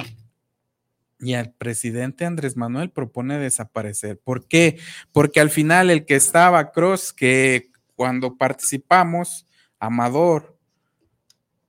Y 1.21 1.35
el 1.35 1.53
presidente 1.53 2.25
Andrés 2.25 2.57
Manuel 2.57 2.91
propone 2.91 3.39
desaparecer. 3.39 4.19
¿Por 4.19 4.49
qué? 4.49 4.79
Porque 5.13 5.39
al 5.39 5.51
final 5.51 5.91
el 5.91 6.05
que 6.05 6.17
estaba 6.17 6.73
Cross, 6.73 7.13
que 7.13 7.71
cuando 7.95 8.37
participamos, 8.37 9.47
Amador, 9.79 10.59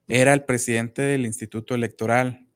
era 0.08 0.34
el 0.34 0.44
presidente 0.44 1.04
del 1.04 1.26
Instituto 1.26 1.76
Electoral, 1.76 2.48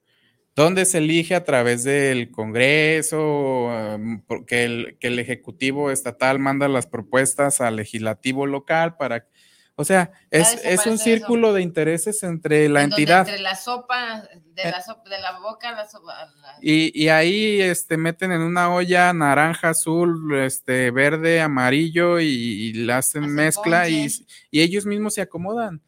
donde 0.55 0.85
se 0.85 0.97
elige 0.97 1.35
a 1.35 1.43
través 1.43 1.83
del 1.83 2.31
Congreso, 2.31 3.67
um, 3.67 4.21
porque 4.21 4.63
el, 4.63 4.97
que 4.99 5.07
el 5.07 5.19
Ejecutivo 5.19 5.91
Estatal 5.91 6.39
manda 6.39 6.67
las 6.67 6.87
propuestas 6.87 7.61
al 7.61 7.75
legislativo 7.75 8.47
local 8.47 8.97
para... 8.97 9.27
O 9.79 9.85
sea, 9.85 10.11
es, 10.31 10.59
es 10.65 10.87
un 10.87 10.93
eso. 10.95 11.03
círculo 11.03 11.53
de 11.53 11.61
intereses 11.61 12.23
entre 12.23 12.67
la 12.67 12.81
En 12.81 12.89
entidad. 12.89 13.19
Entre 13.27 13.39
la 13.39 13.55
sopa, 13.55 14.23
de 14.55 14.63
Eh. 14.63 14.71
la, 14.71 14.81
sopa, 14.81 15.07
de 15.07 15.19
la 15.21 15.37
boca 15.39 15.69
a 15.69 15.73
la 15.73 15.87
sopa. 15.87 16.15
la- 16.41 16.55
Y, 16.63 16.91
y 16.99 17.09
ahí 17.09 17.61
este, 17.61 17.95
meten 17.95 18.31
en 18.31 18.41
una 18.41 18.73
olla 18.73 19.13
naranja, 19.13 19.69
azul, 19.69 20.35
este, 20.39 20.89
verde, 20.89 21.41
amarillo 21.41 22.19
y, 22.19 22.25
y 22.25 22.73
la 22.73 22.97
hacen 22.97 23.25
Hacen 23.25 23.35
mezcla 23.35 23.87
y, 23.87 24.07
y 24.49 24.61
ellos 24.61 24.87
mismos 24.87 25.13
se 25.13 25.21
acomodan. 25.21 25.79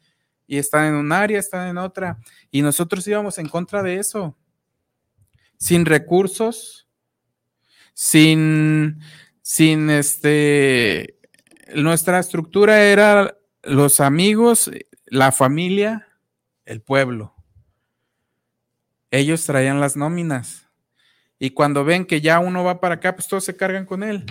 Y 0.46 0.58
están 0.58 0.86
en 0.86 0.94
un 0.94 1.10
área, 1.12 1.40
están 1.40 1.66
en 1.66 1.78
otra. 1.78 2.18
Y 2.52 2.62
nosotros 2.62 3.04
íbamos 3.08 3.38
en 3.38 3.48
contra 3.48 3.82
de 3.82 3.96
eso. 3.96 4.36
Sin 5.56 5.84
recursos, 5.84 6.86
sin, 7.92 9.00
sin 9.42 9.90
este, 9.90 11.18
nuestra 11.74 12.20
estructura 12.20 12.82
era 12.84 13.36
los 13.62 14.00
amigos, 14.00 14.70
la 15.06 15.32
familia, 15.32 16.06
el 16.64 16.80
pueblo. 16.82 17.34
Ellos 19.10 19.44
traían 19.44 19.80
las 19.80 19.96
nóminas. 19.96 20.68
Y 21.38 21.50
cuando 21.50 21.84
ven 21.84 22.04
que 22.06 22.20
ya 22.20 22.38
uno 22.38 22.62
va 22.64 22.80
para 22.80 22.96
acá, 22.96 23.14
pues 23.16 23.26
todos 23.28 23.44
se 23.44 23.56
cargan 23.56 23.86
con 23.86 24.02
él 24.02 24.26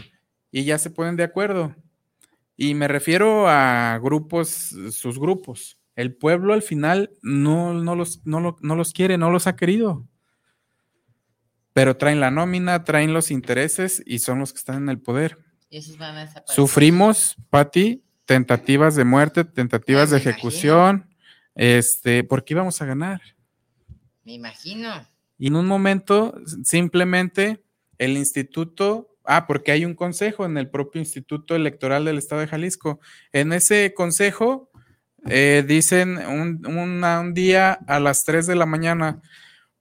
y 0.51 0.63
ya 0.63 0.77
se 0.77 0.89
ponen 0.89 1.15
de 1.15 1.23
acuerdo. 1.23 1.75
Y 2.55 2.75
me 2.75 2.87
refiero 2.87 3.47
a 3.49 3.97
grupos, 4.01 4.75
sus 4.91 5.19
grupos. 5.19 5.77
El 5.95 6.15
pueblo 6.15 6.53
al 6.53 6.61
final 6.61 7.11
no, 7.21 7.73
no, 7.73 7.95
los, 7.95 8.25
no, 8.25 8.39
lo- 8.39 8.57
no 8.61 8.75
los 8.75 8.93
quiere, 8.93 9.17
no 9.17 9.31
los 9.31 9.47
ha 9.47 9.55
querido. 9.55 10.07
Pero 11.73 11.97
traen 11.97 12.19
la 12.19 12.31
nómina, 12.31 12.83
traen 12.83 13.13
los 13.13 13.31
intereses 13.31 14.01
y 14.05 14.19
son 14.19 14.39
los 14.39 14.53
que 14.53 14.59
están 14.59 14.77
en 14.83 14.89
el 14.89 14.99
poder. 14.99 15.37
Y 15.69 15.77
esos 15.77 15.97
van 15.97 16.15
a 16.15 16.21
desaparecer. 16.21 16.55
Sufrimos, 16.55 17.35
Patti, 17.49 18.03
tentativas 18.29 18.95
de 18.95 19.05
muerte, 19.05 19.43
tentativas 19.43 20.09
Ah, 20.09 20.15
de 20.15 20.17
ejecución, 20.21 21.09
este, 21.55 22.23
porque 22.23 22.53
íbamos 22.53 22.79
a 22.79 22.85
ganar. 22.85 23.19
Me 24.23 24.33
imagino. 24.33 25.03
Y 25.39 25.47
en 25.47 25.55
un 25.55 25.65
momento, 25.65 26.39
simplemente 26.63 27.63
el 27.97 28.17
instituto, 28.17 29.17
ah, 29.25 29.47
porque 29.47 29.71
hay 29.71 29.83
un 29.83 29.95
consejo 29.95 30.45
en 30.45 30.59
el 30.59 30.69
propio 30.69 31.01
Instituto 31.01 31.55
Electoral 31.55 32.05
del 32.05 32.19
Estado 32.19 32.41
de 32.41 32.47
Jalisco. 32.47 32.99
En 33.33 33.51
ese 33.51 33.95
consejo 33.95 34.69
eh, 35.27 35.63
dicen 35.67 36.17
un, 36.17 36.63
una- 36.67 37.19
un 37.21 37.33
día 37.33 37.73
a 37.87 37.99
las 37.99 38.25
3 38.25 38.45
de 38.45 38.55
la 38.55 38.67
mañana, 38.67 39.21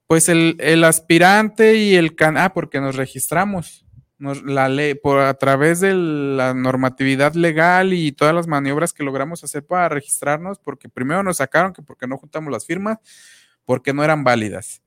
pues 0.07 0.31
el, 0.31 0.57
el 0.59 0.85
aspirante 0.85 1.77
y 1.77 1.97
el 1.97 2.15
can, 2.17 2.39
ah, 2.39 2.55
porque 2.55 2.81
nos 2.81 2.97
registramos. 2.97 3.85
Nos- 4.19 4.43
la 4.43 4.69
ley, 4.69 4.95
por 4.95 5.21
a 5.21 5.35
través 5.35 5.79
de 5.81 5.95
la 5.95 6.53
normatividad 6.55 7.35
legal 7.35 7.93
y 7.93 8.11
todas 8.13 8.35
las 8.35 8.47
maniobras 8.49 8.93
que 8.93 9.05
logramos 9.05 9.45
hacer 9.45 9.65
para 9.65 9.89
registrarnos, 9.89 10.59
porque 10.59 10.89
primero 10.89 11.23
nos 11.23 11.37
sacaron 11.37 11.73
que 11.73 11.83
porque 11.83 12.07
no 12.09 12.17
juntamos 12.17 12.53
las 12.53 12.67
firmas, 12.67 12.99
porque 13.65 13.93
no 13.93 14.03
eran 14.03 14.25
válidas. 14.25 14.83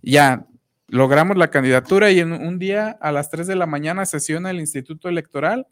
Ya, 0.00 0.46
logramos 0.86 1.36
la 1.36 1.50
candidatura 1.50 2.10
y 2.10 2.20
en 2.20 2.32
un 2.32 2.58
día 2.58 2.96
a 3.00 3.12
las 3.12 3.28
3 3.30 3.46
de 3.46 3.54
la 3.56 3.66
mañana 3.66 4.06
sesiona 4.06 4.50
el 4.50 4.60
Instituto 4.60 5.08
Electoral 5.10 5.66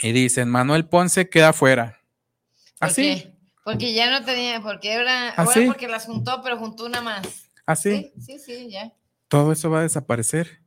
y 0.00 0.12
dicen, 0.12 0.48
Manuel 0.48 0.86
Ponce 0.86 1.28
queda 1.28 1.52
fuera. 1.52 1.98
¿Por 2.78 2.88
Así? 2.90 3.34
Porque 3.64 3.92
ya 3.92 4.08
no 4.16 4.24
tenía, 4.24 4.60
porque 4.62 4.94
ahora, 4.94 5.30
¿Ah, 5.30 5.34
ahora 5.42 5.52
sí? 5.52 5.66
porque 5.66 5.88
las 5.88 6.06
juntó, 6.06 6.40
pero 6.44 6.56
juntó 6.58 6.86
una 6.86 7.00
más. 7.00 7.50
así, 7.66 8.12
Sí, 8.20 8.38
sí, 8.38 8.38
sí, 8.38 8.70
ya. 8.70 8.92
todo 9.26 9.50
eso 9.52 9.68
va 9.68 9.80
a 9.80 9.82
desaparecer. 9.82 10.60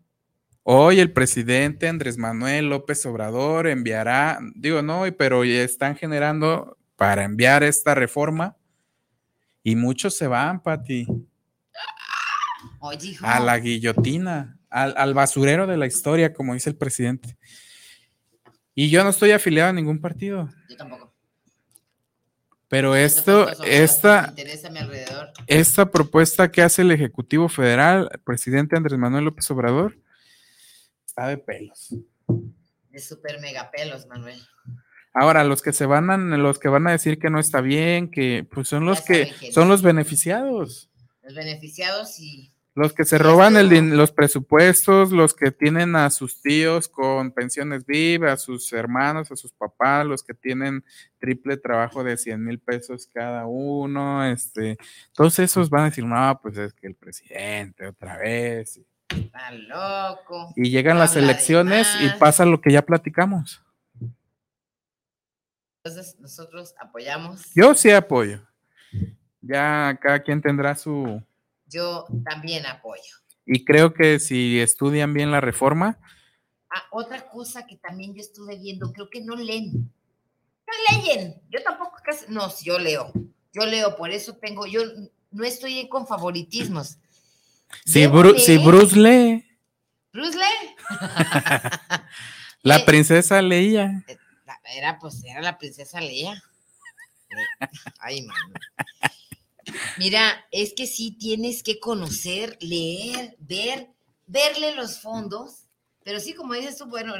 Hoy 0.64 0.99
el 0.99 1.12
presidente 1.12 1.88
Andrés 1.88 2.18
Manuel 2.18 2.70
López 2.70 3.05
Obrador 3.05 3.68
enviará, 3.68 4.39
digo 4.55 4.82
no, 4.82 5.03
pero 5.18 5.43
ya 5.43 5.64
están 5.64 5.95
generando 5.95 6.78
para 6.95 7.24
enviar 7.24 7.64
esta 7.64 7.95
reforma 7.95 8.55
y 9.64 9.76
muchos 9.76 10.16
se 10.16 10.28
van, 10.28 10.62
Pati, 10.62 11.07
Oye, 12.80 13.07
hijo. 13.09 13.26
a 13.26 13.39
la 13.39 13.57
guillotina, 13.59 14.59
al, 14.70 14.93
al 14.97 15.14
basurero 15.16 15.66
de 15.66 15.78
la 15.78 15.88
historia, 15.88 16.32
como 16.34 16.53
dice 16.53 16.70
el 16.70 16.76
presidente. 16.76 17.38
Y 18.76 18.89
yo 18.89 19.03
no 19.03 19.09
estoy 19.09 19.32
afiliado 19.32 19.70
a 19.72 19.74
ningún 19.74 19.99
partido, 19.99 20.47
Yo 20.70 20.78
tampoco. 20.78 21.12
pero 22.68 22.95
esto, 22.95 23.49
esta, 23.64 24.34
esta 25.47 25.91
propuesta 25.91 26.51
que 26.51 26.62
hace 26.62 26.84
el 26.84 26.91
Ejecutivo 26.91 27.49
Federal, 27.49 28.09
el 28.12 28.20
presidente 28.20 28.78
Andrés 28.78 28.97
Manuel 28.99 29.26
López 29.26 29.49
Obrador, 29.51 29.97
está 31.12 31.28
de 31.28 31.38
pelos. 31.38 31.93
De 32.89 32.99
super 32.99 33.39
megapelos, 33.41 34.07
Manuel. 34.07 34.41
Ahora, 35.14 35.43
los 35.43 35.62
que 35.62 35.74
se 35.74 35.86
van 35.86 36.09
a, 36.09 36.18
los 36.18 36.57
que 36.57 36.70
van 36.70 36.88
a 36.88 36.91
decir 36.91 37.20
que 37.20 37.30
no 37.30 37.38
está 37.38 37.59
bien, 37.59 38.09
que 38.09 38.47
pues 38.49 38.70
son 38.70 38.86
los 38.86 38.99
Ya 38.99 39.05
que 39.05 39.51
son 39.51 39.68
los 39.68 39.82
beneficiados, 39.82 40.89
Los 41.22 41.36
beneficiados 41.36 42.18
y 42.20 42.49
los 42.74 42.93
que 42.93 43.03
se 43.03 43.18
roban 43.18 43.57
el 43.57 43.89
los 43.97 44.14
presupuestos, 44.14 45.12
los 45.12 45.34
que 45.34 45.51
tienen 45.51 45.97
a 45.97 46.09
sus 46.09 46.41
tíos 46.41 46.88
con 46.88 47.34
pensiones 47.34 47.86
VIV, 47.86 48.30
a 48.30 48.38
sus 48.38 48.72
hermanos, 48.72 49.30
a 49.30 49.36
sus 49.36 49.51
papás, 49.51 50.05
los 50.05 50.24
que 50.24 50.34
tienen 50.34 50.86
triple 51.20 51.57
trabajo 51.57 52.05
de 52.05 52.16
100 52.16 52.41
mil 52.41 52.59
pesos 52.59 53.09
cada 53.14 53.45
uno, 53.45 54.26
este, 54.26 54.78
todos 55.12 55.38
esos 55.39 55.70
van 55.70 55.82
a 55.82 55.89
decir, 55.89 56.05
no, 56.05 56.39
pues 56.41 56.57
es 56.57 56.74
que 56.74 56.88
el 56.88 56.95
presidente 56.95 57.86
otra 57.86 58.18
vez. 58.18 58.80
Está 59.16 59.51
loco. 59.51 60.53
Y 60.55 60.70
llegan 60.70 60.99
las 60.99 61.16
elecciones 61.16 61.88
y 62.01 62.09
pasa 62.20 62.45
lo 62.45 62.62
que 62.62 62.72
ya 62.72 62.82
platicamos. 62.82 63.62
Entonces, 65.84 66.20
nosotros 66.20 66.76
apoyamos. 66.80 67.53
Yo 67.55 67.74
sí 67.74 67.91
apoyo. 67.91 68.41
Ya 69.41 69.97
cada 70.01 70.22
quien 70.22 70.41
tendrá 70.41 70.76
su, 70.76 71.24
Yo 71.66 72.05
también 72.24 72.66
apoyo. 72.66 73.16
Y 73.45 73.66
creo 73.66 73.93
que 73.93 74.20
si 74.20 74.59
estudian 74.59 75.14
bien 75.14 75.32
la 75.32 75.41
reforma, 75.41 75.97
Ah, 76.74 76.84
otra 76.91 77.28
cosa 77.28 77.68
que 77.68 77.76
también 77.76 78.14
yo 78.14 78.22
estuve 78.22 78.57
viendo, 78.57 78.93
creo 78.93 79.09
que 79.09 79.20
no 79.22 79.36
leen. 79.36 79.91
No 80.66 81.03
leen. 81.03 81.41
Yo 81.49 81.62
tampoco 81.64 81.97
casi. 82.01 82.26
No, 82.30 82.49
yo 82.64 82.80
leo. 82.80 83.12
Yo 83.51 83.66
leo, 83.66 83.97
por 83.97 84.09
eso 84.09 84.38
tengo. 84.38 84.66
Yo 84.66 84.82
no 85.32 85.43
estoy 85.43 85.89
con 85.89 86.07
favoritismos. 86.07 86.97
Si, 87.86 88.03
Bru- 88.07 88.38
si. 88.39 88.57
Bruce 88.57 88.95
lee, 88.97 89.45
Bruce 90.13 90.38
lee. 90.38 90.76
la 92.63 92.78
Eh, 92.78 92.84
princesa 92.86 93.41
leía. 93.41 94.03
la- 94.45 94.59
Era, 94.76 94.99
pues, 94.99 95.24
era 95.24 95.41
la 95.41 95.57
princesa 95.57 95.99
Leia. 96.01 96.34
Le- 97.30 97.69
Ay, 97.99 98.22
mano. 98.24 98.53
Mira, 99.97 100.45
es 100.51 100.74
que 100.74 100.88
sí 100.88 101.11
tienes 101.11 101.63
que 101.63 101.80
conocer, 101.80 102.57
leer, 102.61 103.36
ver, 103.39 103.88
verle 104.28 104.76
los 104.76 104.99
fondos, 104.99 105.65
pero 106.03 106.19
sí, 106.19 106.34
como 106.34 106.53
dices 106.55 106.78
tú, 106.78 106.86
bueno, 106.88 107.13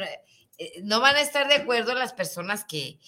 eh, 0.58 0.82
no 0.84 1.00
van 1.00 1.16
a 1.16 1.22
estar 1.22 1.48
de 1.48 1.56
acuerdo 1.56 1.94
las 1.94 2.14
personas 2.14 2.66
que, 2.66 3.00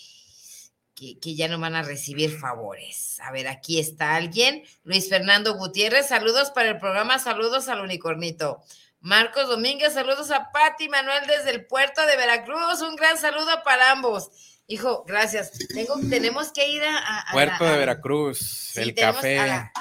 que, 0.95 1.19
que 1.19 1.35
ya 1.35 1.47
no 1.47 1.59
van 1.59 1.75
a 1.75 1.81
recibir 1.83 2.37
favores. 2.37 3.19
A 3.21 3.31
ver, 3.31 3.47
aquí 3.47 3.79
está 3.79 4.15
alguien. 4.15 4.63
Luis 4.83 5.09
Fernando 5.09 5.55
Gutiérrez, 5.55 6.07
saludos 6.07 6.51
para 6.51 6.69
el 6.69 6.79
programa, 6.79 7.19
saludos 7.19 7.67
al 7.67 7.81
unicornito. 7.81 8.61
Marcos 8.99 9.49
Domínguez, 9.49 9.93
saludos 9.93 10.31
a 10.31 10.51
Pati 10.51 10.87
Manuel 10.89 11.25
desde 11.27 11.49
el 11.51 11.65
puerto 11.65 12.05
de 12.05 12.15
Veracruz. 12.15 12.81
Un 12.81 12.95
gran 12.95 13.17
saludo 13.17 13.61
para 13.65 13.91
ambos. 13.91 14.29
Hijo, 14.67 15.03
gracias. 15.05 15.51
Tengo, 15.73 15.99
tenemos 16.09 16.51
que 16.53 16.69
ir 16.69 16.83
a, 16.83 16.97
a- 16.97 17.19
a 17.29 17.31
Puerto 17.33 17.65
la- 17.65 17.71
de 17.73 17.77
Veracruz, 17.79 18.39
sí, 18.73 18.81
el 18.81 18.95
café. 18.95 19.35
la- 19.35 19.71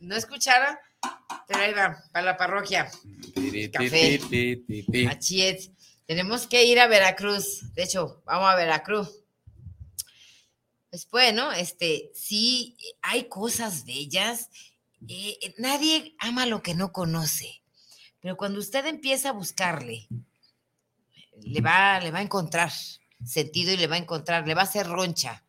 no 0.00 0.14
escucharon, 0.16 0.76
pero 1.48 1.60
ahí 1.60 1.72
va, 1.72 1.96
para 2.12 2.26
la 2.26 2.36
parroquia. 2.36 2.90
Café. 3.72 4.18
es. 5.48 5.70
Tenemos 6.06 6.46
que 6.46 6.64
ir 6.64 6.78
a 6.80 6.86
Veracruz. 6.88 7.72
De 7.74 7.84
hecho, 7.84 8.20
vamos 8.26 8.50
a 8.50 8.54
Veracruz. 8.56 9.23
Pues 10.94 11.10
bueno, 11.10 11.50
este, 11.50 12.12
sí, 12.14 12.76
hay 13.02 13.24
cosas 13.24 13.84
bellas. 13.84 14.48
Eh, 15.08 15.36
eh, 15.42 15.54
nadie 15.58 16.14
ama 16.20 16.46
lo 16.46 16.62
que 16.62 16.74
no 16.74 16.92
conoce. 16.92 17.64
Pero 18.20 18.36
cuando 18.36 18.60
usted 18.60 18.86
empieza 18.86 19.30
a 19.30 19.32
buscarle, 19.32 20.06
le 21.42 21.60
va, 21.60 21.98
le 21.98 22.12
va 22.12 22.20
a 22.20 22.22
encontrar 22.22 22.70
sentido 23.24 23.72
y 23.72 23.76
le 23.76 23.88
va 23.88 23.96
a 23.96 23.98
encontrar, 23.98 24.46
le 24.46 24.54
va 24.54 24.60
a 24.60 24.66
hacer 24.66 24.86
roncha. 24.86 25.42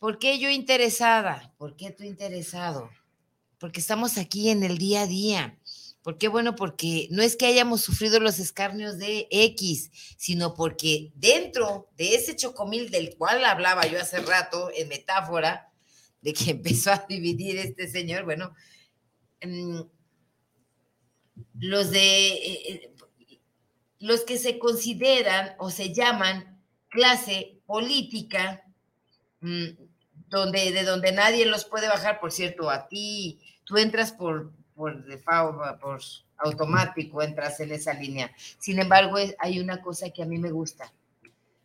¿Por 0.00 0.18
qué 0.18 0.40
yo 0.40 0.50
interesada? 0.50 1.54
¿Por 1.56 1.76
qué 1.76 1.92
tú 1.92 2.02
interesado? 2.02 2.90
Porque 3.60 3.78
estamos 3.78 4.18
aquí 4.18 4.48
en 4.48 4.64
el 4.64 4.78
día 4.78 5.02
a 5.02 5.06
día. 5.06 5.60
¿Por 6.02 6.18
qué? 6.18 6.28
Bueno, 6.28 6.56
porque 6.56 7.06
no 7.10 7.22
es 7.22 7.36
que 7.36 7.46
hayamos 7.46 7.80
sufrido 7.80 8.18
los 8.18 8.40
escarnios 8.40 8.98
de 8.98 9.28
X, 9.30 9.90
sino 10.16 10.54
porque 10.54 11.12
dentro 11.14 11.88
de 11.96 12.16
ese 12.16 12.34
chocomil 12.34 12.90
del 12.90 13.16
cual 13.16 13.44
hablaba 13.44 13.86
yo 13.86 14.00
hace 14.00 14.20
rato 14.20 14.70
en 14.74 14.88
metáfora, 14.88 15.70
de 16.20 16.32
que 16.32 16.50
empezó 16.50 16.92
a 16.92 17.06
dividir 17.08 17.56
este 17.58 17.88
señor, 17.88 18.24
bueno, 18.24 18.54
mm, 19.42 19.80
los 21.60 21.90
de 21.90 22.28
eh, 22.28 22.62
eh, 22.68 22.92
los 23.98 24.24
que 24.24 24.36
se 24.36 24.58
consideran 24.58 25.54
o 25.58 25.70
se 25.70 25.94
llaman 25.94 26.60
clase 26.88 27.60
política, 27.66 28.64
mm, 29.40 29.68
donde, 30.28 30.72
de 30.72 30.82
donde 30.82 31.12
nadie 31.12 31.46
los 31.46 31.64
puede 31.64 31.86
bajar, 31.86 32.18
por 32.18 32.32
cierto, 32.32 32.68
a 32.68 32.88
ti, 32.88 33.40
tú 33.64 33.76
entras 33.76 34.10
por, 34.10 34.52
por 34.82 35.04
default, 35.04 35.80
por 35.80 36.00
automático, 36.38 37.22
entras 37.22 37.60
en 37.60 37.70
esa 37.70 37.94
línea. 37.94 38.34
Sin 38.58 38.80
embargo, 38.80 39.16
hay 39.38 39.60
una 39.60 39.80
cosa 39.80 40.10
que 40.10 40.24
a 40.24 40.26
mí 40.26 40.38
me 40.38 40.50
gusta. 40.50 40.92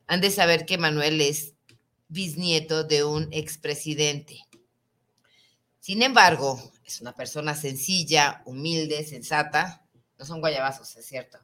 Han 0.05 0.22
de 0.22 0.30
saber 0.30 0.68
que 0.68 0.78
Manuel 0.78 1.20
es 1.20 1.55
bisnieto 2.09 2.84
de 2.84 3.03
un 3.03 3.28
expresidente. 3.32 4.38
Sin 5.80 6.03
embargo, 6.03 6.61
es 6.86 7.01
una 7.01 7.13
persona 7.13 7.55
sencilla, 7.55 8.43
humilde, 8.45 9.03
sensata. 9.03 9.84
No 10.20 10.24
son 10.24 10.39
guayabazos, 10.39 10.95
es 10.95 11.07
cierto. 11.07 11.39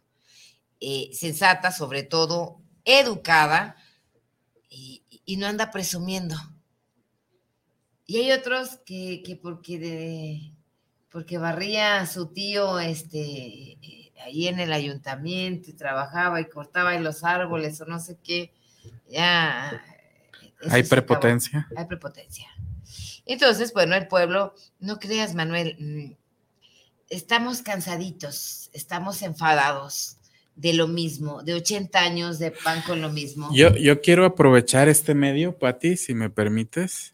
Eh, 0.80 1.10
sensata, 1.12 1.72
sobre 1.72 2.04
todo, 2.04 2.62
educada 2.86 3.78
y, 4.70 5.02
y 5.26 5.38
no 5.38 5.48
anda 5.48 5.72
presumiendo. 5.72 6.36
Y 8.06 8.18
hay 8.18 8.32
otros 8.32 8.78
que, 8.86 9.24
que 9.26 9.36
porque 9.36 9.80
de, 9.80 10.54
porque 11.14 11.38
barría 11.38 12.02
a 12.02 12.08
su 12.08 12.26
tío 12.26 12.80
este, 12.80 13.20
eh, 13.20 14.12
ahí 14.26 14.48
en 14.48 14.60
el 14.60 14.74
ayuntamiento 14.74 15.70
y 15.70 15.74
trabajaba 15.74 16.42
y 16.42 16.50
cortaba 16.50 16.96
en 16.96 17.04
los 17.04 17.24
árboles 17.24 17.80
o 17.80 17.86
no 17.86 18.00
sé 18.00 18.18
qué, 18.24 18.52
ya. 19.08 19.80
eso 20.60 20.74
Hay 20.74 20.82
prepotencia. 20.82 21.68
Hay 21.78 21.86
prepotencia. 21.86 22.48
Entonces, 23.28 23.72
bueno, 23.74 23.96
el 23.96 24.08
pueblo, 24.08 24.56
no 24.80 25.00
creas, 25.00 25.36
Manuel, 25.36 25.78
mm, 25.80 26.14
estamos 27.10 27.62
cansaditos, 27.62 28.72
estamos 28.74 29.22
enfadados, 29.22 30.18
de 30.56 30.74
lo 30.74 30.88
mismo, 30.88 31.42
de 31.44 31.56
80 31.56 32.00
años 32.00 32.40
de 32.40 32.52
pan 32.52 32.82
con 32.86 33.02
lo 33.02 33.10
mismo. 33.10 33.50
Yo, 33.54 33.76
yo 33.76 34.02
quiero 34.02 34.26
aprovechar 34.26 34.88
este 34.88 35.16
medio, 35.16 35.58
Patti, 35.58 35.98
si 35.98 36.14
me 36.14 36.30
permites, 36.30 37.13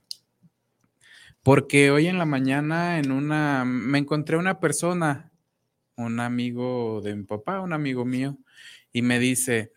porque 1.50 1.90
hoy 1.90 2.06
en 2.06 2.20
la 2.20 2.28
mañana 2.28 3.00
en 3.00 3.12
una, 3.12 3.66
me 3.66 3.98
encontré 3.98 4.38
una 4.38 4.60
persona, 4.60 5.32
un 5.98 6.20
amigo 6.20 7.02
de 7.02 7.16
mi 7.16 7.24
papá, 7.24 7.60
un 7.60 7.74
amigo 7.74 8.06
mío, 8.06 8.38
y 8.94 9.02
me 9.02 9.18
dice, 9.18 9.74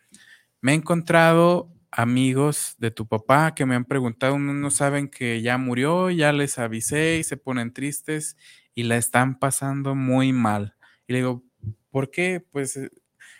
me 0.61 0.73
he 0.73 0.75
encontrado 0.75 1.73
amigos 1.89 2.75
de 2.77 2.91
tu 2.91 3.07
papá 3.07 3.55
que 3.55 3.65
me 3.65 3.73
han 3.73 3.85
preguntado, 3.85 4.37
no 4.37 4.69
saben 4.69 5.07
que 5.07 5.41
ya 5.41 5.57
murió, 5.57 6.11
ya 6.11 6.31
les 6.31 6.59
avisé 6.59 7.17
y 7.17 7.23
se 7.23 7.37
ponen 7.37 7.73
tristes 7.73 8.37
y 8.75 8.83
la 8.83 8.97
están 8.97 9.39
pasando 9.39 9.95
muy 9.95 10.31
mal. 10.31 10.75
Y 11.07 11.13
le 11.13 11.19
digo, 11.19 11.43
¿por 11.89 12.11
qué? 12.11 12.45
Pues 12.51 12.77
eh, 12.77 12.91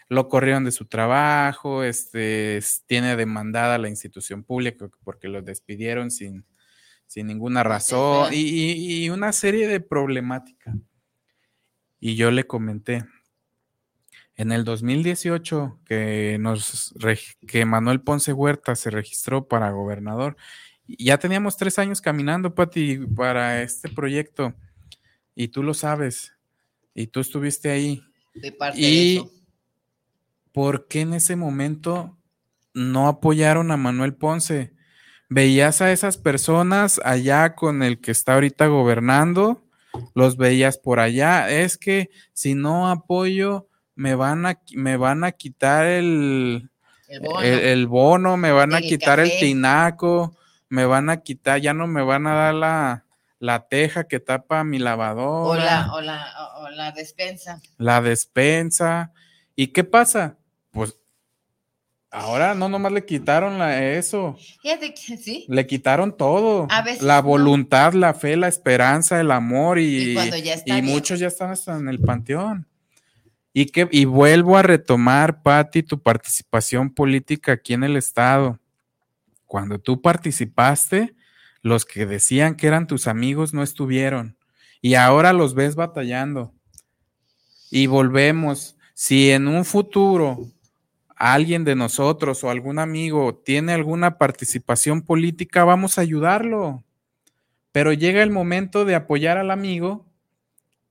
lo 0.10 0.28
corrieron 0.28 0.64
de 0.64 0.72
su 0.72 0.88
trabajo, 0.88 1.84
este, 1.84 2.62
tiene 2.88 3.16
demandada 3.16 3.78
la 3.78 3.90
institución 3.90 4.44
pública 4.44 4.90
porque 5.04 5.28
lo 5.28 5.44
despidieron 5.44 6.10
sin, 6.10 6.48
sin 7.14 7.28
ninguna 7.28 7.62
razón 7.62 8.34
y, 8.34 9.04
y 9.04 9.10
una 9.12 9.32
serie 9.34 9.68
de 9.68 9.80
problemática. 9.80 10.76
Y 12.00 12.16
yo 12.16 12.32
le 12.32 12.48
comenté, 12.48 13.06
en 14.36 14.52
el 14.52 14.64
2018 14.64 15.80
que 15.86 16.38
nos 16.40 16.92
que 17.48 17.66
Manuel 17.66 18.02
Ponce 18.02 18.34
Huerta 18.34 18.76
se 18.76 18.90
registró 18.90 19.48
para 19.48 19.70
gobernador, 19.70 20.38
ya 20.88 21.20
teníamos 21.20 21.56
tres 21.56 21.78
años 21.78 22.02
caminando, 22.02 22.56
Pati, 22.56 22.98
para 22.98 23.62
este 23.62 23.90
proyecto. 23.90 24.56
Y 25.36 25.50
tú 25.50 25.62
lo 25.62 25.76
sabes. 25.76 26.34
Y 26.96 27.06
tú 27.06 27.20
estuviste 27.20 27.70
ahí. 27.70 28.04
De 28.34 28.52
parte 28.52 28.80
y 28.80 28.84
de 28.84 29.16
eso. 29.18 29.32
¿por 30.52 30.88
qué 30.88 31.02
en 31.02 31.14
ese 31.14 31.36
momento 31.36 32.18
no 32.74 33.08
apoyaron 33.08 33.70
a 33.70 33.78
Manuel 33.78 34.16
Ponce? 34.16 34.73
Veías 35.30 35.82
a 35.82 35.92
esas 35.92 36.18
personas 36.18 37.00
allá 37.04 37.56
con 37.56 37.82
el 37.84 38.00
que 38.00 38.12
está 38.12 38.34
ahorita 38.36 38.68
gobernando, 38.68 39.64
los 40.14 40.38
veías 40.38 40.78
por 40.78 41.00
allá. 41.00 41.50
Es 41.50 41.78
que 41.78 42.10
si 42.34 42.54
no 42.56 42.90
apoyo, 42.90 43.68
me 43.96 44.16
van 44.16 44.46
a, 44.46 44.60
me 44.76 44.98
van 44.98 45.24
a 45.24 45.32
quitar 45.32 45.86
el, 45.86 46.70
El 47.08 47.20
bono. 47.22 47.42
el, 47.42 47.60
el 47.60 47.88
bono, 47.88 48.38
me 48.38 48.52
van 48.52 48.76
a 48.76 48.82
quitar 48.82 49.20
el 49.20 49.30
tinaco, 49.40 50.36
me 50.70 50.86
van 50.86 51.10
a 51.10 51.18
quitar, 51.22 51.60
ya 51.62 51.74
no 51.74 51.88
me 51.88 52.04
van 52.04 52.28
a 52.28 52.34
dar 52.34 52.54
la, 52.56 53.06
la 53.40 53.68
teja 53.68 54.06
que 54.06 54.20
tapa 54.20 54.64
mi 54.64 54.78
o, 54.78 54.82
lavadora, 54.84 55.64
la, 55.64 55.94
o, 55.94 56.02
la, 56.02 56.28
o- 56.40 56.64
o 56.66 56.70
la 56.70 56.92
despensa. 56.92 57.60
la 57.78 58.02
despensa. 58.02 59.12
¿Y 59.56 59.68
qué 59.68 59.84
pasa? 59.84 60.38
Pues 60.72 60.98
ahora 62.14 62.54
no 62.54 62.70
nomás 62.70 62.92
le 62.92 63.04
quitaron 63.06 63.58
la, 63.58 63.84
eso, 63.84 64.38
Fíjate 64.62 64.94
que 64.94 65.18
sí. 65.18 65.46
le 65.50 65.66
quitaron 65.66 66.16
todo. 66.16 66.68
A 66.70 66.84
veces 66.84 67.02
la 67.02 67.18
no. 67.18 67.24
voluntad, 67.24 67.94
la 67.94 68.14
fe, 68.14 68.38
la 68.38 68.48
esperanza, 68.48 69.20
el 69.20 69.32
amor 69.32 69.80
y, 69.80 70.14
ya 70.14 70.82
muchos 70.84 71.20
ya 71.20 71.28
están 71.28 71.50
hasta 71.50 71.76
en 71.76 71.90
el 71.90 72.00
panteón. 72.00 72.68
Y, 73.52 73.68
que, 73.68 73.88
y 73.92 74.06
vuelvo 74.06 74.58
a 74.58 74.64
retomar, 74.64 75.42
Patti, 75.44 75.84
tu 75.84 76.02
participación 76.02 76.92
política 76.92 77.54
aquí 77.54 77.74
en 77.74 77.84
el 77.84 77.98
Estado. 77.98 78.60
Cuando 79.46 79.80
tú 79.80 80.02
participaste, 80.02 81.16
los 81.62 81.86
que 81.86 82.06
decían 82.06 82.56
que 82.56 82.68
eran 82.68 82.88
tus 82.88 83.08
amigos 83.08 83.54
no 83.54 83.62
estuvieron. 83.62 84.38
Y 84.82 84.96
ahora 84.96 85.34
los 85.34 85.54
ves 85.54 85.76
batallando. 85.76 86.54
Y 87.72 87.88
volvemos. 87.88 88.76
Si 88.96 89.32
en 89.32 89.48
un 89.48 89.66
futuro 89.66 90.53
alguien 91.32 91.64
de 91.64 91.76
nosotros 91.76 92.44
o 92.44 92.50
algún 92.50 92.80
amigo 92.80 93.36
tiene 93.46 93.72
alguna 93.72 94.18
participación 94.18 95.02
política, 95.04 95.64
vamos 95.64 95.98
a 95.98 96.02
ayudarlo. 96.02 96.84
Pero 97.72 97.94
llega 97.94 98.22
el 98.24 98.30
momento 98.30 98.84
de 98.84 98.96
apoyar 98.96 99.38
al 99.38 99.50
amigo 99.50 100.06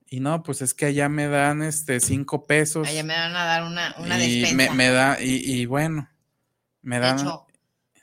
y 0.07 0.19
no, 0.19 0.43
pues 0.43 0.61
es 0.61 0.73
que 0.73 0.85
allá 0.87 1.07
me 1.09 1.27
dan 1.27 1.61
este 1.61 1.99
cinco 1.99 2.45
pesos. 2.45 2.87
Allá 2.87 3.03
me 3.03 3.13
van 3.13 3.35
a 3.35 3.45
dar 3.45 3.63
una, 3.63 3.95
una 3.99 4.23
y 4.23 4.41
despensa. 4.41 4.71
me, 4.71 4.77
me 4.77 4.89
da, 4.89 5.21
y, 5.21 5.35
y 5.61 5.65
bueno, 5.65 6.09
me 6.81 6.95
De 6.95 7.01
dan. 7.01 7.19
hecho, 7.19 7.45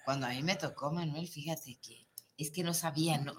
cuando 0.05 0.27
a 0.27 0.31
mí 0.31 0.43
me 0.43 0.57
tocó, 0.57 0.93
Manuel, 0.93 1.29
fíjate 1.29 1.79
que 1.81 2.07
es 2.39 2.51
que 2.51 2.63
no 2.63 2.75
sabía, 2.75 3.19
no, 3.19 3.35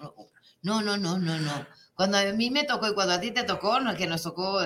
no, 0.62 0.80
no, 0.82 0.96
no, 0.96 1.18
no, 1.18 1.38
no. 1.38 1.66
Cuando 1.94 2.18
a 2.18 2.24
mí 2.32 2.50
me 2.50 2.64
tocó 2.64 2.88
y 2.88 2.94
cuando 2.94 3.14
a 3.14 3.20
ti 3.20 3.30
te 3.30 3.42
tocó, 3.44 3.80
no, 3.80 3.94
que 3.96 4.06
nos 4.06 4.22
tocó, 4.22 4.62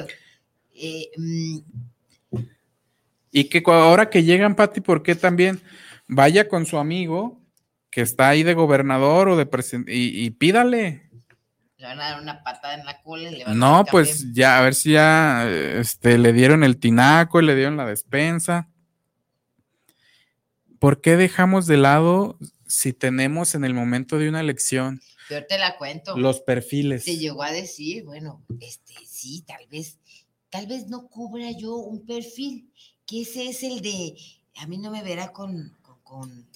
eh, 0.74 1.10
mm, 1.16 1.58
Y 3.32 3.44
que 3.44 3.62
ahora 3.66 4.10
que 4.10 4.24
llegan, 4.24 4.54
Pati, 4.54 4.80
¿por 4.80 5.02
qué 5.02 5.14
también 5.14 5.60
vaya 6.08 6.48
con 6.48 6.66
su 6.66 6.78
amigo 6.78 7.40
que 7.90 8.00
está 8.00 8.28
ahí 8.28 8.42
de 8.42 8.54
gobernador 8.54 9.28
o 9.28 9.36
de 9.36 9.46
presidente 9.46 9.94
y, 9.94 10.24
y 10.24 10.30
pídale? 10.30 11.06
le 11.78 11.86
van 11.86 12.00
a 12.00 12.10
dar 12.10 12.22
una 12.22 12.42
patada 12.42 12.74
en 12.74 12.86
la 12.86 13.02
cola 13.02 13.30
y 13.30 13.36
le 13.36 13.44
van 13.44 13.58
No, 13.58 13.84
pues 13.90 14.32
ya, 14.32 14.58
a 14.58 14.62
ver 14.62 14.74
si 14.74 14.92
ya 14.92 15.48
este, 15.48 16.18
le 16.18 16.32
dieron 16.32 16.64
el 16.64 16.78
tinaco, 16.78 17.40
le 17.42 17.54
dieron 17.54 17.76
la 17.76 17.86
despensa. 17.86 18.68
¿Por 20.78 21.00
qué 21.00 21.16
dejamos 21.16 21.66
de 21.66 21.76
lado 21.76 22.38
si 22.66 22.92
tenemos 22.92 23.54
en 23.54 23.64
el 23.64 23.74
momento 23.74 24.18
de 24.18 24.28
una 24.28 24.40
elección 24.40 25.00
Yo 25.30 25.44
te 25.46 25.58
la 25.58 25.76
cuento. 25.76 26.16
los 26.16 26.40
perfiles? 26.40 27.04
Se 27.04 27.18
llegó 27.18 27.42
a 27.42 27.52
decir, 27.52 28.04
bueno, 28.04 28.44
este, 28.60 28.94
sí, 29.06 29.42
tal 29.46 29.66
vez, 29.70 29.98
tal 30.48 30.66
vez 30.66 30.88
no 30.88 31.08
cubra 31.08 31.50
yo 31.50 31.76
un 31.76 32.06
perfil, 32.06 32.72
que 33.06 33.22
ese 33.22 33.48
es 33.48 33.62
el 33.62 33.80
de, 33.80 34.16
a 34.56 34.66
mí 34.66 34.78
no 34.78 34.90
me 34.90 35.02
verá 35.02 35.32
con, 35.32 35.76
con, 35.82 35.98
con- 36.02 36.46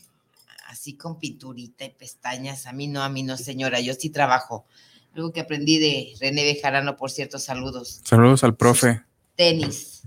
así 0.69 0.97
con 0.97 1.19
pinturita 1.19 1.85
y 1.85 1.91
pestañas, 1.91 2.67
a 2.67 2.73
mí 2.73 2.87
no, 2.89 3.03
a 3.03 3.09
mí 3.09 3.23
no, 3.23 3.37
señora, 3.37 3.81
yo 3.81 3.95
sí 3.95 4.11
trabajo. 4.11 4.67
Algo 5.15 5.33
que 5.33 5.41
aprendí 5.41 5.79
de 5.79 6.15
René 6.21 6.45
Bejarano, 6.45 6.97
por 6.97 7.11
cierto, 7.11 7.39
saludos. 7.41 8.01
Saludos 8.05 8.45
al 8.45 8.57
profe, 8.57 9.03
Tenis, 9.35 10.03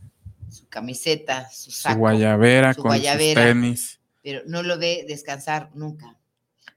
su 0.49 0.67
camiseta, 0.69 1.49
su 1.49 1.71
su 1.71 1.81
saco, 1.81 1.99
guayabera 1.99 2.73
su 2.73 2.81
con 2.81 2.89
guayabera. 2.89 3.41
sus 3.41 3.49
tenis. 3.51 3.99
pero 4.21 4.41
no 4.45 4.63
lo 4.63 4.77
ve 4.77 5.05
descansar 5.07 5.69
nunca. 5.73 6.17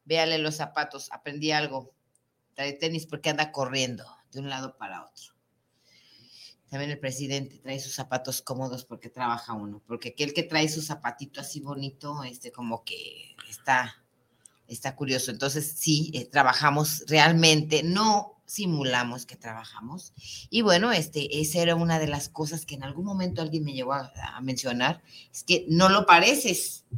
Véale 0.05 0.39
los 0.39 0.57
zapatos, 0.57 1.09
aprendí 1.13 1.53
algo. 1.53 1.93
Trae 2.55 2.73
tenis 2.73 3.07
porque 3.07 3.31
anda 3.31 3.53
corriendo 3.53 4.05
de 4.33 4.41
un 4.41 4.49
lado 4.49 4.77
para 4.77 5.05
otro. 5.05 5.35
También 6.71 6.91
el 6.91 6.99
presidente 6.99 7.59
trae 7.59 7.79
sus 7.79 7.95
zapatos 7.95 8.43
cómodos 8.43 8.85
porque 8.85 9.09
trabaja 9.09 9.53
uno, 9.53 9.83
porque 9.87 10.11
aquel 10.11 10.35
que 10.35 10.43
trae 10.43 10.69
su 10.69 10.83
zapatito 10.83 11.41
así 11.41 11.61
bonito, 11.61 12.25
este 12.25 12.51
como 12.51 12.83
que 12.83 13.37
está, 13.49 14.03
está 14.67 14.97
curioso. 14.97 15.31
Entonces 15.31 15.75
sí, 15.79 16.11
eh, 16.13 16.25
trabajamos 16.25 17.05
realmente, 17.07 17.83
no 17.85 18.37
simulamos 18.47 19.27
que 19.27 19.37
trabajamos. 19.37 20.13
Y 20.51 20.63
bueno, 20.63 20.91
este, 20.91 21.41
esa 21.41 21.61
era 21.61 21.77
una 21.77 22.01
de 22.01 22.09
las 22.09 22.29
cosas 22.29 22.67
que 22.67 22.75
en 22.75 22.83
algún 22.83 23.05
momento 23.05 23.43
alguien 23.43 23.65
me 23.65 23.73
llegó 23.73 23.93
a, 23.93 24.11
a 24.35 24.41
mencionar, 24.41 25.03
es 25.33 25.45
que 25.45 25.67
no 25.69 25.89
lo 25.89 26.07
pareces. 26.07 26.85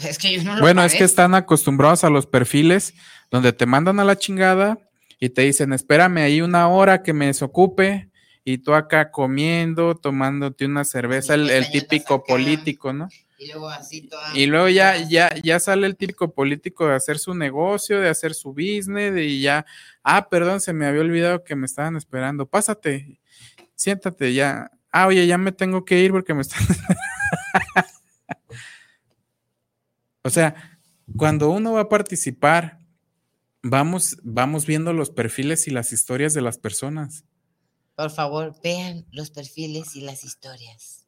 Es 0.00 0.16
que 0.16 0.32
yo 0.32 0.42
no 0.42 0.54
lo 0.54 0.62
Bueno, 0.62 0.82
es 0.84 0.94
que 0.94 1.04
están 1.04 1.34
acostumbrados 1.34 2.02
a 2.02 2.08
los 2.08 2.26
perfiles 2.26 2.94
donde 3.30 3.52
te 3.52 3.66
mandan 3.66 4.00
a 4.00 4.04
la 4.04 4.16
chingada 4.16 4.78
y 5.20 5.28
te 5.28 5.42
dicen, 5.42 5.74
espérame 5.74 6.18
ahí 6.18 6.40
una 6.40 6.66
hora 6.68 7.02
que 7.02 7.12
me 7.12 7.26
desocupe 7.26 8.10
y 8.44 8.58
tú 8.58 8.74
acá 8.74 9.10
comiendo, 9.10 9.94
tomándote 9.94 10.66
una 10.66 10.84
cerveza, 10.84 11.34
el, 11.34 11.70
típico 11.70 12.24
político, 12.24 12.92
¿no? 12.92 13.08
Y 13.38 13.46
luego 13.48 13.68
así 13.68 14.02
toda- 14.08 14.36
Y 14.36 14.46
luego 14.46 14.68
ya, 14.68 15.08
ya, 15.08 15.34
ya 15.42 15.60
sale 15.60 15.86
el 15.86 15.96
típico 15.96 16.32
político 16.32 16.86
de 16.86 16.94
hacer 16.94 17.18
su 17.18 17.34
negocio, 17.34 18.00
de 18.00 18.08
hacer 18.08 18.34
su 18.34 18.50
business, 18.50 19.16
y 19.18 19.40
ya, 19.40 19.66
ah, 20.02 20.28
perdón, 20.28 20.60
se 20.60 20.72
me 20.72 20.86
había 20.86 21.00
olvidado 21.00 21.44
que 21.44 21.56
me 21.56 21.66
estaban 21.66 21.96
esperando. 21.96 22.46
Pásate, 22.46 23.20
siéntate 23.74 24.34
ya. 24.34 24.70
Ah, 24.90 25.06
oye, 25.06 25.26
ya 25.26 25.38
me 25.38 25.52
tengo 25.52 25.84
que 25.84 26.00
ir 26.00 26.10
porque 26.12 26.34
me 26.34 26.42
están. 26.42 26.62
o 30.22 30.30
sea, 30.30 30.78
cuando 31.16 31.50
uno 31.50 31.72
va 31.72 31.82
a 31.82 31.88
participar, 31.88 32.78
vamos, 33.62 34.18
vamos 34.22 34.66
viendo 34.66 34.92
los 34.92 35.10
perfiles 35.10 35.66
y 35.68 35.70
las 35.70 35.92
historias 35.92 36.34
de 36.34 36.42
las 36.42 36.58
personas. 36.58 37.24
Por 37.94 38.10
favor, 38.10 38.54
vean 38.62 39.06
los 39.12 39.30
perfiles 39.30 39.94
y 39.96 40.00
las 40.00 40.24
historias. 40.24 41.06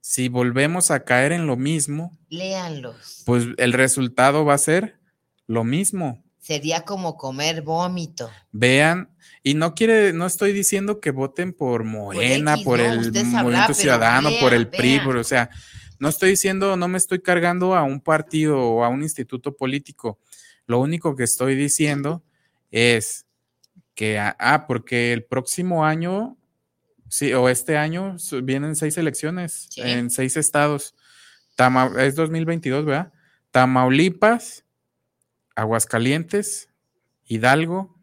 Si 0.00 0.28
volvemos 0.28 0.90
a 0.90 1.04
caer 1.04 1.32
en 1.32 1.46
lo 1.46 1.56
mismo, 1.56 2.16
Léanlos. 2.28 3.22
pues 3.24 3.44
el 3.56 3.72
resultado 3.72 4.44
va 4.44 4.54
a 4.54 4.58
ser 4.58 4.98
lo 5.46 5.64
mismo. 5.64 6.22
Sería 6.38 6.82
como 6.82 7.16
comer 7.16 7.62
vómito. 7.62 8.30
vean, 8.52 9.10
y 9.42 9.54
no 9.54 9.74
quiere, 9.74 10.12
no 10.12 10.26
estoy 10.26 10.52
diciendo 10.52 11.00
que 11.00 11.10
voten 11.10 11.52
por 11.54 11.84
Morena, 11.84 12.52
X, 12.54 12.64
por, 12.64 12.78
no, 12.80 12.84
el 12.92 13.04
sabrá, 13.14 13.42
Movimiento 13.42 13.74
Ciudadano, 13.74 14.30
por 14.40 14.52
el 14.54 14.68
PRI, 14.68 15.00
por- 15.00 15.16
o 15.16 15.24
sea, 15.24 15.48
no 15.98 16.08
estoy 16.10 16.30
diciendo, 16.30 16.76
no 16.76 16.86
me 16.88 16.98
estoy 16.98 17.20
cargando 17.20 17.74
a 17.74 17.82
un 17.82 18.00
partido 18.00 18.58
o 18.60 18.84
a 18.84 18.88
un 18.88 19.02
instituto 19.02 19.56
político. 19.56 20.18
Lo 20.66 20.80
único 20.80 21.16
que 21.16 21.24
estoy 21.24 21.54
diciendo 21.56 22.22
es 22.70 23.24
que, 23.94 24.18
ah, 24.18 24.36
ah, 24.38 24.66
porque 24.66 25.12
el 25.12 25.24
próximo 25.24 25.84
año 25.84 26.36
Sí, 27.10 27.32
o 27.32 27.48
este 27.48 27.76
año 27.76 28.16
vienen 28.42 28.74
seis 28.74 28.96
elecciones 28.98 29.68
Sí. 29.70 29.82
en 29.82 30.10
seis 30.10 30.36
estados. 30.36 30.96
Tama- 31.54 31.92
es 31.98 32.16
2022, 32.16 32.84
¿verdad? 32.84 33.12
Tamaulipas, 33.52 34.64
Aguascalientes, 35.54 36.70
Hidalgo, 37.26 37.96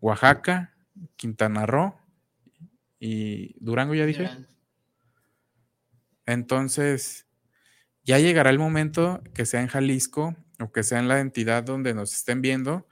Oaxaca, 0.00 0.74
Quintana 1.14 1.64
Roo 1.66 1.94
y 2.98 3.54
Durango, 3.60 3.94
ya 3.94 4.04
dije. 4.06 4.28
Entonces, 6.26 7.26
ya 8.04 8.18
llegará 8.18 8.50
el 8.50 8.58
momento 8.58 9.22
que 9.34 9.46
sea 9.46 9.60
en 9.60 9.68
Jalisco 9.68 10.36
o 10.58 10.72
que 10.72 10.82
sea 10.82 10.98
en 10.98 11.08
la 11.08 11.20
entidad 11.20 11.62
donde 11.62 11.94
nos 11.94 12.12
estén 12.14 12.42
viendo. 12.42 12.88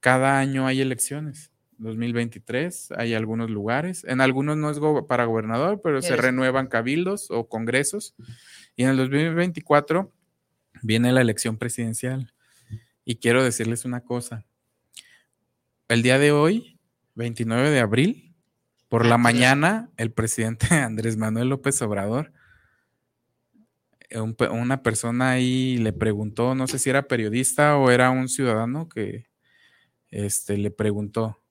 Cada 0.00 0.38
año 0.38 0.66
hay 0.66 0.80
elecciones. 0.80 1.50
2023 1.78 2.92
hay 2.96 3.14
algunos 3.14 3.50
lugares. 3.50 4.04
En 4.04 4.20
algunos 4.20 4.56
no 4.56 4.70
es 4.70 4.78
go- 4.78 5.06
para 5.06 5.24
gobernador, 5.24 5.80
pero 5.82 6.00
se 6.02 6.14
renuevan 6.22 6.66
cabildos 6.68 7.30
o 7.30 7.48
congresos. 7.48 8.14
Y 8.76 8.84
en 8.84 8.90
el 8.90 8.96
2024 8.96 10.12
viene 10.82 11.12
la 11.12 11.20
elección 11.20 11.56
presidencial. 11.58 12.32
Y 13.04 13.16
quiero 13.16 13.42
decirles 13.44 13.84
una 13.84 14.00
cosa. 14.00 14.44
El 15.88 16.02
día 16.02 16.18
de 16.18 16.32
hoy, 16.32 16.78
29 17.14 17.70
de 17.70 17.80
abril, 17.80 18.34
por 18.88 19.04
la 19.04 19.18
mañana, 19.18 19.90
el 19.96 20.12
presidente 20.12 20.66
Andrés 20.74 21.16
Manuel 21.16 21.48
López 21.48 21.80
Obrador, 21.82 22.32
eh, 24.10 24.20
un 24.20 24.36
una 24.50 24.82
persona 24.82 25.30
ahí 25.32 25.76
le 25.78 25.92
preguntó, 25.92 26.54
no 26.54 26.66
sé 26.66 26.78
si 26.78 26.90
era 26.90 27.08
periodista 27.08 27.76
o 27.76 27.90
era 27.90 28.10
un 28.10 28.28
ciudadano 28.28 28.88
que 28.88 29.26
este, 30.10 30.56
le 30.56 30.70
preguntó 30.70 31.42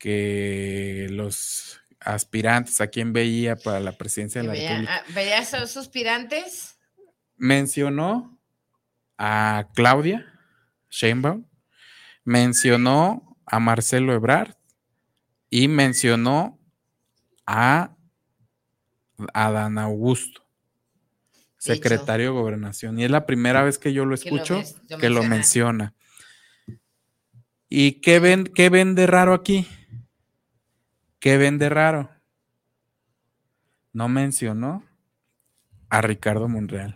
que 0.00 1.06
los 1.10 1.78
aspirantes 2.00 2.80
a 2.80 2.86
quién 2.88 3.12
veía 3.12 3.54
para 3.56 3.78
la 3.78 3.92
presidencia 3.92 4.40
de 4.40 4.46
la 4.48 4.54
Veía- 4.54 4.68
República. 4.70 4.94
ah, 4.96 5.04
¿Veías 5.14 5.52
a 5.54 5.60
los 5.60 5.76
aspirantes? 5.76 6.78
Mencionó 7.36 8.40
a 9.18 9.68
Claudia 9.74 10.26
Sheinbaum, 10.88 11.44
mencionó 12.24 13.36
a 13.44 13.60
Marcelo 13.60 14.14
Ebrard 14.14 14.54
y 15.50 15.68
mencionó 15.68 16.58
a 17.46 17.94
Adán 19.34 19.76
Augusto, 19.78 20.46
Dicho. 21.20 21.74
secretario 21.74 22.26
de 22.32 22.40
Gobernación. 22.40 22.98
Y 22.98 23.04
es 23.04 23.10
la 23.10 23.26
primera 23.26 23.62
vez 23.62 23.76
que 23.78 23.92
yo 23.92 24.06
lo 24.06 24.14
escucho 24.14 24.62
lo 24.88 24.96
que 24.98 25.10
lo 25.10 25.22
menciona. 25.22 25.94
menciona. 25.94 26.80
¿Y 27.68 28.00
qué 28.00 28.18
ven, 28.18 28.44
qué 28.44 28.70
ven 28.70 28.94
de 28.94 29.06
raro 29.06 29.34
aquí? 29.34 29.66
¿Qué 31.20 31.36
ven 31.36 31.58
de 31.58 31.68
raro? 31.68 32.10
No 33.92 34.08
mencionó 34.08 34.82
a 35.90 36.00
Ricardo 36.00 36.48
Monreal. 36.48 36.94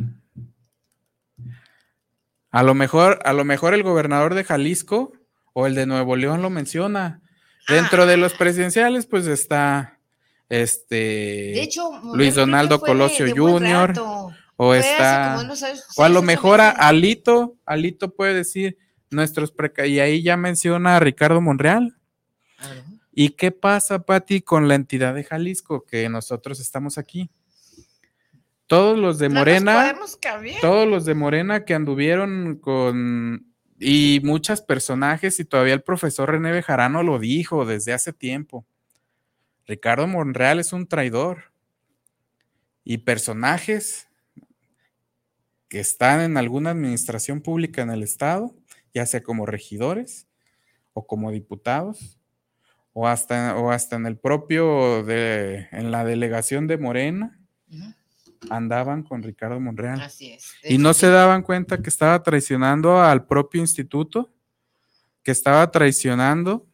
A 2.50 2.62
lo 2.62 2.74
mejor, 2.74 3.20
a 3.24 3.32
lo 3.32 3.44
mejor 3.44 3.74
el 3.74 3.82
gobernador 3.82 4.34
de 4.34 4.44
Jalisco 4.44 5.12
o 5.52 5.66
el 5.66 5.74
de 5.74 5.86
Nuevo 5.86 6.16
León 6.16 6.40
lo 6.40 6.50
menciona. 6.50 7.20
Dentro 7.68 8.06
de 8.06 8.16
los 8.16 8.34
presidenciales, 8.34 9.06
pues 9.06 9.26
está 9.26 9.98
este 10.48 10.94
De 10.96 11.62
hecho, 11.62 11.90
Luis 12.14 12.34
Donaldo 12.34 12.78
de- 12.78 12.86
Colosio 12.86 13.26
de 13.26 13.32
Jr. 13.32 13.94
o 14.56 14.74
está 14.74 15.38
o 15.96 16.04
a 16.04 16.08
lo 16.08 16.22
mejor 16.22 16.60
a-. 16.60 16.70
Alito, 16.70 17.56
Alito 17.66 18.14
puede 18.14 18.34
decir 18.34 18.78
nuestros 19.10 19.52
y 19.86 19.98
ahí 19.98 20.22
ya 20.22 20.36
menciona 20.36 20.96
a 20.96 21.00
Ricardo 21.00 21.40
Monreal. 21.40 21.96
¿Y 23.16 23.30
qué 23.30 23.52
pasa, 23.52 24.00
Pati, 24.00 24.42
con 24.42 24.66
la 24.66 24.74
entidad 24.74 25.14
de 25.14 25.22
Jalisco 25.22 25.84
que 25.84 26.08
nosotros 26.08 26.58
estamos 26.58 26.98
aquí? 26.98 27.30
Todos 28.66 28.98
los 28.98 29.20
de 29.20 29.28
Morena, 29.28 29.94
todos 30.60 30.88
los 30.88 31.04
de 31.04 31.14
Morena 31.14 31.64
que 31.64 31.74
anduvieron 31.74 32.58
con 32.60 33.54
y 33.78 34.20
muchos 34.24 34.62
personajes 34.62 35.38
y 35.38 35.44
todavía 35.44 35.74
el 35.74 35.82
profesor 35.82 36.30
René 36.30 36.50
Bejarano 36.50 37.04
lo 37.04 37.20
dijo 37.20 37.64
desde 37.64 37.92
hace 37.92 38.12
tiempo. 38.12 38.66
Ricardo 39.66 40.08
Monreal 40.08 40.58
es 40.58 40.72
un 40.72 40.88
traidor 40.88 41.52
y 42.82 42.98
personajes 42.98 44.08
que 45.68 45.78
están 45.78 46.20
en 46.20 46.36
alguna 46.36 46.70
administración 46.70 47.42
pública 47.42 47.82
en 47.82 47.90
el 47.90 48.02
estado, 48.02 48.56
ya 48.92 49.06
sea 49.06 49.22
como 49.22 49.46
regidores 49.46 50.26
o 50.94 51.06
como 51.06 51.30
diputados 51.30 52.18
o 52.94 53.06
hasta 53.06 53.56
o 53.58 53.70
hasta 53.70 53.96
en 53.96 54.06
el 54.06 54.16
propio 54.16 55.04
de 55.04 55.68
en 55.72 55.90
la 55.90 56.04
delegación 56.04 56.66
de 56.66 56.78
Morena 56.78 57.38
andaban 58.50 59.02
con 59.02 59.22
Ricardo 59.22 59.60
Monreal. 59.60 60.00
Así 60.00 60.32
es. 60.32 60.52
Y 60.62 60.78
no 60.78 60.94
se 60.94 61.08
daban 61.08 61.42
cuenta 61.42 61.82
que 61.82 61.90
estaba 61.90 62.22
traicionando 62.22 63.00
al 63.02 63.26
propio 63.26 63.60
instituto, 63.60 64.32
que 65.22 65.30
estaba 65.30 65.70
traicionando, 65.70 66.66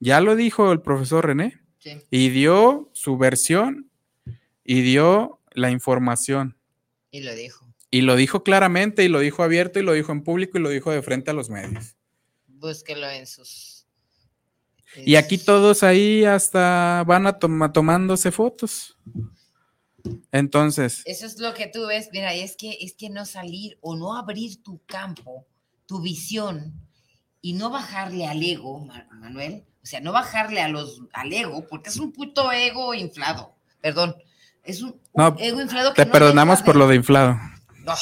ya 0.00 0.20
lo 0.20 0.36
dijo 0.36 0.72
el 0.72 0.80
profesor 0.82 1.26
René, 1.26 1.60
Sí. 1.78 1.98
y 2.10 2.30
dio 2.30 2.90
su 2.94 3.16
versión 3.16 3.90
y 4.64 4.82
dio 4.82 5.40
la 5.52 5.70
información. 5.70 6.56
Y 7.10 7.20
lo 7.20 7.34
dijo. 7.34 7.66
Y 7.90 8.00
lo 8.02 8.16
dijo 8.16 8.42
claramente, 8.42 9.04
y 9.04 9.08
lo 9.08 9.20
dijo 9.20 9.42
abierto, 9.44 9.78
y 9.78 9.82
lo 9.82 9.92
dijo 9.92 10.10
en 10.12 10.22
público, 10.22 10.58
y 10.58 10.60
lo 10.62 10.70
dijo 10.70 10.90
de 10.90 11.02
frente 11.02 11.30
a 11.30 11.34
los 11.34 11.50
medios. 11.50 11.96
Búsquelo 12.46 13.08
en 13.08 13.26
sus. 13.26 13.75
Y 15.04 15.16
aquí 15.16 15.36
sus- 15.36 15.46
todos 15.46 15.82
ahí 15.82 16.24
hasta 16.24 17.04
van 17.06 17.26
a 17.26 17.38
toma- 17.38 17.72
tomándose 17.72 18.30
fotos. 18.32 18.96
Entonces, 20.32 21.02
Eso 21.04 21.26
es 21.26 21.38
lo 21.38 21.52
que 21.54 21.66
tú 21.66 21.86
ves. 21.86 22.08
Mira, 22.12 22.32
es 22.32 22.56
que, 22.56 22.78
es 22.80 22.94
que 22.94 23.10
no 23.10 23.24
salir 23.24 23.78
o 23.80 23.96
no 23.96 24.16
abrir 24.16 24.62
tu 24.62 24.80
campo, 24.86 25.46
tu 25.86 26.00
visión, 26.00 26.74
y 27.40 27.54
no 27.54 27.70
bajarle 27.70 28.26
al 28.26 28.42
ego, 28.42 28.78
Ma- 28.84 29.06
Manuel. 29.12 29.64
O 29.82 29.86
sea, 29.86 30.00
no 30.00 30.12
bajarle 30.12 30.60
a 30.60 30.68
los, 30.68 31.02
al 31.12 31.32
ego, 31.32 31.66
porque 31.68 31.90
es 31.90 31.96
un 31.96 32.12
puto 32.12 32.50
ego 32.52 32.94
inflado. 32.94 33.54
Perdón. 33.80 34.16
Es 34.64 34.82
un, 34.82 35.00
un 35.12 35.22
No, 35.24 35.36
ego 35.38 35.60
inflado 35.60 35.90
que 35.94 36.02
te 36.02 36.06
no 36.06 36.12
perdonamos 36.12 36.62
por 36.62 36.74
lo 36.76 36.88
de 36.88 36.96
inflado. 36.96 37.38
No, 37.84 37.94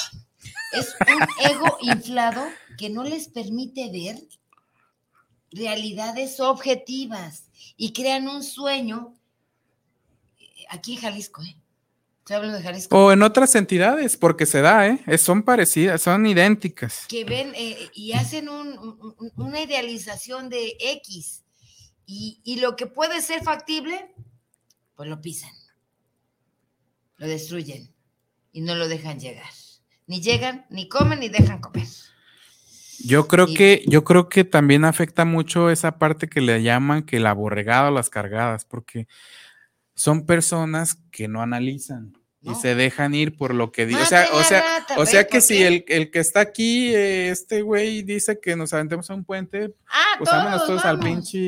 es 0.73 0.95
un 1.07 1.51
ego 1.51 1.77
inflado 1.83 2.43
que 2.79 2.89
no 2.89 3.05
les 3.05 3.29
permite 3.29 3.91
ver 3.93 4.17
realidades 5.55 6.41
objetivas 6.41 7.45
y 7.77 7.93
crean 7.93 8.29
un 8.29 8.43
sueño 8.43 9.15
aquí 10.69 10.95
en 10.95 11.01
Jalisco, 11.01 11.43
¿eh? 11.43 11.57
Estoy 12.21 12.37
hablando 12.37 12.57
de 12.57 12.65
Jalisco. 12.65 12.97
O 13.05 13.13
en 13.13 13.23
otras 13.23 13.55
entidades, 13.55 14.17
porque 14.17 14.47
se 14.47 14.63
da, 14.63 14.87
¿eh? 14.89 15.19
Son 15.19 15.43
parecidas, 15.43 16.01
son 16.03 16.27
idénticas. 16.27 17.07
Que 17.07 17.25
ven 17.25 17.53
eh, 17.55 17.91
y 17.93 18.13
hacen 18.13 18.49
un- 18.49 19.15
una 19.37 19.61
idealización 19.61 20.49
de 20.49 20.75
X 20.81 21.43
y, 22.07 22.41
y 22.43 22.57
lo 22.61 22.77
que 22.77 22.87
puede 22.87 23.21
ser 23.21 23.43
factible, 23.45 24.11
pues 24.97 25.09
lo 25.09 25.21
pisan, 25.21 25.53
lo 27.19 27.27
destruyen 27.27 27.93
y 28.53 28.63
no 28.63 28.75
lo 28.75 28.89
dejan 28.89 29.21
llegar. 29.21 29.51
Ni 30.07 30.21
llegan, 30.23 30.65
ni 30.71 30.89
comen, 30.89 31.21
ni 31.21 31.29
dejan 31.29 31.61
comer. 31.61 31.89
Yo 33.07 33.29
creo 33.29 33.47
Y- 33.49 33.55
que, 33.55 33.85
yo 33.87 34.05
creo 34.05 34.29
que 34.29 34.45
también 34.45 34.85
afecta 34.85 35.25
mucho 35.25 35.71
esa 35.71 35.99
parte 35.99 36.29
que 36.29 36.41
le 36.41 36.63
llaman 36.63 37.03
que 37.05 37.19
el 37.19 37.27
aborregado, 37.27 37.91
las 37.91 38.11
cargadas, 38.11 38.65
porque 38.65 39.07
son 39.95 40.27
personas 40.27 40.97
que 41.11 41.29
no 41.29 41.43
analizan 41.43 42.15
y 42.41 42.49
No. 42.51 42.55
se 42.55 42.75
dejan 42.75 43.15
ir 43.15 43.37
por 43.37 43.55
lo 43.55 43.73
que 43.73 43.87
dice. 43.87 44.03
O 44.03 44.07
sea, 44.07 44.27
o 44.33 44.39
la 44.39 44.45
sea, 44.45 44.61
rata, 44.61 44.95
o 44.97 45.01
¿ves 45.01 45.11
sea 45.11 45.27
que 45.27 45.41
si 45.41 45.63
el, 45.63 45.85
el 45.89 46.11
que 46.11 46.19
está 46.19 46.41
aquí, 46.41 46.95
eh, 46.95 47.31
este 47.31 47.63
güey 47.63 48.03
dice 48.03 48.39
que 48.41 48.57
nos 48.57 48.73
aventemos 48.73 49.09
a 49.11 49.15
un 49.15 49.25
puente, 49.25 49.75
Ah, 49.89 50.15
pues 50.19 50.31
vámonos 50.31 50.67
todos 50.67 50.85
al 50.85 50.99
pinche 50.99 51.39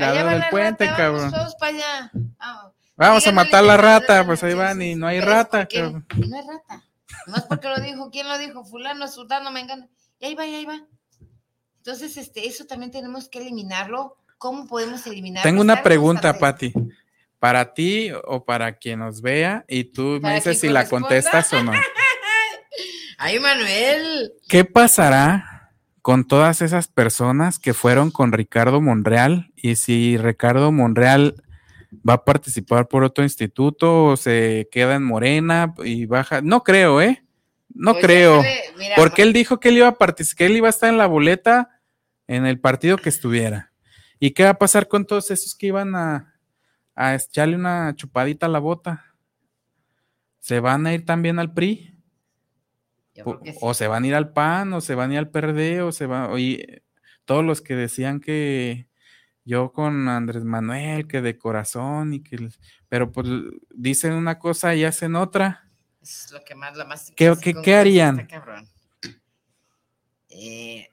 va 0.00 0.12
del 0.12 0.38
la 0.40 0.50
puente, 0.50 0.84
rata, 0.84 0.96
cabrón. 0.96 1.30
Vamos 1.30 1.38
todos 1.38 1.54
para 1.56 1.76
allá. 1.76 2.10
Vamos. 2.38 2.72
Vamos 2.96 3.26
a 3.26 3.32
matar 3.32 3.64
la 3.64 3.76
que- 3.76 3.82
rata, 3.82 4.26
pues 4.26 4.42
ahí 4.44 4.54
van 4.54 4.82
y 4.82 4.94
no 4.94 5.06
hay 5.06 5.18
¿Ves 5.18 5.26
rata, 5.28 5.66
cabrón. 5.66 6.06
No 6.16 6.36
hay 6.36 6.42
rata. 6.46 6.84
Nomás 7.26 7.44
porque 7.44 7.68
lo 7.68 7.80
dijo, 7.80 8.10
¿quién 8.10 8.28
lo 8.28 8.36
dijo? 8.38 8.64
Fulano, 8.64 9.06
sultano, 9.08 9.50
mengano. 9.50 9.88
Y 10.18 10.26
ahí 10.26 10.34
va, 10.34 10.46
y 10.46 10.54
ahí 10.54 10.64
va. 10.66 10.80
Entonces, 11.84 12.16
este, 12.16 12.46
eso 12.46 12.64
también 12.64 12.92
tenemos 12.92 13.28
que 13.28 13.40
eliminarlo. 13.40 14.16
¿Cómo 14.38 14.68
podemos 14.68 15.04
eliminarlo? 15.08 15.48
Tengo 15.50 15.62
una 15.62 15.72
Estar 15.74 15.82
pregunta. 15.84 16.38
Pati. 16.38 16.72
Para 17.40 17.74
ti 17.74 18.10
o 18.24 18.44
para 18.44 18.78
quien 18.78 19.00
nos 19.00 19.20
vea, 19.20 19.64
y 19.66 19.82
tú 19.82 20.20
me 20.22 20.36
dices 20.36 20.60
si 20.60 20.68
la 20.68 20.88
contestas 20.88 21.52
o 21.52 21.64
no. 21.64 21.72
Ay, 23.18 23.40
Manuel. 23.40 24.32
¿Qué 24.48 24.64
pasará 24.64 25.72
con 26.02 26.28
todas 26.28 26.62
esas 26.62 26.86
personas 26.86 27.58
que 27.58 27.74
fueron 27.74 28.12
con 28.12 28.30
Ricardo 28.30 28.80
Monreal? 28.80 29.50
Y 29.56 29.74
si 29.74 30.16
Ricardo 30.18 30.70
Monreal 30.70 31.34
va 32.08 32.14
a 32.14 32.24
participar 32.24 32.86
por 32.86 33.02
otro 33.02 33.24
instituto 33.24 34.04
o 34.04 34.16
se 34.16 34.68
queda 34.70 34.94
en 34.94 35.02
Morena 35.02 35.74
y 35.84 36.06
baja. 36.06 36.42
No 36.42 36.62
creo, 36.62 37.00
¿eh? 37.02 37.24
No 37.74 37.94
Pues 37.94 38.04
creo. 38.04 38.40
mira, 38.78 38.94
Porque 38.94 39.22
él 39.22 39.32
dijo 39.32 39.58
que 39.58 39.70
él 39.70 39.78
iba 39.78 39.88
a 39.88 39.98
participar, 39.98 40.38
que 40.38 40.46
él 40.46 40.56
iba 40.58 40.68
a 40.68 40.70
estar 40.70 40.90
en 40.90 40.98
la 40.98 41.06
boleta 41.06 41.70
en 42.34 42.46
el 42.46 42.60
partido 42.60 42.96
que 42.96 43.08
estuviera. 43.08 43.72
¿Y 44.18 44.30
qué 44.30 44.44
va 44.44 44.50
a 44.50 44.58
pasar 44.58 44.88
con 44.88 45.04
todos 45.04 45.30
esos 45.30 45.54
que 45.54 45.66
iban 45.66 45.94
a, 45.96 46.32
a 46.94 47.14
echarle 47.14 47.56
una 47.56 47.94
chupadita 47.96 48.46
a 48.46 48.48
la 48.48 48.58
bota. 48.58 49.14
¿Se 50.40 50.60
van 50.60 50.86
a 50.86 50.94
ir 50.94 51.04
también 51.04 51.38
al 51.38 51.52
PRI? 51.52 51.88
O, 53.24 53.74
sí. 53.74 53.78
se 53.78 53.88
van 53.88 54.04
a 54.04 54.06
ir 54.06 54.14
al 54.14 54.32
PAN, 54.32 54.72
o 54.72 54.80
se 54.80 54.94
van 54.94 55.10
a 55.10 55.14
ir 55.14 55.18
al 55.18 55.30
PRD, 55.30 55.82
o 55.82 55.92
se 55.92 56.06
van. 56.06 56.30
Oye, 56.30 56.82
todos 57.24 57.44
los 57.44 57.60
que 57.60 57.76
decían 57.76 58.20
que 58.20 58.88
yo 59.44 59.72
con 59.72 60.08
Andrés 60.08 60.44
Manuel, 60.44 61.06
que 61.06 61.20
de 61.20 61.36
corazón 61.36 62.14
y 62.14 62.22
que. 62.22 62.48
Pero 62.88 63.12
pues 63.12 63.28
dicen 63.70 64.14
una 64.14 64.38
cosa 64.38 64.74
y 64.74 64.84
hacen 64.84 65.14
otra. 65.14 65.68
Es 66.00 66.30
lo 66.32 66.42
que 66.42 66.54
más, 66.54 66.76
la 66.76 66.84
más. 66.84 67.12
¿Qué- 67.14 67.74
harían? 67.74 68.26
Eh, 70.30 70.88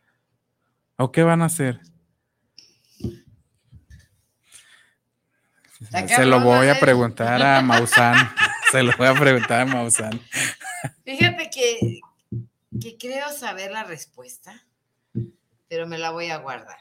¿O 1.02 1.12
qué 1.14 1.24
van 1.24 1.42
a 1.42 1.46
hacer? 1.46 1.80
Se 6.08 6.26
lo 6.26 6.42
voy 6.42 6.68
a 6.68 6.78
preguntar 6.80 7.42
a 7.42 7.62
Maussan. 7.62 8.16
Se 8.72 8.84
lo 8.84 8.92
voy 8.98 9.08
a 9.08 9.14
preguntar 9.16 9.62
a 9.62 9.66
Maussan. 9.66 10.20
Fíjate 11.06 11.50
que, 11.50 12.00
que 12.82 12.98
creo 12.98 13.32
saber 13.32 13.72
la 13.72 13.86
respuesta, 13.86 14.62
pero 15.70 15.88
me 15.88 15.98
la 15.98 16.12
voy 16.12 16.30
a 16.30 16.38
guardar. 16.38 16.78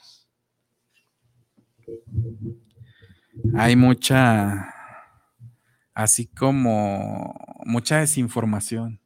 Hay 3.57 3.77
mucha. 3.77 4.75
Así 5.95 6.27
como. 6.27 7.35
Mucha 7.65 7.99
desinformación. 8.01 9.01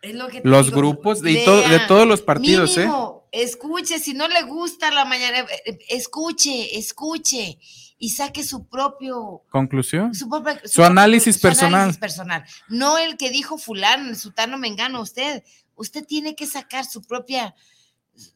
Es 0.00 0.14
lo 0.14 0.28
que 0.28 0.40
Los 0.42 0.66
digo, 0.66 0.78
grupos 0.78 1.20
de, 1.20 1.32
y 1.32 1.44
to- 1.44 1.68
de 1.68 1.80
todos 1.86 2.06
los 2.06 2.22
partidos, 2.22 2.76
¿eh? 2.78 2.88
Escuche, 3.34 3.98
si 3.98 4.14
no 4.14 4.28
le 4.28 4.42
gusta 4.42 4.90
la 4.92 5.04
mañana, 5.04 5.40
eh, 5.40 5.46
eh, 5.66 5.78
escuche, 5.88 6.78
escuche 6.78 7.58
y 7.98 8.10
saque 8.10 8.44
su 8.44 8.68
propio 8.68 9.42
Conclusión. 9.50 10.14
su, 10.14 10.28
propia- 10.28 10.60
Su 10.64 10.74
propio- 10.74 10.84
análisis 10.86 11.38
personal. 11.38 11.74
análisis 11.74 11.98
personal. 12.00 12.44
No 12.68 12.96
el 12.98 13.16
que 13.16 13.30
dijo 13.30 13.58
fulano, 13.58 14.14
sutano 14.14 14.56
mengano, 14.56 15.00
usted. 15.00 15.42
Usted 15.74 16.04
tiene 16.06 16.36
que 16.36 16.46
sacar 16.46 16.84
su 16.84 17.02
propia, 17.02 17.56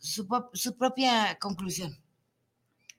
su, 0.00 0.26
pro- 0.26 0.50
su 0.54 0.76
propia 0.76 1.38
conclusión. 1.40 1.96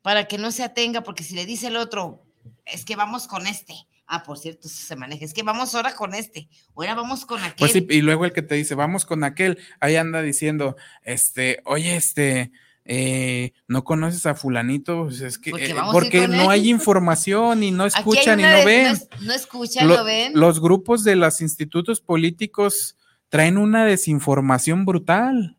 Para 0.02 0.26
que 0.30 0.38
no 0.38 0.52
se 0.52 0.64
atenga, 0.64 1.02
porque 1.04 1.26
si 1.26 1.36
le 1.36 1.46
dice 1.46 1.68
el 1.68 1.76
otro, 1.76 2.24
es 2.66 2.86
que 2.86 2.96
vamos 2.96 3.28
con 3.28 3.46
este. 3.48 3.74
Ah, 4.12 4.24
por 4.24 4.40
cierto, 4.40 4.68
eso 4.68 4.76
se 4.88 4.96
maneja. 4.96 5.24
Es 5.24 5.34
que 5.36 5.44
vamos 5.44 5.76
ahora 5.76 5.94
con 5.96 6.16
este. 6.16 6.50
Ahora 6.76 6.96
vamos 6.96 7.26
con 7.26 7.40
aquel. 7.42 7.56
Pues 7.60 7.74
sí, 7.74 7.86
y 7.90 8.02
luego 8.02 8.26
el 8.26 8.34
que 8.34 8.42
te 8.42 8.56
dice, 8.56 8.74
vamos 8.74 9.06
con 9.06 9.24
aquel, 9.24 9.60
ahí 9.80 9.96
anda 9.98 10.24
diciendo, 10.24 10.76
este, 11.04 11.60
oye, 11.66 11.96
este, 11.96 12.52
eh, 12.86 13.54
no 13.68 13.84
conoces 13.84 14.26
a 14.26 14.34
fulanito, 14.34 15.04
Pues 15.04 15.22
es 15.22 15.38
que, 15.38 15.52
Porque 15.52 15.68
eh, 15.70 15.76
porque 15.92 16.28
no 16.28 16.44
él. 16.46 16.50
hay 16.50 16.70
información 16.72 17.62
y 17.62 17.70
no 17.70 17.86
escuchan 17.86 18.40
y 18.40 18.44
no 18.44 18.66
ven. 18.66 18.98
No, 19.22 19.32
escuchan, 19.34 19.88
Lo- 19.88 19.98
no 19.98 20.04
ven. 20.06 20.32
Los 20.34 20.60
grupos 20.60 21.04
de 21.04 21.16
los 21.16 21.40
institutos 21.42 22.02
políticos 22.02 22.98
traen 23.30 23.60
una 23.60 23.86
desinformación 23.86 24.86
brutal. 24.86 25.56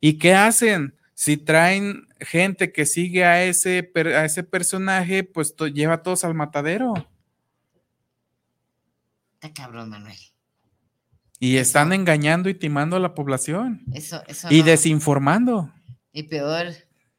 ¿Y 0.00 0.14
qué 0.18 0.34
hacen? 0.34 0.96
Si 1.14 1.36
traen 1.36 2.08
gente 2.20 2.72
que 2.72 2.84
sigue 2.84 3.24
a 3.24 3.44
ese, 3.44 3.92
a 3.94 4.24
ese 4.24 4.42
personaje, 4.42 5.22
pues 5.22 5.54
to- 5.54 5.68
lleva 5.68 5.94
a 5.94 6.02
todos 6.02 6.24
al 6.24 6.34
matadero. 6.34 6.94
Está 9.46 9.62
cabrón, 9.62 9.90
Manuel. 9.90 10.16
Y 11.38 11.56
están 11.58 11.92
engañando 11.92 12.48
y 12.48 12.54
timando 12.54 12.96
a 12.96 13.00
la 13.00 13.14
población. 13.14 13.84
Eso, 13.92 14.22
eso 14.26 14.48
Y 14.50 14.60
no. 14.60 14.64
desinformando. 14.64 15.70
Y 16.12 16.22
peor, 16.24 16.68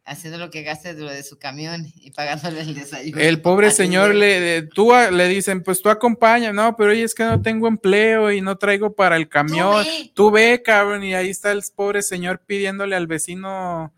haciendo 0.04 0.40
lo 0.40 0.50
que 0.50 0.64
gaste 0.64 0.96
de 0.96 1.04
lo 1.04 1.12
de 1.12 1.22
su 1.22 1.38
camión 1.38 1.86
y 1.96 2.12
pagándole 2.12 2.62
el 2.62 2.74
desayuno. 2.74 3.22
El 3.22 3.42
pobre 3.42 3.70
señor 3.72 4.16
le, 4.16 4.64
tú 4.64 4.92
le 5.12 5.28
dicen, 5.28 5.62
pues 5.62 5.82
tú 5.82 5.90
acompaña, 5.90 6.52
no, 6.52 6.76
pero 6.76 6.92
oye, 6.92 7.04
es 7.04 7.14
que 7.14 7.26
no 7.26 7.42
tengo 7.42 7.68
empleo 7.68 8.32
y 8.32 8.42
no 8.42 8.58
traigo 8.58 8.96
para 8.96 9.18
el 9.18 9.30
camión. 9.30 9.84
ve. 9.84 10.12
Tú 10.16 10.32
ve, 10.32 10.62
cabrón, 10.64 11.04
y 11.04 11.14
ahí 11.14 11.30
está 11.30 11.52
el 11.52 11.62
pobre 11.76 12.02
señor 12.02 12.42
pidiéndole 12.46 12.96
al 12.96 13.06
vecino 13.06 13.94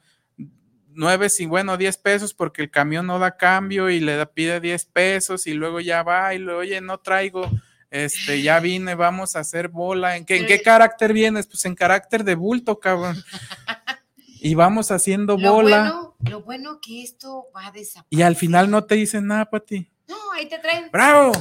nueve, 1.00 1.28
y 1.40 1.46
bueno, 1.46 1.78
diez 1.78 1.98
pesos 1.98 2.34
porque 2.34 2.64
el 2.64 2.70
camión 2.72 3.08
no 3.08 3.20
da 3.20 3.38
cambio 3.38 3.90
y 3.90 4.02
le 4.02 4.18
da, 4.18 4.26
pide 4.26 4.60
diez 4.60 4.84
pesos 4.84 5.48
y 5.48 5.54
luego 5.54 5.80
ya 5.80 6.04
va 6.04 6.34
y 6.36 6.40
le, 6.40 6.52
oye, 6.52 6.82
no 6.82 6.98
traigo, 7.00 7.50
este, 7.92 8.42
ya 8.42 8.60
vine, 8.60 8.96
vamos 8.96 9.36
a 9.36 9.40
hacer 9.40 9.68
bola. 9.70 10.16
¿En 10.18 10.26
qué, 10.26 10.38
en 10.38 10.46
qué 10.46 10.56
Pero- 10.56 10.64
carácter 10.66 11.14
vienes? 11.14 11.48
Pues 11.48 11.64
en 11.66 11.76
carácter 11.76 12.24
de 12.24 12.36
bulto, 12.36 12.80
cabrón. 12.80 13.16
Y 14.42 14.56
vamos 14.56 14.90
haciendo 14.90 15.38
Lo 15.38 15.52
bola. 15.54 15.82
bueno, 15.82 16.16
lo 16.32 16.42
bueno 16.44 16.80
que 16.82 17.04
esto 17.04 17.48
va 17.54 17.68
a 17.68 17.72
desaparecer. 17.72 18.06
Y 18.18 18.22
al 18.22 18.38
final 18.38 18.72
no 18.72 18.86
te 18.86 18.96
dicen 18.96 19.28
nada 19.28 19.50
para 19.50 19.66
ti. 19.66 19.92
No, 20.08 20.16
ahí 20.34 20.48
te 20.48 20.58
traen 20.60 20.90
¡Bravo! 20.94 21.34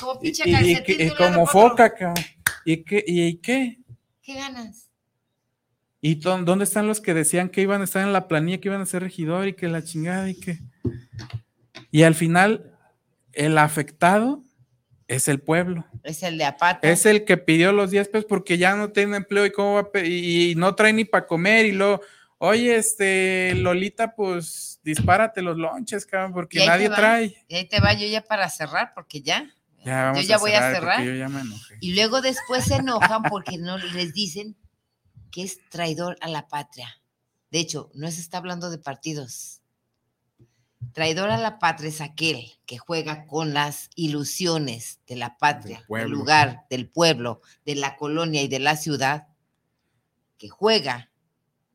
como 0.00 0.14
Y, 0.22 0.32
pinche 0.32 0.44
y- 0.48 1.02
y 1.04 1.10
como 1.10 1.46
foca, 1.46 1.92
cabrón. 1.94 2.24
¿Y 2.64 2.84
qué? 2.84 3.04
¿Y 3.06 3.36
qué? 3.36 3.80
¿Qué 4.22 4.34
ganas? 4.34 4.88
¿Y 6.00 6.14
dónde 6.14 6.64
están 6.64 6.86
los 6.86 7.02
que 7.02 7.12
decían 7.12 7.50
que 7.50 7.60
iban 7.60 7.82
a 7.82 7.84
estar 7.84 8.02
en 8.02 8.14
la 8.14 8.28
planilla, 8.28 8.60
que 8.62 8.68
iban 8.68 8.80
a 8.80 8.86
ser 8.86 9.02
regidor 9.02 9.48
y 9.48 9.52
que 9.52 9.68
la 9.68 9.84
chingada 9.84 10.30
y 10.30 10.40
que... 10.40 10.58
Y 11.90 12.04
al 12.04 12.14
final, 12.14 12.74
el 13.34 13.58
afectado 13.58 14.42
es 15.08 15.28
el 15.28 15.40
pueblo. 15.40 15.84
Es 16.02 16.22
el 16.22 16.38
de 16.38 16.44
apata. 16.44 16.88
Es 16.88 17.06
el 17.06 17.24
que 17.24 17.36
pidió 17.36 17.72
los 17.72 17.90
10 17.90 18.08
pesos 18.08 18.26
porque 18.28 18.58
ya 18.58 18.74
no 18.74 18.90
tiene 18.90 19.16
empleo 19.16 19.46
y 19.46 19.52
cómo 19.52 19.74
va 19.74 19.90
a 19.92 20.04
y, 20.04 20.50
y 20.50 20.54
no 20.54 20.74
trae 20.74 20.92
ni 20.92 21.04
para 21.04 21.26
comer 21.26 21.66
y 21.66 21.72
luego, 21.72 22.00
oye, 22.38 22.76
este, 22.76 23.54
Lolita, 23.54 24.14
pues 24.14 24.80
dispárate 24.82 25.42
los 25.42 25.56
lonches, 25.56 26.06
cabrón, 26.06 26.32
porque 26.32 26.66
nadie 26.66 26.88
trae. 26.90 27.44
Y 27.48 27.54
ahí 27.54 27.68
te 27.68 27.80
va 27.80 27.92
yo 27.94 28.06
ya 28.06 28.22
para 28.22 28.48
cerrar, 28.48 28.92
porque 28.94 29.20
ya. 29.20 29.50
Ya 29.84 30.06
vamos 30.06 30.22
yo 30.22 30.28
ya 30.28 30.38
voy 30.38 30.52
a 30.52 30.72
cerrar. 30.72 31.04
Yo 31.04 31.14
ya 31.14 31.28
me 31.28 31.40
enojé. 31.40 31.76
Y 31.80 31.94
luego 31.94 32.20
después 32.20 32.64
se 32.64 32.76
enojan 32.76 33.22
porque 33.22 33.56
no 33.58 33.78
les 33.78 34.12
dicen 34.12 34.56
que 35.30 35.44
es 35.44 35.60
traidor 35.68 36.16
a 36.20 36.28
la 36.28 36.48
patria. 36.48 37.00
De 37.52 37.60
hecho, 37.60 37.90
no 37.94 38.10
se 38.10 38.20
está 38.20 38.38
hablando 38.38 38.70
de 38.70 38.78
partidos. 38.78 39.60
Traidor 40.96 41.28
a 41.28 41.36
la 41.36 41.58
patria 41.58 41.90
es 41.90 42.00
aquel 42.00 42.52
que 42.64 42.78
juega 42.78 43.26
con 43.26 43.52
las 43.52 43.90
ilusiones 43.96 45.00
de 45.06 45.16
la 45.16 45.36
patria, 45.36 45.84
del, 45.90 46.08
lugar, 46.10 46.64
del 46.70 46.88
pueblo, 46.88 47.42
de 47.66 47.74
la 47.74 47.96
colonia 47.98 48.40
y 48.40 48.48
de 48.48 48.60
la 48.60 48.76
ciudad, 48.76 49.26
que 50.38 50.48
juega 50.48 51.10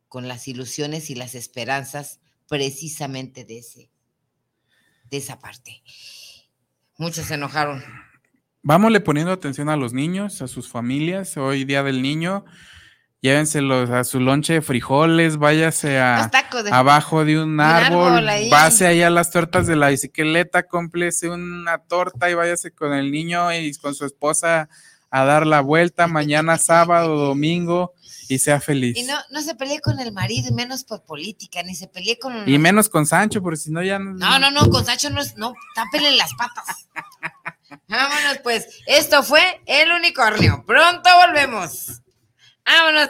con 0.07 0.27
las 0.27 0.47
ilusiones 0.47 1.11
y 1.11 1.13
las 1.13 1.35
esperanzas 1.35 2.19
precisamente 2.49 3.45
de, 3.45 3.59
ese, 3.59 3.91
de 5.11 5.17
esa 5.17 5.37
parte. 5.37 5.83
Muchos 6.97 7.27
se 7.27 7.35
enojaron. 7.35 7.83
Vámonle 8.63 9.01
poniendo 9.01 9.31
atención 9.31 9.69
a 9.69 9.77
los 9.77 9.93
niños, 9.93 10.41
a 10.41 10.47
sus 10.47 10.67
familias. 10.67 11.37
Hoy 11.37 11.63
día 11.63 11.83
del 11.83 12.01
niño, 12.01 12.43
llévenselos 13.21 13.89
a 13.91 14.03
su 14.03 14.19
lonche 14.19 14.53
de 14.53 14.61
frijoles, 14.61 15.37
váyase 15.37 15.99
a 15.99 16.29
de- 16.63 16.71
abajo 16.71 17.23
de 17.23 17.39
un 17.41 17.59
árbol 17.59 18.13
árbol, 18.13 18.29
ahí. 18.29 18.49
pase 18.49 18.87
ahí 18.87 19.01
a 19.03 19.09
las 19.09 19.31
tortas 19.31 19.67
de 19.67 19.75
la 19.75 19.89
bicicleta, 19.89 20.63
cómplese 20.63 21.29
una 21.29 21.77
torta 21.79 22.29
y 22.29 22.33
váyase 22.33 22.71
con 22.71 22.93
el 22.93 23.11
niño 23.11 23.53
y 23.53 23.73
con 23.75 23.93
su 23.95 24.05
esposa 24.05 24.69
a 25.11 25.25
dar 25.25 25.45
la 25.45 25.61
vuelta 25.61 26.07
mañana 26.07 26.57
sábado, 26.57 27.15
domingo 27.17 27.93
y 28.27 28.39
sea 28.39 28.61
feliz. 28.61 28.97
Y 28.97 29.03
no, 29.03 29.15
no 29.29 29.41
se 29.41 29.55
pelee 29.55 29.81
con 29.81 29.99
el 29.99 30.13
marido, 30.13 30.47
y 30.49 30.53
menos 30.53 30.85
por 30.85 31.03
política, 31.03 31.61
ni 31.63 31.75
se 31.75 31.87
pelee 31.87 32.17
con... 32.17 32.47
Y 32.47 32.57
menos 32.57 32.87
con 32.87 33.05
Sancho, 33.05 33.41
porque 33.43 33.57
si 33.57 33.71
no 33.71 33.83
ya 33.83 33.99
no. 33.99 34.13
No, 34.13 34.39
no, 34.39 34.49
no, 34.51 34.69
con 34.69 34.85
Sacho 34.85 35.09
no, 35.09 35.19
es- 35.21 35.35
no, 35.35 35.53
tápele 35.75 36.15
las 36.15 36.33
patas. 36.35 36.87
Vámonos, 37.89 38.37
pues. 38.41 38.67
Esto 38.85 39.21
fue 39.23 39.41
El 39.65 39.91
Unicornio. 39.91 40.63
Pronto 40.65 41.09
volvemos. 41.27 42.01
Vámonos, 42.65 43.09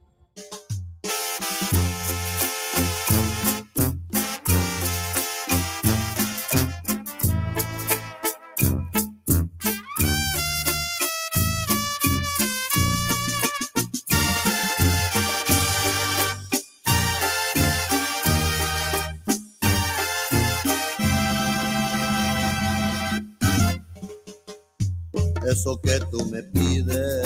Eso 25.51 25.79
que 25.81 25.99
tú 26.09 26.25
me 26.27 26.41
pides 26.43 27.20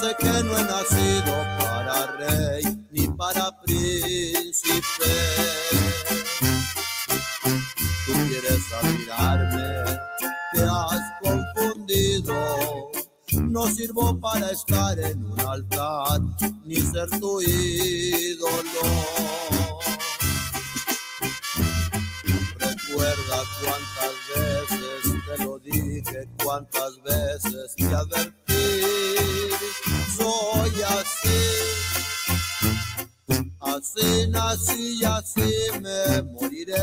sé 0.00 0.14
que 0.18 0.44
no 0.44 0.58
he 0.58 0.64
nacido 0.64 1.34
para 1.58 2.06
rey 2.18 2.64
ni 2.90 3.08
para 3.08 3.50
príncipe. 3.62 5.12
Tú 8.04 8.12
quieres 8.28 8.64
admirarme, 8.78 9.98
te 10.52 10.62
has 10.64 11.02
confundido. 11.22 12.90
No 13.42 13.66
sirvo 13.68 14.18
para 14.20 14.50
estar 14.50 14.98
en 14.98 15.24
un 15.24 15.40
altar 15.40 16.20
ni 16.64 16.76
ser 16.76 17.08
tu 17.20 17.40
ídolo. 17.40 18.82
Recuerda 22.58 23.38
cuántas 23.62 24.14
veces 24.34 25.22
te 25.26 25.44
lo 25.44 25.58
dije, 25.58 26.28
cuántas 26.42 27.02
veces 27.02 27.74
te 27.76 27.86
advertí. 27.86 28.35
Así 33.96 34.28
nací 34.28 34.98
y 35.00 35.04
así 35.04 35.54
me 35.80 36.22
moriré. 36.22 36.74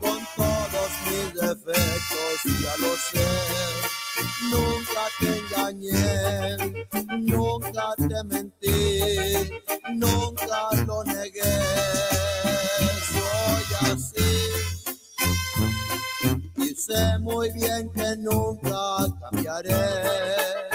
Con 0.00 0.18
todos 0.36 0.90
mis 1.06 1.34
defectos, 1.34 2.36
ya 2.62 2.76
lo 2.78 2.92
sé. 2.96 3.28
Nunca 4.50 5.04
te 5.18 5.28
engañé, 5.38 6.56
nunca 7.18 7.94
te 7.96 8.24
mentí, 8.24 9.50
nunca 9.94 10.68
lo 10.86 11.04
negué. 11.04 11.58
Soy 13.12 13.92
así 13.92 14.32
y 16.56 16.74
sé 16.74 17.18
muy 17.20 17.50
bien 17.52 17.90
que 17.92 18.16
nunca 18.18 19.06
cambiaré. 19.20 20.73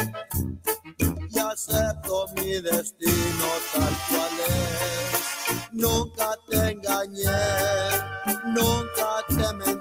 Acepto 1.59 2.25
mi 2.37 2.61
destino 2.61 3.47
tal 3.73 3.93
cual 4.07 4.31
es. 4.47 5.69
Nunca 5.73 6.33
te 6.49 6.71
engañé, 6.71 7.25
nunca 8.45 9.25
te 9.27 9.53
mentí, 9.55 9.78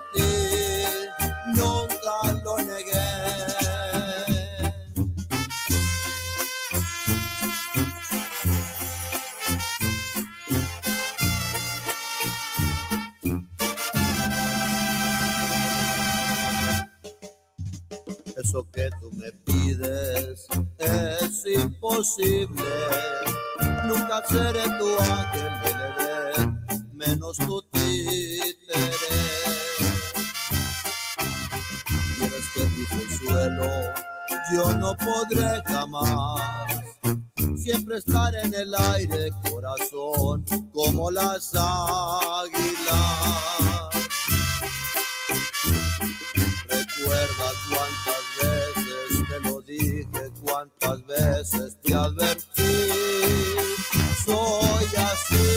es 19.84 21.44
imposible. 21.46 22.64
Nunca 23.86 24.22
seré 24.28 24.64
tu 24.78 24.98
ángel 24.98 25.52
del 25.62 25.76
Edén, 25.98 26.66
menos 26.92 27.36
tu 27.38 27.62
títere. 27.70 28.86
Quieres 32.18 32.46
que 32.54 32.64
pise 32.64 33.02
el 33.02 33.10
suelo, 33.18 33.70
yo 34.52 34.72
no 34.74 34.96
podré 34.96 35.62
jamás. 35.66 36.42
Siempre 37.56 37.98
estar 37.98 38.34
en 38.34 38.54
el 38.54 38.74
aire, 38.74 39.30
corazón, 39.50 40.44
como 40.72 41.10
las 41.10 41.54
águilas. 41.54 42.68
Veces 51.51 51.76
te 51.82 51.94
advertí. 51.94 52.62
Soy 54.24 54.86
así, 55.11 55.49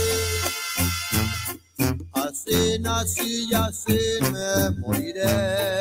así 2.14 2.80
nací 2.80 3.48
y 3.50 3.54
así 3.54 4.00
me 4.32 4.70
moriré. 4.80 5.81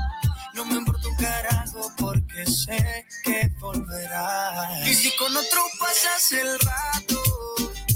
No 0.53 0.65
me 0.65 0.75
importa 0.75 1.07
un 1.07 1.15
carajo 1.15 1.93
porque 1.97 2.45
sé 2.45 3.05
que 3.23 3.49
volverás. 3.59 4.85
Y 4.85 4.93
si 4.95 5.15
con 5.15 5.35
otro 5.35 5.61
pasas 5.79 6.31
el 6.33 6.59
rato, 6.59 7.23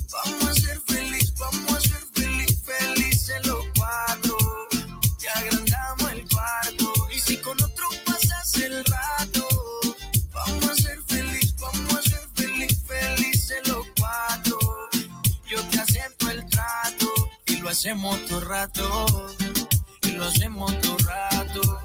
vamos 0.09 0.49
a 0.49 0.53
ser 0.53 0.79
feliz, 0.87 1.33
vamos 1.37 1.73
a 1.73 1.81
ser 1.81 2.01
feliz, 2.13 2.61
felices 2.63 3.45
los 3.45 3.65
cuatro. 3.77 4.37
Te 5.19 5.29
agrandamos 5.29 6.11
el 6.13 6.25
cuarto. 6.29 6.93
Y 7.13 7.19
si 7.19 7.37
con 7.37 7.61
otro 7.61 7.87
pasas 8.05 8.53
el 8.55 8.85
rato, 8.85 9.47
vamos 10.31 10.69
a 10.69 10.75
ser 10.75 11.01
feliz, 11.07 11.55
vamos 11.59 11.93
a 11.93 12.01
ser 12.03 12.29
feliz, 12.35 12.81
felices 12.87 13.67
los 13.67 13.85
cuatro. 13.99 14.57
Yo 15.45 15.61
te 15.71 15.79
acepto 15.81 16.29
el 16.29 16.45
trato 16.45 17.11
y 17.47 17.57
lo 17.57 17.67
hacemos 17.67 18.25
todo 18.27 18.39
rato. 18.41 19.35
Y 20.03 20.11
lo 20.11 20.23
hacemos 20.25 20.79
todo 20.79 20.97
rato 20.99 21.84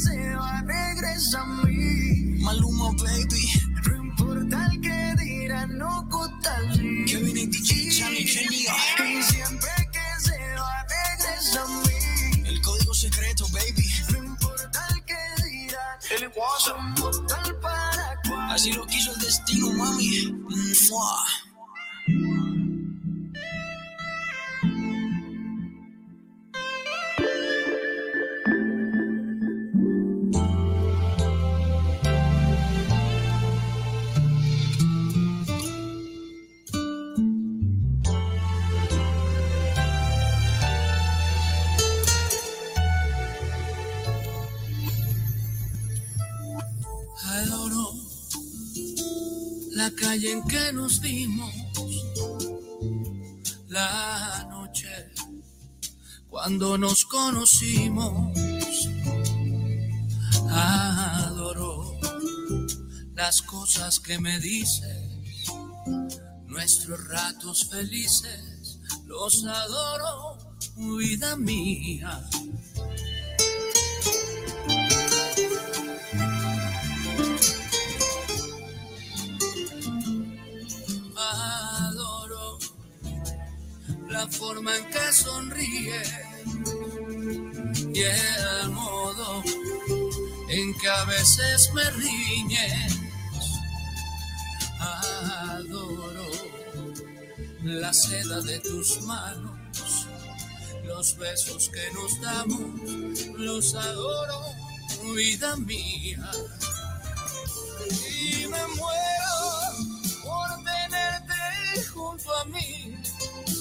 se 0.00 0.34
va, 0.34 0.62
regresa 0.62 1.42
a 1.42 1.46
mí. 1.64 2.38
Maluma, 2.40 2.90
baby. 2.92 3.44
No 3.86 3.96
importa 3.96 4.68
el 4.72 4.80
que 4.80 5.14
dirán, 5.22 5.78
no 5.78 6.08
tal 6.42 6.72
Kevin 7.06 7.36
y 7.36 7.46
DJ, 7.46 7.98
Charlie, 7.98 8.26
genio. 8.26 8.70
Y 8.98 9.22
siempre 9.22 9.70
que 9.92 10.20
se 10.20 10.38
va, 10.54 10.86
regresa 10.88 11.62
a 11.62 11.68
mí. 11.68 12.48
El 12.48 12.60
código 12.62 12.94
secreto, 12.94 13.46
baby. 13.52 13.88
No 14.10 14.24
importa 14.24 14.86
el 14.94 15.04
que 15.04 15.42
dirán. 15.44 15.98
El 16.10 16.30
para 17.60 18.20
cual. 18.26 18.50
Así 18.50 18.72
lo 18.72 18.86
quiso 18.86 19.12
el 19.12 19.20
destino, 19.20 19.72
mami. 19.72 20.32
Mua. 20.88 22.59
La 49.90 49.96
calle 49.96 50.32
en 50.32 50.42
que 50.46 50.72
nos 50.72 51.00
dimos, 51.00 51.54
la 53.68 54.46
noche 54.50 55.10
cuando 56.28 56.78
nos 56.78 57.04
conocimos. 57.06 58.36
Adoro 60.50 61.98
las 63.14 63.42
cosas 63.42 64.00
que 64.00 64.18
me 64.18 64.38
dices, 64.40 65.46
nuestros 66.46 67.08
ratos 67.08 67.68
felices, 67.70 68.78
los 69.06 69.44
adoro, 69.44 70.56
vida 70.98 71.36
mía. 71.36 72.28
La 84.20 84.28
forma 84.28 84.76
en 84.76 84.84
que 84.90 85.12
sonríe 85.12 86.02
y 87.94 88.02
el 88.02 88.70
modo 88.70 89.42
en 90.50 90.74
que 90.78 90.88
a 90.88 91.04
veces 91.04 91.72
me 91.72 91.84
riñes. 91.90 92.98
Adoro 94.78 96.28
la 97.62 97.92
seda 97.94 98.42
de 98.42 98.58
tus 98.60 99.00
manos, 99.02 100.06
los 100.84 101.16
besos 101.16 101.70
que 101.70 101.86
nos 101.94 102.20
damos, 102.20 103.26
los 103.38 103.74
adoro, 103.74 104.42
vida 105.14 105.56
mía. 105.56 106.30
Y 107.88 108.46
me 108.48 108.66
muero 108.76 109.38
por 110.22 110.56
tenerte 110.64 111.84
junto 111.90 112.36
a 112.36 112.44
mí, 112.44 112.99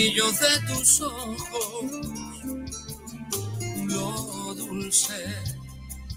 Brillo 0.00 0.32
de 0.32 0.60
tus 0.66 1.00
ojos, 1.02 1.36
lo 3.84 4.54
dulce 4.54 5.26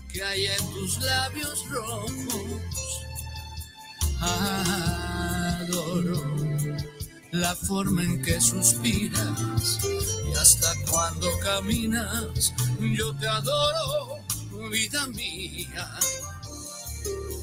que 0.10 0.24
hay 0.24 0.46
en 0.46 0.72
tus 0.72 1.02
labios 1.02 1.70
rojos. 1.70 2.62
Adoro 4.22 6.24
la 7.32 7.54
forma 7.56 8.04
en 8.04 8.22
que 8.22 8.40
suspiras 8.40 9.80
y 10.32 10.34
hasta 10.38 10.74
cuando 10.90 11.28
caminas, 11.40 12.54
yo 12.80 13.14
te 13.18 13.28
adoro, 13.28 14.20
vida 14.72 15.08
mía. 15.08 16.00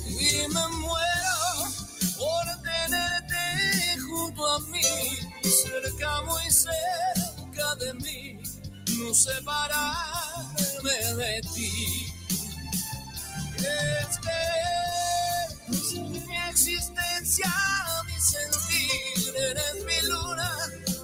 Y 0.08 0.48
me 0.48 0.68
muero 0.68 1.68
por 2.16 2.46
tenerte 2.62 4.00
junto 4.08 4.46
a 4.46 4.58
mí, 4.60 5.19
cerca, 5.50 6.22
muy 6.22 6.50
cerca 6.50 7.74
de 7.76 7.94
mí, 7.94 8.38
no 8.98 9.14
separarme 9.14 11.14
de 11.16 11.40
ti. 11.54 12.06
Es 13.58 14.20
mi 15.98 16.36
existencia, 16.48 17.52
mi 18.06 18.20
sentir, 18.20 19.34
eres 19.36 19.84
mi 19.84 20.00
luna, 20.08 20.50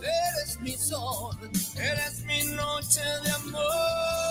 eres 0.01 0.61
mi 0.61 0.77
sol, 0.77 1.37
eres 1.77 2.21
mi 2.21 2.45
noche 2.45 3.03
de 3.25 3.31
amor. 3.33 4.26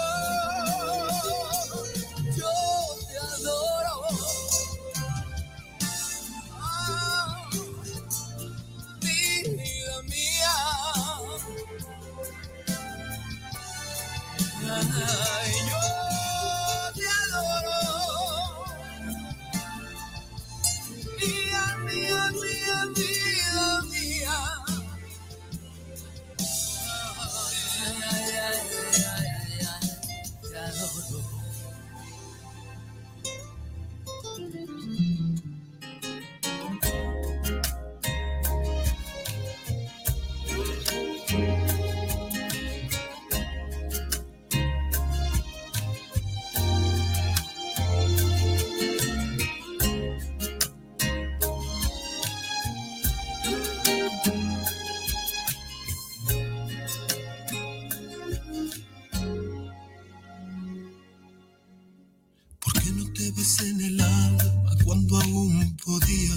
Cuando 64.85 65.19
aún 65.19 65.77
podía? 65.83 66.35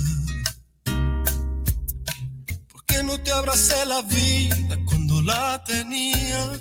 ¿Por 2.73 2.85
qué 2.87 3.03
no 3.03 3.21
te 3.21 3.31
abracé 3.31 3.85
la 3.87 4.01
vida 4.03 4.79
cuando 4.87 5.21
la 5.23 5.63
tenía? 5.65 6.61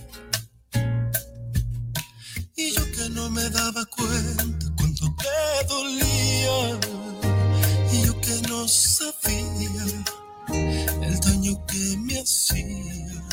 Y 2.57 2.75
yo 2.75 2.83
que 2.91 3.09
no 3.11 3.29
me 3.29 3.49
daba 3.49 3.85
cuenta 3.85 4.65
cuánto 4.77 5.15
te 5.15 5.67
dolía. 5.69 6.79
Y 7.93 8.05
yo 8.05 8.19
que 8.19 8.41
no 8.49 8.67
sabía 8.67 9.85
el 11.03 11.19
daño 11.21 11.65
que 11.67 11.97
me 11.99 12.19
hacía. 12.19 13.23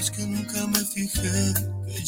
Es 0.00 0.10
que 0.10 0.26
nunca 0.26 0.66
me 0.66 0.80
fijé 0.80 1.71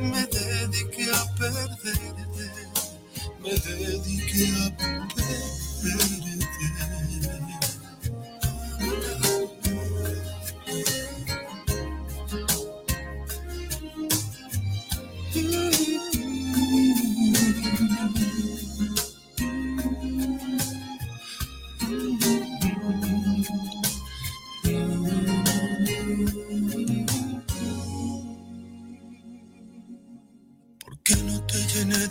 Me 0.00 0.26
dediqué 0.26 1.10
a 1.10 1.34
perderte. 1.34 1.92
Me 3.40 3.50
dediqué 3.50 4.46
a 4.62 4.76
perderte. 4.76 6.95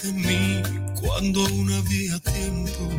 De 0.05 0.11
mí 0.13 0.61
cuando 1.01 1.45
aún 1.45 1.71
había 1.73 2.19
tiempo? 2.19 2.89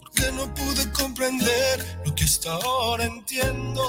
¿Por 0.00 0.10
qué 0.14 0.32
no 0.32 0.54
pude 0.54 0.90
comprender 0.92 2.00
lo 2.04 2.14
que 2.14 2.24
hasta 2.24 2.52
ahora 2.52 3.04
entiendo? 3.04 3.84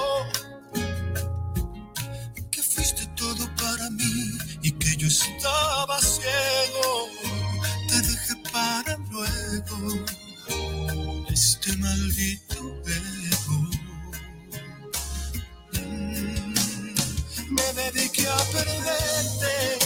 Que 2.52 2.62
fuiste 2.62 3.06
todo 3.16 3.44
para 3.56 3.90
mí 3.92 4.38
y 4.62 4.72
que 4.72 4.96
yo 4.98 5.08
estaba 5.08 6.00
ciego. 6.02 6.92
Te 7.88 8.02
dejé 8.02 8.36
para 8.52 8.98
luego 9.12 10.06
este 11.30 11.78
maldito 11.78 12.60
ego. 12.86 13.70
Me 17.50 17.74
dediqué 17.82 18.28
a 18.28 18.38
perderte 18.52 19.83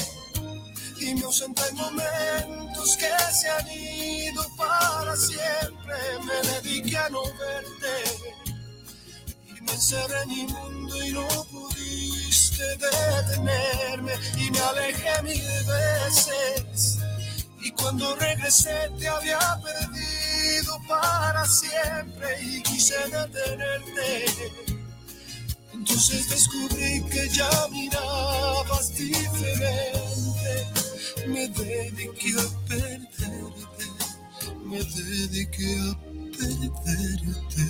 y 1.08 1.16
me 1.16 1.24
ausenté 1.24 1.62
en 1.70 1.76
momentos 1.76 2.98
que 2.98 3.10
se 3.34 3.50
han 3.50 3.68
ido 3.72 4.46
para 4.58 5.16
siempre. 5.16 5.96
Me 6.26 6.50
dediqué 6.50 6.98
a 6.98 7.10
no 7.10 7.24
verte 7.24 7.96
y 9.48 9.62
me 9.62 9.72
encerré 9.72 10.22
en 10.24 10.30
mi 10.30 10.44
mundo 10.48 11.04
y 11.04 11.12
no 11.12 11.28
pudiste 11.46 12.64
detenerme 12.78 14.14
y 14.38 14.52
me 14.52 14.60
alejé 14.60 15.22
mil 15.24 15.66
veces. 15.66 16.98
Y 17.62 17.72
cuando 17.72 18.16
regresé 18.16 18.90
te 19.00 19.08
había 19.08 19.40
perdido 19.64 20.78
para 20.88 21.46
siempre 21.46 22.38
y 22.42 22.62
quise 22.64 22.98
detenerte. 23.10 24.26
Entonces 25.74 26.30
descubrí 26.30 27.02
que 27.10 27.30
ya 27.30 27.50
mirabas 27.72 28.94
diferente. 28.94 30.08
Me 31.28 31.48
dediqué 31.48 32.34
a 32.40 32.68
perderte, 32.68 33.86
me 34.66 34.78
dediqué 34.78 35.80
a 35.80 35.98
perderte. 36.38 37.64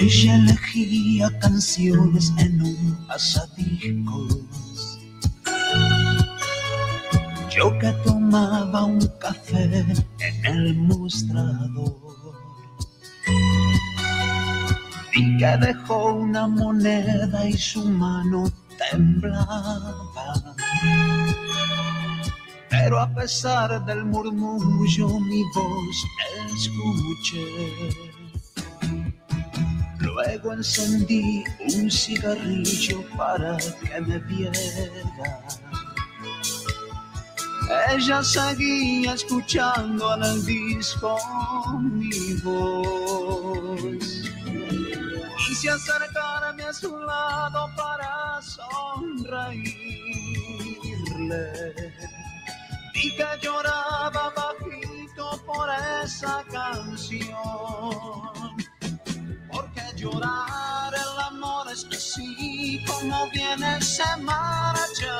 Ella 0.00 0.36
elegía 0.36 1.38
canciones 1.38 2.32
en 2.38 2.62
un 2.62 3.06
pasadiscos 3.06 4.63
Yo 7.54 7.78
que 7.78 7.92
tomaba 8.04 8.84
un 8.84 9.06
café 9.20 9.84
en 10.18 10.46
el 10.46 10.74
mostrador. 10.74 11.94
Vi 15.12 15.36
que 15.38 15.56
dejó 15.58 16.14
una 16.14 16.48
moneda 16.48 17.48
y 17.48 17.52
su 17.52 17.84
mano 17.88 18.50
temblaba. 18.90 20.56
Pero 22.70 23.00
a 23.00 23.14
pesar 23.14 23.84
del 23.86 24.04
murmullo 24.04 25.20
mi 25.20 25.42
voz 25.54 25.96
escuché. 26.56 27.46
Luego 30.00 30.52
encendí 30.54 31.44
un 31.76 31.88
cigarrillo 31.88 33.04
para 33.16 33.56
que 33.56 34.00
me 34.00 34.18
viera. 34.18 34.58
Ella 37.70 38.22
seguía 38.22 39.14
escuchando 39.14 40.14
en 40.14 40.22
el 40.22 40.44
disco 40.44 41.16
mi 41.80 42.34
voz. 42.42 44.04
Quise 45.46 45.70
acercarme 45.70 46.64
a 46.64 46.72
su 46.72 46.98
lado 46.98 47.70
para 47.76 48.40
sonreírle. 48.42 49.54
Vi 52.92 53.16
que 53.16 53.26
lloraba 53.40 54.32
bajito 54.36 55.42
por 55.46 55.68
esa 56.02 56.44
canción. 56.50 57.22
Porque 59.50 59.82
llorar 59.96 60.92
el 60.92 61.18
amor 61.28 61.66
es 61.72 61.86
así 61.90 62.84
como 62.86 63.30
viene 63.30 63.80
se 63.80 64.16
marcha. 64.18 65.14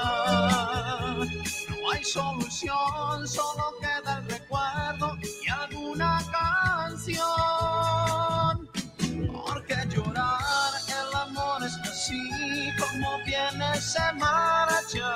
No 1.84 1.90
hay 1.90 2.02
solución, 2.02 3.28
solo 3.28 3.74
queda 3.78 4.16
el 4.16 4.30
recuerdo 4.30 5.18
y 5.22 5.50
alguna 5.50 6.18
canción. 6.32 7.10
Porque 9.30 9.76
llorar 9.90 10.72
el 10.88 11.14
amor 11.14 11.62
es 11.62 11.76
así 11.86 12.70
como 12.78 13.18
viene 13.26 13.78
se 13.82 14.12
marcha. 14.14 15.14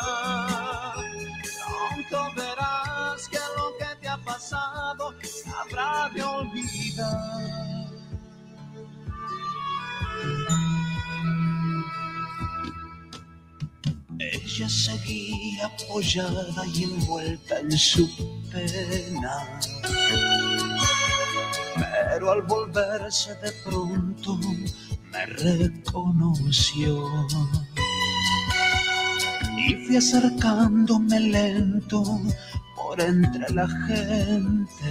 Pronto 1.67 2.35
verás 2.37 3.27
que 3.31 3.41
lo 3.57 3.75
que 3.79 3.97
te 4.03 4.09
ha 4.11 4.19
pasado 4.19 5.15
habrá 5.59 6.11
de 6.15 6.23
olvidar. 6.23 7.49
Ella 14.21 14.69
seguía 14.69 15.67
apoyada 15.67 16.67
y 16.75 16.85
envuelta 16.85 17.61
en 17.61 17.71
su 17.71 18.09
pena. 18.51 19.61
Pero 21.77 22.33
al 22.33 22.43
volverse 22.43 23.35
de 23.37 23.53
pronto 23.65 24.37
me 25.13 25.27
reconoció. 25.27 27.09
Y 29.57 29.75
fui 29.87 29.97
acercándome 29.97 31.21
lento 31.21 32.03
por 32.75 33.01
entre 33.01 33.49
la 33.55 33.69
gente. 33.87 34.91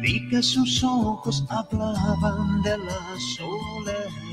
Vi 0.00 0.28
que 0.30 0.42
sus 0.42 0.82
ojos 0.82 1.44
hablaban 1.50 2.62
de 2.62 2.78
la 2.78 3.00
soledad. 3.36 4.25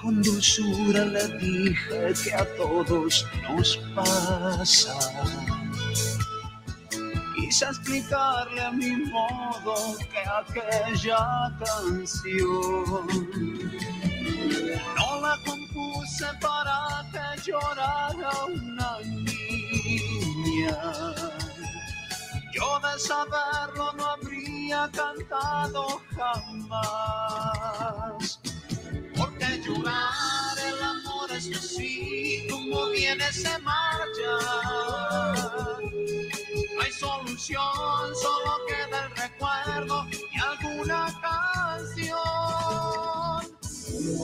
Con 0.00 0.22
dulzura 0.22 1.04
le 1.04 1.28
dije 1.38 2.14
que 2.24 2.32
a 2.34 2.46
todos 2.56 3.26
nos 3.42 3.76
pasa. 3.94 4.96
Quise 7.36 7.64
explicarle 7.66 8.62
a 8.62 8.70
mi 8.70 8.96
modo 9.06 9.74
que 9.98 10.22
aquella 10.40 11.52
canción 11.58 13.06
no 14.96 15.20
la 15.20 15.36
compuse 15.44 16.26
para 16.40 17.04
que 17.12 17.42
llorara 17.42 18.30
una 18.46 18.98
niña. 19.02 20.78
Yo 22.54 22.68
de 22.80 22.98
saberlo 22.98 23.92
no 23.96 24.04
habría 24.06 24.88
cantado 24.92 26.00
jamás. 26.16 27.50
Porque 29.20 29.60
llorar 29.60 30.56
el 30.58 30.82
amor 30.82 31.30
es 31.30 31.54
así 31.54 32.46
como 32.50 32.88
viene 32.88 33.30
se 33.30 33.58
marcha. 33.58 34.32
No 36.74 36.80
hay 36.82 36.92
solución, 36.92 38.14
solo 38.22 38.52
queda 38.66 39.04
el 39.04 39.10
recuerdo 39.16 40.06
y 40.32 40.38
alguna 40.40 41.06
canción. 41.20 42.18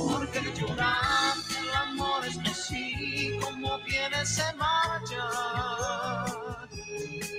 Porque 0.09 0.41
llorar 0.59 1.35
el 1.61 1.71
amor 1.75 2.25
es 2.27 2.39
así 2.51 3.39
como 3.43 3.79
viene 3.85 4.25
se 4.25 4.51
marcha. 4.55 5.29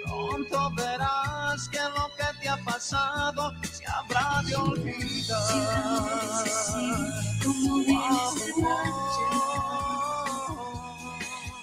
Pronto 0.05 0.71
verás 0.75 1.67
que 1.69 1.79
lo 1.79 2.07
que 2.17 2.27
te 2.39 2.49
ha 2.49 2.57
pasado 2.63 3.51
se 3.63 3.83
habrá 3.87 4.43
de 4.45 4.55
olvidar. 4.55 5.07
No 7.87 8.03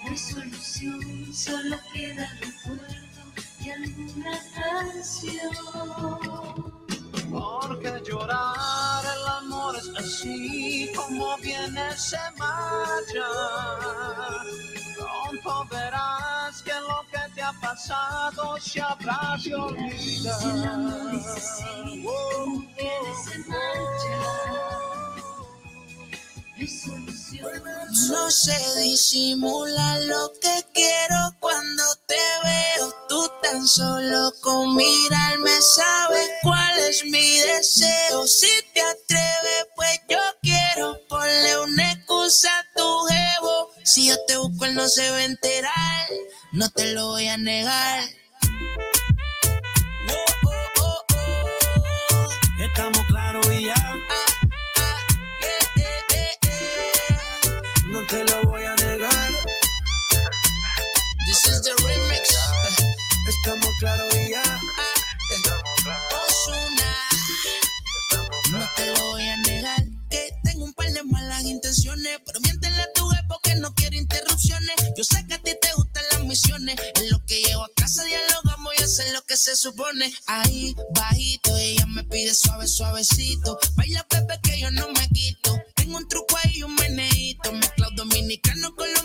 hay 0.09 0.17
solución, 0.17 1.33
solo 1.33 1.77
queda 1.93 2.27
el 2.31 2.39
recuerdo 2.39 2.85
y 3.63 3.69
alguna 3.69 4.39
canción. 4.55 5.51
Porque 7.29 8.01
llorar 8.07 9.03
el 9.05 9.27
amor 9.27 9.75
es 9.75 9.89
así 9.97 10.91
como 10.95 11.37
viene 11.37 11.95
se 11.95 12.17
marcha. 12.37 13.27
Pronto 14.97 15.67
verás 15.69 16.61
que 16.63 16.73
lo 16.73 17.05
que 17.11 17.33
te 17.35 17.41
ha 17.43 17.53
pasado 17.61 18.57
se 18.59 18.81
habrá 18.81 19.37
de 19.43 19.53
olvidar. 19.53 20.41
Oh, 22.07 22.63
No 26.57 28.31
sé 28.31 28.57
disimular 28.81 30.01
lo 30.03 30.31
que 30.41 30.63
quiero 30.73 31.35
cuando 31.41 31.83
te 32.07 32.15
veo. 32.43 32.95
Tú 33.09 33.29
tan 33.41 33.67
solo 33.67 34.31
con 34.41 34.73
mirarme 34.75 35.51
sabes 35.75 36.29
cuál 36.43 36.79
es 36.79 37.03
mi 37.03 37.39
deseo. 37.39 38.25
Si 38.25 38.47
te 38.73 38.81
atreves, 38.81 39.67
pues 39.75 39.99
yo 40.07 40.19
quiero 40.41 40.97
ponle 41.09 41.59
una 41.59 41.91
excusa 41.91 42.49
a 42.57 42.65
tu 42.73 43.05
jevo. 43.05 43.71
Si 43.83 44.07
yo 44.07 44.15
te 44.25 44.37
busco, 44.37 44.65
él 44.65 44.75
no 44.75 44.87
se 44.87 45.11
va 45.11 45.17
a 45.17 45.25
enterar. 45.25 46.09
No 46.53 46.69
te 46.69 46.93
lo 46.93 47.07
voy 47.07 47.27
a 47.27 47.37
negar. 47.37 48.05
Estamos 63.45 63.69
claros 63.79 64.15
y 64.15 64.31
ya. 64.31 64.41
Ozuna. 66.25 66.95
No 68.49 68.69
te 68.75 68.85
lo 68.87 69.05
voy 69.11 69.21
a 69.21 69.37
negar 69.37 69.83
que 70.09 70.31
tengo 70.43 70.65
un 70.65 70.73
par 70.73 70.91
de 70.91 71.03
malas 71.03 71.43
intenciones, 71.43 72.21
pero 72.25 72.39
miéntele 72.39 72.81
a 72.81 72.91
tu 72.95 73.07
porque 73.27 73.53
no 73.57 73.71
quiero 73.75 73.97
interrupciones. 73.97 74.75
Yo 74.97 75.03
sé 75.03 75.27
que 75.27 75.35
a 75.35 75.37
ti 75.37 75.51
te 75.61 75.73
gustan 75.75 76.03
las 76.13 76.23
misiones, 76.23 76.75
en 76.95 77.11
lo 77.11 77.23
que 77.27 77.39
llego 77.43 77.63
a 77.63 77.69
casa 77.75 78.03
dialogamos 78.05 78.73
y 78.79 78.83
hacer 78.83 79.13
lo 79.13 79.21
que 79.25 79.37
se 79.37 79.55
supone. 79.55 80.11
Ahí 80.25 80.75
bajito 80.95 81.55
ella 81.55 81.85
me 81.85 82.03
pide 82.03 82.33
suave 82.33 82.67
suavecito, 82.67 83.59
baila 83.75 84.07
bebé 84.09 84.39
que 84.41 84.59
yo 84.59 84.71
no 84.71 84.89
me 84.89 85.07
quito. 85.09 85.55
Tengo 85.75 85.97
un 85.97 86.07
truco 86.07 86.35
ahí 86.43 86.53
y 86.55 86.63
un 86.63 86.73
meneíto, 86.73 87.51
mezclado 87.53 87.93
dominicano, 87.95 88.73
colombiano 88.75 89.04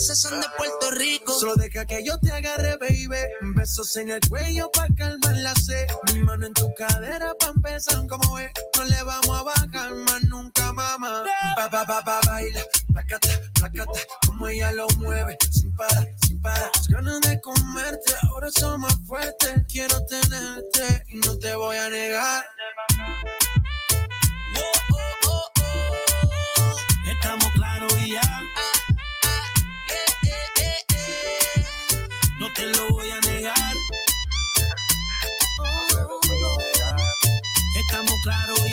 esos 0.00 0.18
son 0.18 0.40
de 0.40 0.46
Puerto 0.56 0.90
Rico. 0.92 1.38
Solo 1.38 1.56
deja 1.56 1.84
que 1.84 2.02
yo 2.02 2.18
te 2.20 2.32
agarre, 2.32 2.76
baby. 2.78 3.18
Besos 3.54 3.94
en 3.96 4.10
el 4.10 4.20
cuello 4.28 4.70
pa' 4.70 4.88
calmar 4.96 5.36
la 5.36 5.54
sed. 5.54 5.86
Mi 6.14 6.20
mano 6.20 6.46
en 6.46 6.54
tu 6.54 6.72
cadera 6.74 7.34
pa' 7.38 7.48
empezar 7.54 8.06
como 8.06 8.38
es. 8.38 8.50
No 8.78 8.84
le 8.84 9.02
vamos 9.02 9.38
a 9.38 9.42
bajar 9.42 9.94
más 9.94 10.22
nunca, 10.24 10.72
mamá. 10.72 11.24
Pa, 11.54 11.68
pa, 11.68 11.84
pa, 11.84 12.02
pa, 12.02 12.20
baila. 12.26 12.62
Placata, 12.92 13.28
placata. 13.52 14.00
Como 14.26 14.48
ella 14.48 14.72
lo 14.72 14.88
mueve. 14.96 15.36
Sin 15.50 15.76
parar, 15.76 16.08
sin 16.26 16.40
parar. 16.40 16.70
Las 16.74 16.88
ganas 16.88 17.20
de 17.20 17.40
comerte. 17.42 18.14
Ahora 18.22 18.50
son 18.50 18.80
más 18.80 18.96
fuertes. 19.06 19.52
Quiero 19.68 20.02
tenerte 20.06 21.04
y 21.08 21.16
no 21.16 21.38
te 21.38 21.54
voy 21.54 21.76
a 21.76 21.90
negar. 21.90 22.44
Estamos 27.06 27.52
claros 27.52 27.92
y 28.00 28.12
ya. 28.12 28.42
te 32.60 32.66
lo 32.76 32.88
voy 32.90 33.10
a 33.10 33.20
negar. 33.20 33.74
Estamos 37.86 38.14
claros 38.22 38.69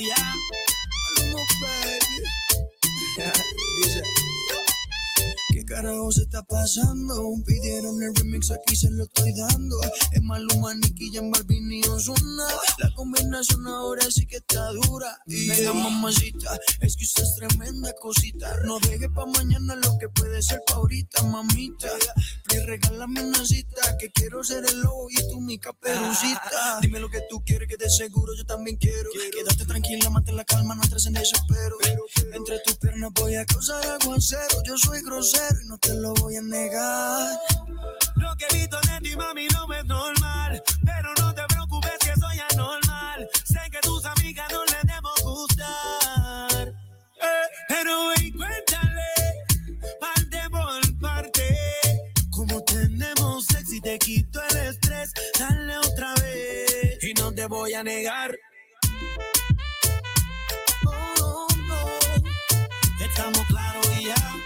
carajo 5.68 6.12
se 6.12 6.24
está 6.24 6.42
pasando? 6.44 7.34
Pidieron 7.46 8.02
el 8.02 8.16
remix, 8.16 8.50
aquí 8.52 8.76
se 8.76 8.90
lo 8.90 9.04
estoy 9.04 9.34
dando. 9.34 9.80
Es 10.12 10.22
Maluma, 10.24 10.74
Nicky, 10.74 11.12
Jan 11.14 11.30
Balvin 11.30 11.72
y 11.72 11.82
Ozuna. 11.88 12.48
La 12.80 12.92
combinación 12.96 13.68
ahora 13.68 14.10
sí 14.10 14.26
que 14.26 14.38
está 14.38 14.72
dura. 14.72 15.20
Y 15.28 15.50
mamacita, 15.74 16.58
es 16.82 16.96
que 16.96 17.04
usted 17.04 17.24
es 17.24 17.36
tremenda 17.36 17.94
cosita. 18.00 18.58
No 18.64 18.80
deje 18.80 19.10
pa' 19.10 19.26
mañana 19.26 19.76
lo 19.76 19.98
que 20.00 20.10
puede 20.10 20.42
ser 20.42 20.62
pa' 20.66 20.76
ahorita, 20.76 21.24
mamita. 21.24 21.90
Me 22.52 22.66
regálame 22.66 23.24
una 23.24 23.46
cita, 23.46 23.98
que 24.00 24.10
quiero 24.12 24.44
ser 24.44 24.64
el 24.66 24.80
lobo 24.82 25.08
y 25.10 25.30
tú 25.30 25.42
mi 25.42 25.60
caperucita. 25.60 26.80
Dime 26.82 27.00
lo 27.00 27.10
que 27.10 27.22
tú 27.30 27.44
quieres, 27.46 27.68
que 27.68 27.78
de 27.78 27.90
seguro 27.90 28.34
yo 28.36 28.46
también 28.46 28.78
quiero. 28.78 29.10
Quédate 29.32 29.66
tranquila, 29.66 30.10
mantén 30.10 30.38
la 30.38 30.46
calma, 30.46 30.76
no 30.76 30.84
entres 30.84 31.06
en 31.06 31.14
desespero. 31.14 31.78
Entre 32.34 32.60
tus 32.60 32.78
piernas 32.78 33.12
voy 33.14 33.36
a 33.36 33.46
causar 33.46 33.86
aguacero. 33.86 34.64
Yo 34.66 34.78
soy 34.78 35.02
grosero 35.04 35.57
y 35.62 35.68
no 35.68 35.78
te 35.78 35.94
lo 35.96 36.14
voy 36.16 36.36
a 36.36 36.42
negar. 36.42 37.40
Lo 38.16 38.36
que 38.36 38.46
he 38.50 38.58
visto 38.58 38.78
de 38.82 39.00
ti, 39.02 39.16
mami, 39.16 39.48
no 39.48 39.74
es 39.74 39.86
normal. 39.86 40.64
Pero 40.86 41.14
no 41.20 41.34
te 41.34 41.44
preocupes 41.48 41.98
que 42.00 42.14
soy 42.20 42.40
anormal. 42.52 43.30
Sé 43.46 43.60
que 43.72 43.80
tus 43.82 44.06
amigas 44.06 44.48
no 44.52 44.64
les 44.66 44.84
debo 44.84 45.10
gustar. 45.24 46.68
Eh, 46.68 47.48
pero 47.68 48.10
ven, 48.10 48.32
cuéntale, 48.34 49.12
parte 50.00 50.50
por 50.50 51.00
parte. 51.00 51.58
Como 52.32 52.64
tenemos 52.64 53.46
sexo 53.46 53.76
y 53.76 53.82
te 53.82 53.98
quito 54.00 54.42
el 54.52 54.58
estrés, 54.58 55.12
dale 55.40 55.78
otra 55.78 56.14
vez. 56.16 57.04
Y 57.04 57.14
no 57.14 57.34
te 57.34 57.46
voy 57.48 57.74
a 57.74 57.84
negar. 57.84 58.36
Oh, 60.86 61.48
no. 61.68 63.06
Estamos 63.06 63.46
claros 63.48 63.88
y 64.00 64.06
ya. 64.06 64.38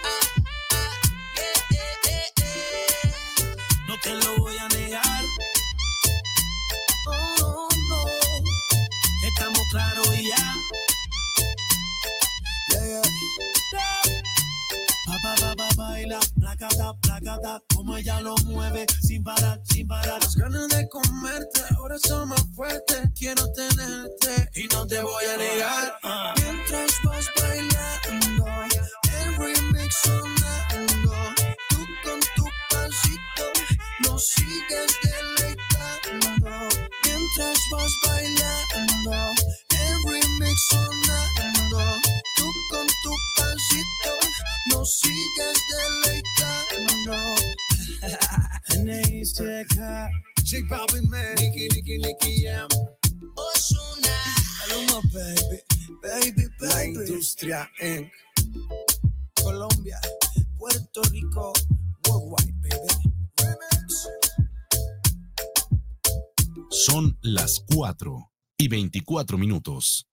Baila, 16.12 16.20
placata, 16.40 16.94
placata, 17.02 17.64
como 17.74 17.96
ella 17.98 18.22
lo 18.22 18.36
mueve, 18.46 18.86
sin 19.02 19.24
parar, 19.24 19.60
sin 19.64 19.88
parar. 19.88 20.22
Las 20.22 20.36
ganas 20.36 20.68
de 20.70 20.88
comerte 20.90 21.62
ahora 21.76 21.98
son 22.00 22.30
más 22.30 22.46
fuertes. 22.56 23.10
Quiero 23.18 23.52
tenerte 23.54 24.50
y 24.56 24.68
no 24.68 24.86
te 24.88 25.02
voy 25.02 25.26
a 25.34 25.38
negar. 25.38 26.00
Mientras 26.38 26.92
vas 27.04 27.26
bailando, 27.42 28.46
el 29.20 29.36
remix 29.38 29.96
sonando. 30.04 31.14
Tú 31.70 31.78
con 32.04 32.20
tu 32.36 32.46
pasito 32.70 33.46
nos 34.00 34.28
sigues 34.28 34.98
deleitando. 35.04 36.68
Mientras 37.06 37.60
vas 37.72 37.92
bailando, 38.08 39.32
el 39.70 40.12
remix 40.12 40.68
sonando. 40.70 41.80
Tú 42.38 42.46
con 42.72 42.88
tu 42.88 43.12
pasito 43.38 44.20
nos 44.70 45.00
sigues 45.00 45.58
deleitando. 45.72 47.16
N.I.C.K. 48.76 50.10
J 50.44 50.64
Balvin, 50.70 51.10
man. 51.10 51.36
Nicky, 51.36 51.68
Nicky, 51.70 51.98
Nicky, 51.98 52.44
Jam. 52.44 52.68
Ozuna. 53.36 54.16
Maluma, 54.60 55.02
baby, 55.14 55.62
baby, 56.02 56.48
baby. 56.60 56.74
La 56.74 56.86
industria 56.86 57.72
en 57.80 58.12
Colombia, 59.42 60.00
Puerto 60.58 61.02
Rico, 61.12 61.54
worldwide, 62.08 62.54
baby. 62.62 62.88
Remix. 63.38 64.08
Son 66.70 67.18
las 67.22 67.64
4 67.74 68.32
y 68.58 68.68
24 68.68 69.38
minutos. 69.38 70.11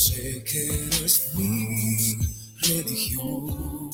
Sé 0.00 0.42
que 0.44 0.64
eres 0.64 1.34
mi 1.34 2.16
religión. 2.62 3.90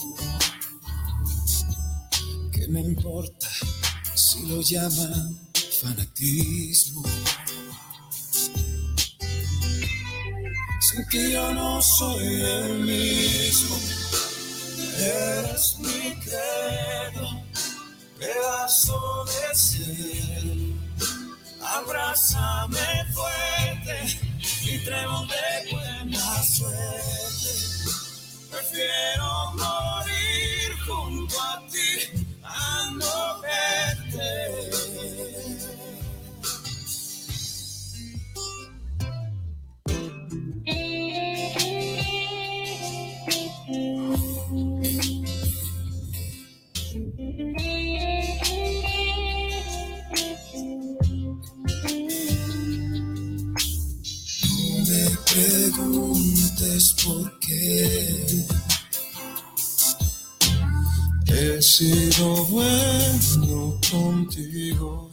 ¿Qué 2.52 2.68
me 2.68 2.80
importa 2.80 3.48
si 4.14 4.46
lo 4.46 4.60
llaman 4.60 5.36
fanatismo? 5.80 7.02
Sin 10.80 11.08
que 11.10 11.32
yo 11.32 11.52
no 11.52 11.82
soy 11.82 12.40
el 12.40 12.78
mismo. 12.78 13.76
Eres 14.98 15.76
mi 15.80 16.14
credo, 16.24 17.42
pedazo 18.16 19.24
de 19.24 19.54
ser. 19.56 20.44
Abrázame 21.60 22.86
fuerte 23.12 24.26
y 24.62 24.78
trébol 24.78 25.28
de 25.28 25.85
buena 26.26 26.42
suerte. 26.42 27.50
Prefiero 28.50 29.52
morir 29.54 30.05
sido 61.76 62.46
bueno 62.46 63.78
contigo. 63.90 65.10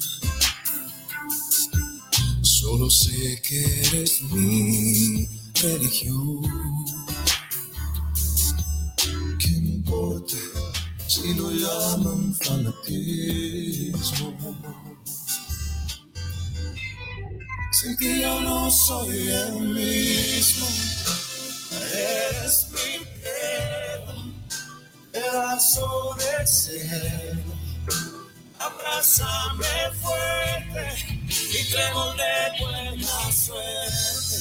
Solo 2.41 2.90
sé 2.90 3.41
que 3.41 3.60
eres 3.81 4.22
mi 4.31 5.27
religión. 5.61 6.41
¿Qué 9.40 9.49
importa 9.49 10.38
si 11.06 11.34
lo 11.34 11.52
llaman 11.52 12.34
fanatismo? 12.35 14.34
Sin 17.73 17.98
ti 17.98 18.22
yo 18.22 18.40
no 18.40 18.72
soy 18.72 19.27
el 19.27 19.60
mismo. 19.60 20.68
Eres 21.91 22.68
mi 22.72 23.12
pedazo 25.34 26.15
de 26.15 26.45
cielo. 26.45 27.53
Abrázame 28.60 29.65
fuerte 29.99 30.85
y 31.27 31.72
trébol 31.72 32.15
de 32.18 32.64
buena 32.64 33.31
suerte. 33.31 34.38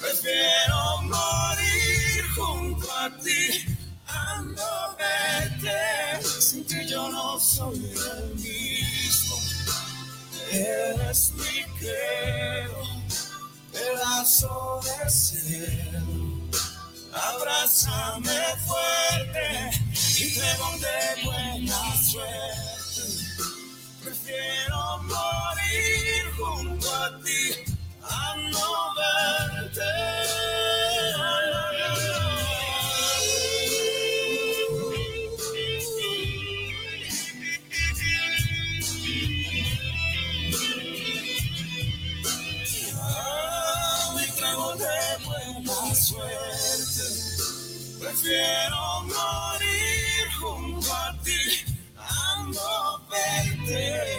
Prefiero 0.00 1.02
morir 1.02 2.24
junto 2.36 2.86
a 2.92 3.10
ti 3.18 3.76
a 4.06 4.40
no 4.42 4.96
verte. 4.98 6.22
Sin 6.22 6.64
ti 6.64 6.86
yo 6.86 7.08
no 7.10 7.40
soy 7.40 7.92
el 8.14 8.34
mismo. 8.36 9.36
Eres 10.52 11.32
mi 11.32 11.64
quedo, 11.80 12.84
pedazo 13.72 14.80
de 14.84 15.10
cielo. 15.10 16.37
Abrázame 17.12 18.40
fuerte 18.66 19.70
y 20.18 20.34
trébol 20.34 20.80
de 20.80 21.24
buena 21.24 21.96
suerte. 22.02 23.02
Prefiero 24.02 24.98
morir 25.02 26.22
junto 26.36 26.94
a 26.94 27.18
ti 27.20 27.74
a 28.02 28.36
no 28.50 28.94
verte. 28.96 30.87
Prefiero 48.28 49.04
morir 49.04 50.28
junto 50.38 50.92
a 50.92 51.16
ti 51.24 51.64
a 51.96 52.44
no 52.44 53.00
verte. 53.08 54.18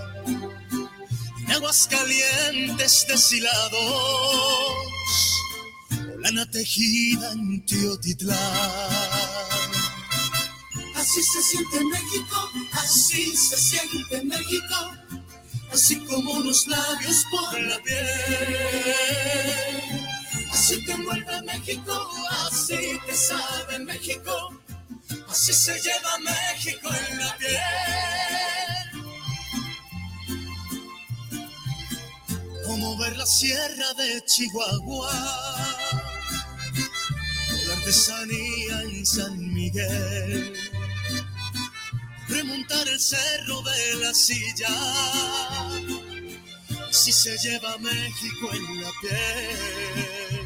aguas 1.61 1.87
calientes 1.87 3.05
deshilados, 3.07 3.75
o 6.11 6.19
lana 6.21 6.49
tejida 6.49 7.31
en 7.33 7.63
Teotitlán. 7.67 8.37
Así 10.95 11.21
se 11.21 11.43
siente 11.43 11.85
México, 11.85 12.51
así 12.71 13.37
se 13.37 13.57
siente 13.57 14.23
México, 14.23 14.91
así 15.71 15.99
como 15.99 16.39
los 16.39 16.65
labios 16.65 17.25
por 17.29 17.61
la 17.61 17.77
piel. 17.83 18.07
Así 20.51 20.83
te 20.83 20.93
envuelve 20.93 21.41
México, 21.43 22.11
así 22.47 22.99
te 23.05 23.13
sabe 23.13 23.77
México, 23.85 24.33
así 25.29 25.53
se 25.53 25.79
lleva 25.79 26.17
México 26.17 26.89
en 27.07 27.19
la 27.19 27.37
piel. 27.37 28.50
Como 32.81 32.97
ver 32.97 33.15
la 33.15 33.27
sierra 33.27 33.93
de 33.93 34.25
Chihuahua, 34.25 35.13
la 37.67 37.73
artesanía 37.73 38.81
en 38.81 39.05
San 39.05 39.53
Miguel, 39.53 40.53
remontar 42.27 42.87
el 42.87 42.99
cerro 42.99 43.61
de 43.61 43.95
la 44.03 44.13
silla, 44.15 44.69
si 46.89 47.11
se 47.11 47.37
lleva 47.37 47.77
México 47.77 48.49
en 48.51 48.81
la 48.81 48.89
piel, 48.99 50.41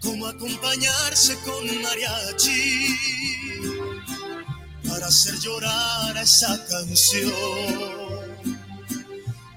como 0.00 0.28
acompañarse 0.28 1.36
con 1.40 1.82
mariachi. 1.82 2.96
Para 4.88 5.08
hacer 5.08 5.38
llorar 5.40 6.16
a 6.16 6.22
esa 6.22 6.64
canción. 6.68 8.05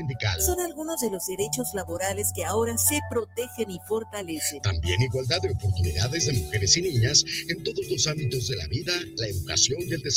Sindical. 0.00 0.40
Son 0.40 0.60
algunos 0.60 1.00
de 1.00 1.10
los 1.10 1.26
derechos 1.26 1.74
laborales 1.74 2.32
que 2.34 2.44
ahora 2.44 2.76
se 2.78 3.00
protegen 3.10 3.70
y 3.70 3.78
fortalecen. 3.86 4.62
También 4.62 5.00
igualdad 5.02 5.40
de 5.42 5.50
oportunidades 5.50 6.26
de 6.26 6.32
mujeres 6.32 6.76
y 6.76 6.82
niñas 6.82 7.24
en 7.48 7.62
todos 7.62 7.86
los 7.90 8.06
ámbitos 8.06 8.48
de 8.48 8.56
la 8.56 8.66
vida, 8.68 8.92
la 9.16 9.26
educación 9.26 9.78
y 9.82 9.92
el 9.92 10.02
desarrollo. 10.02 10.10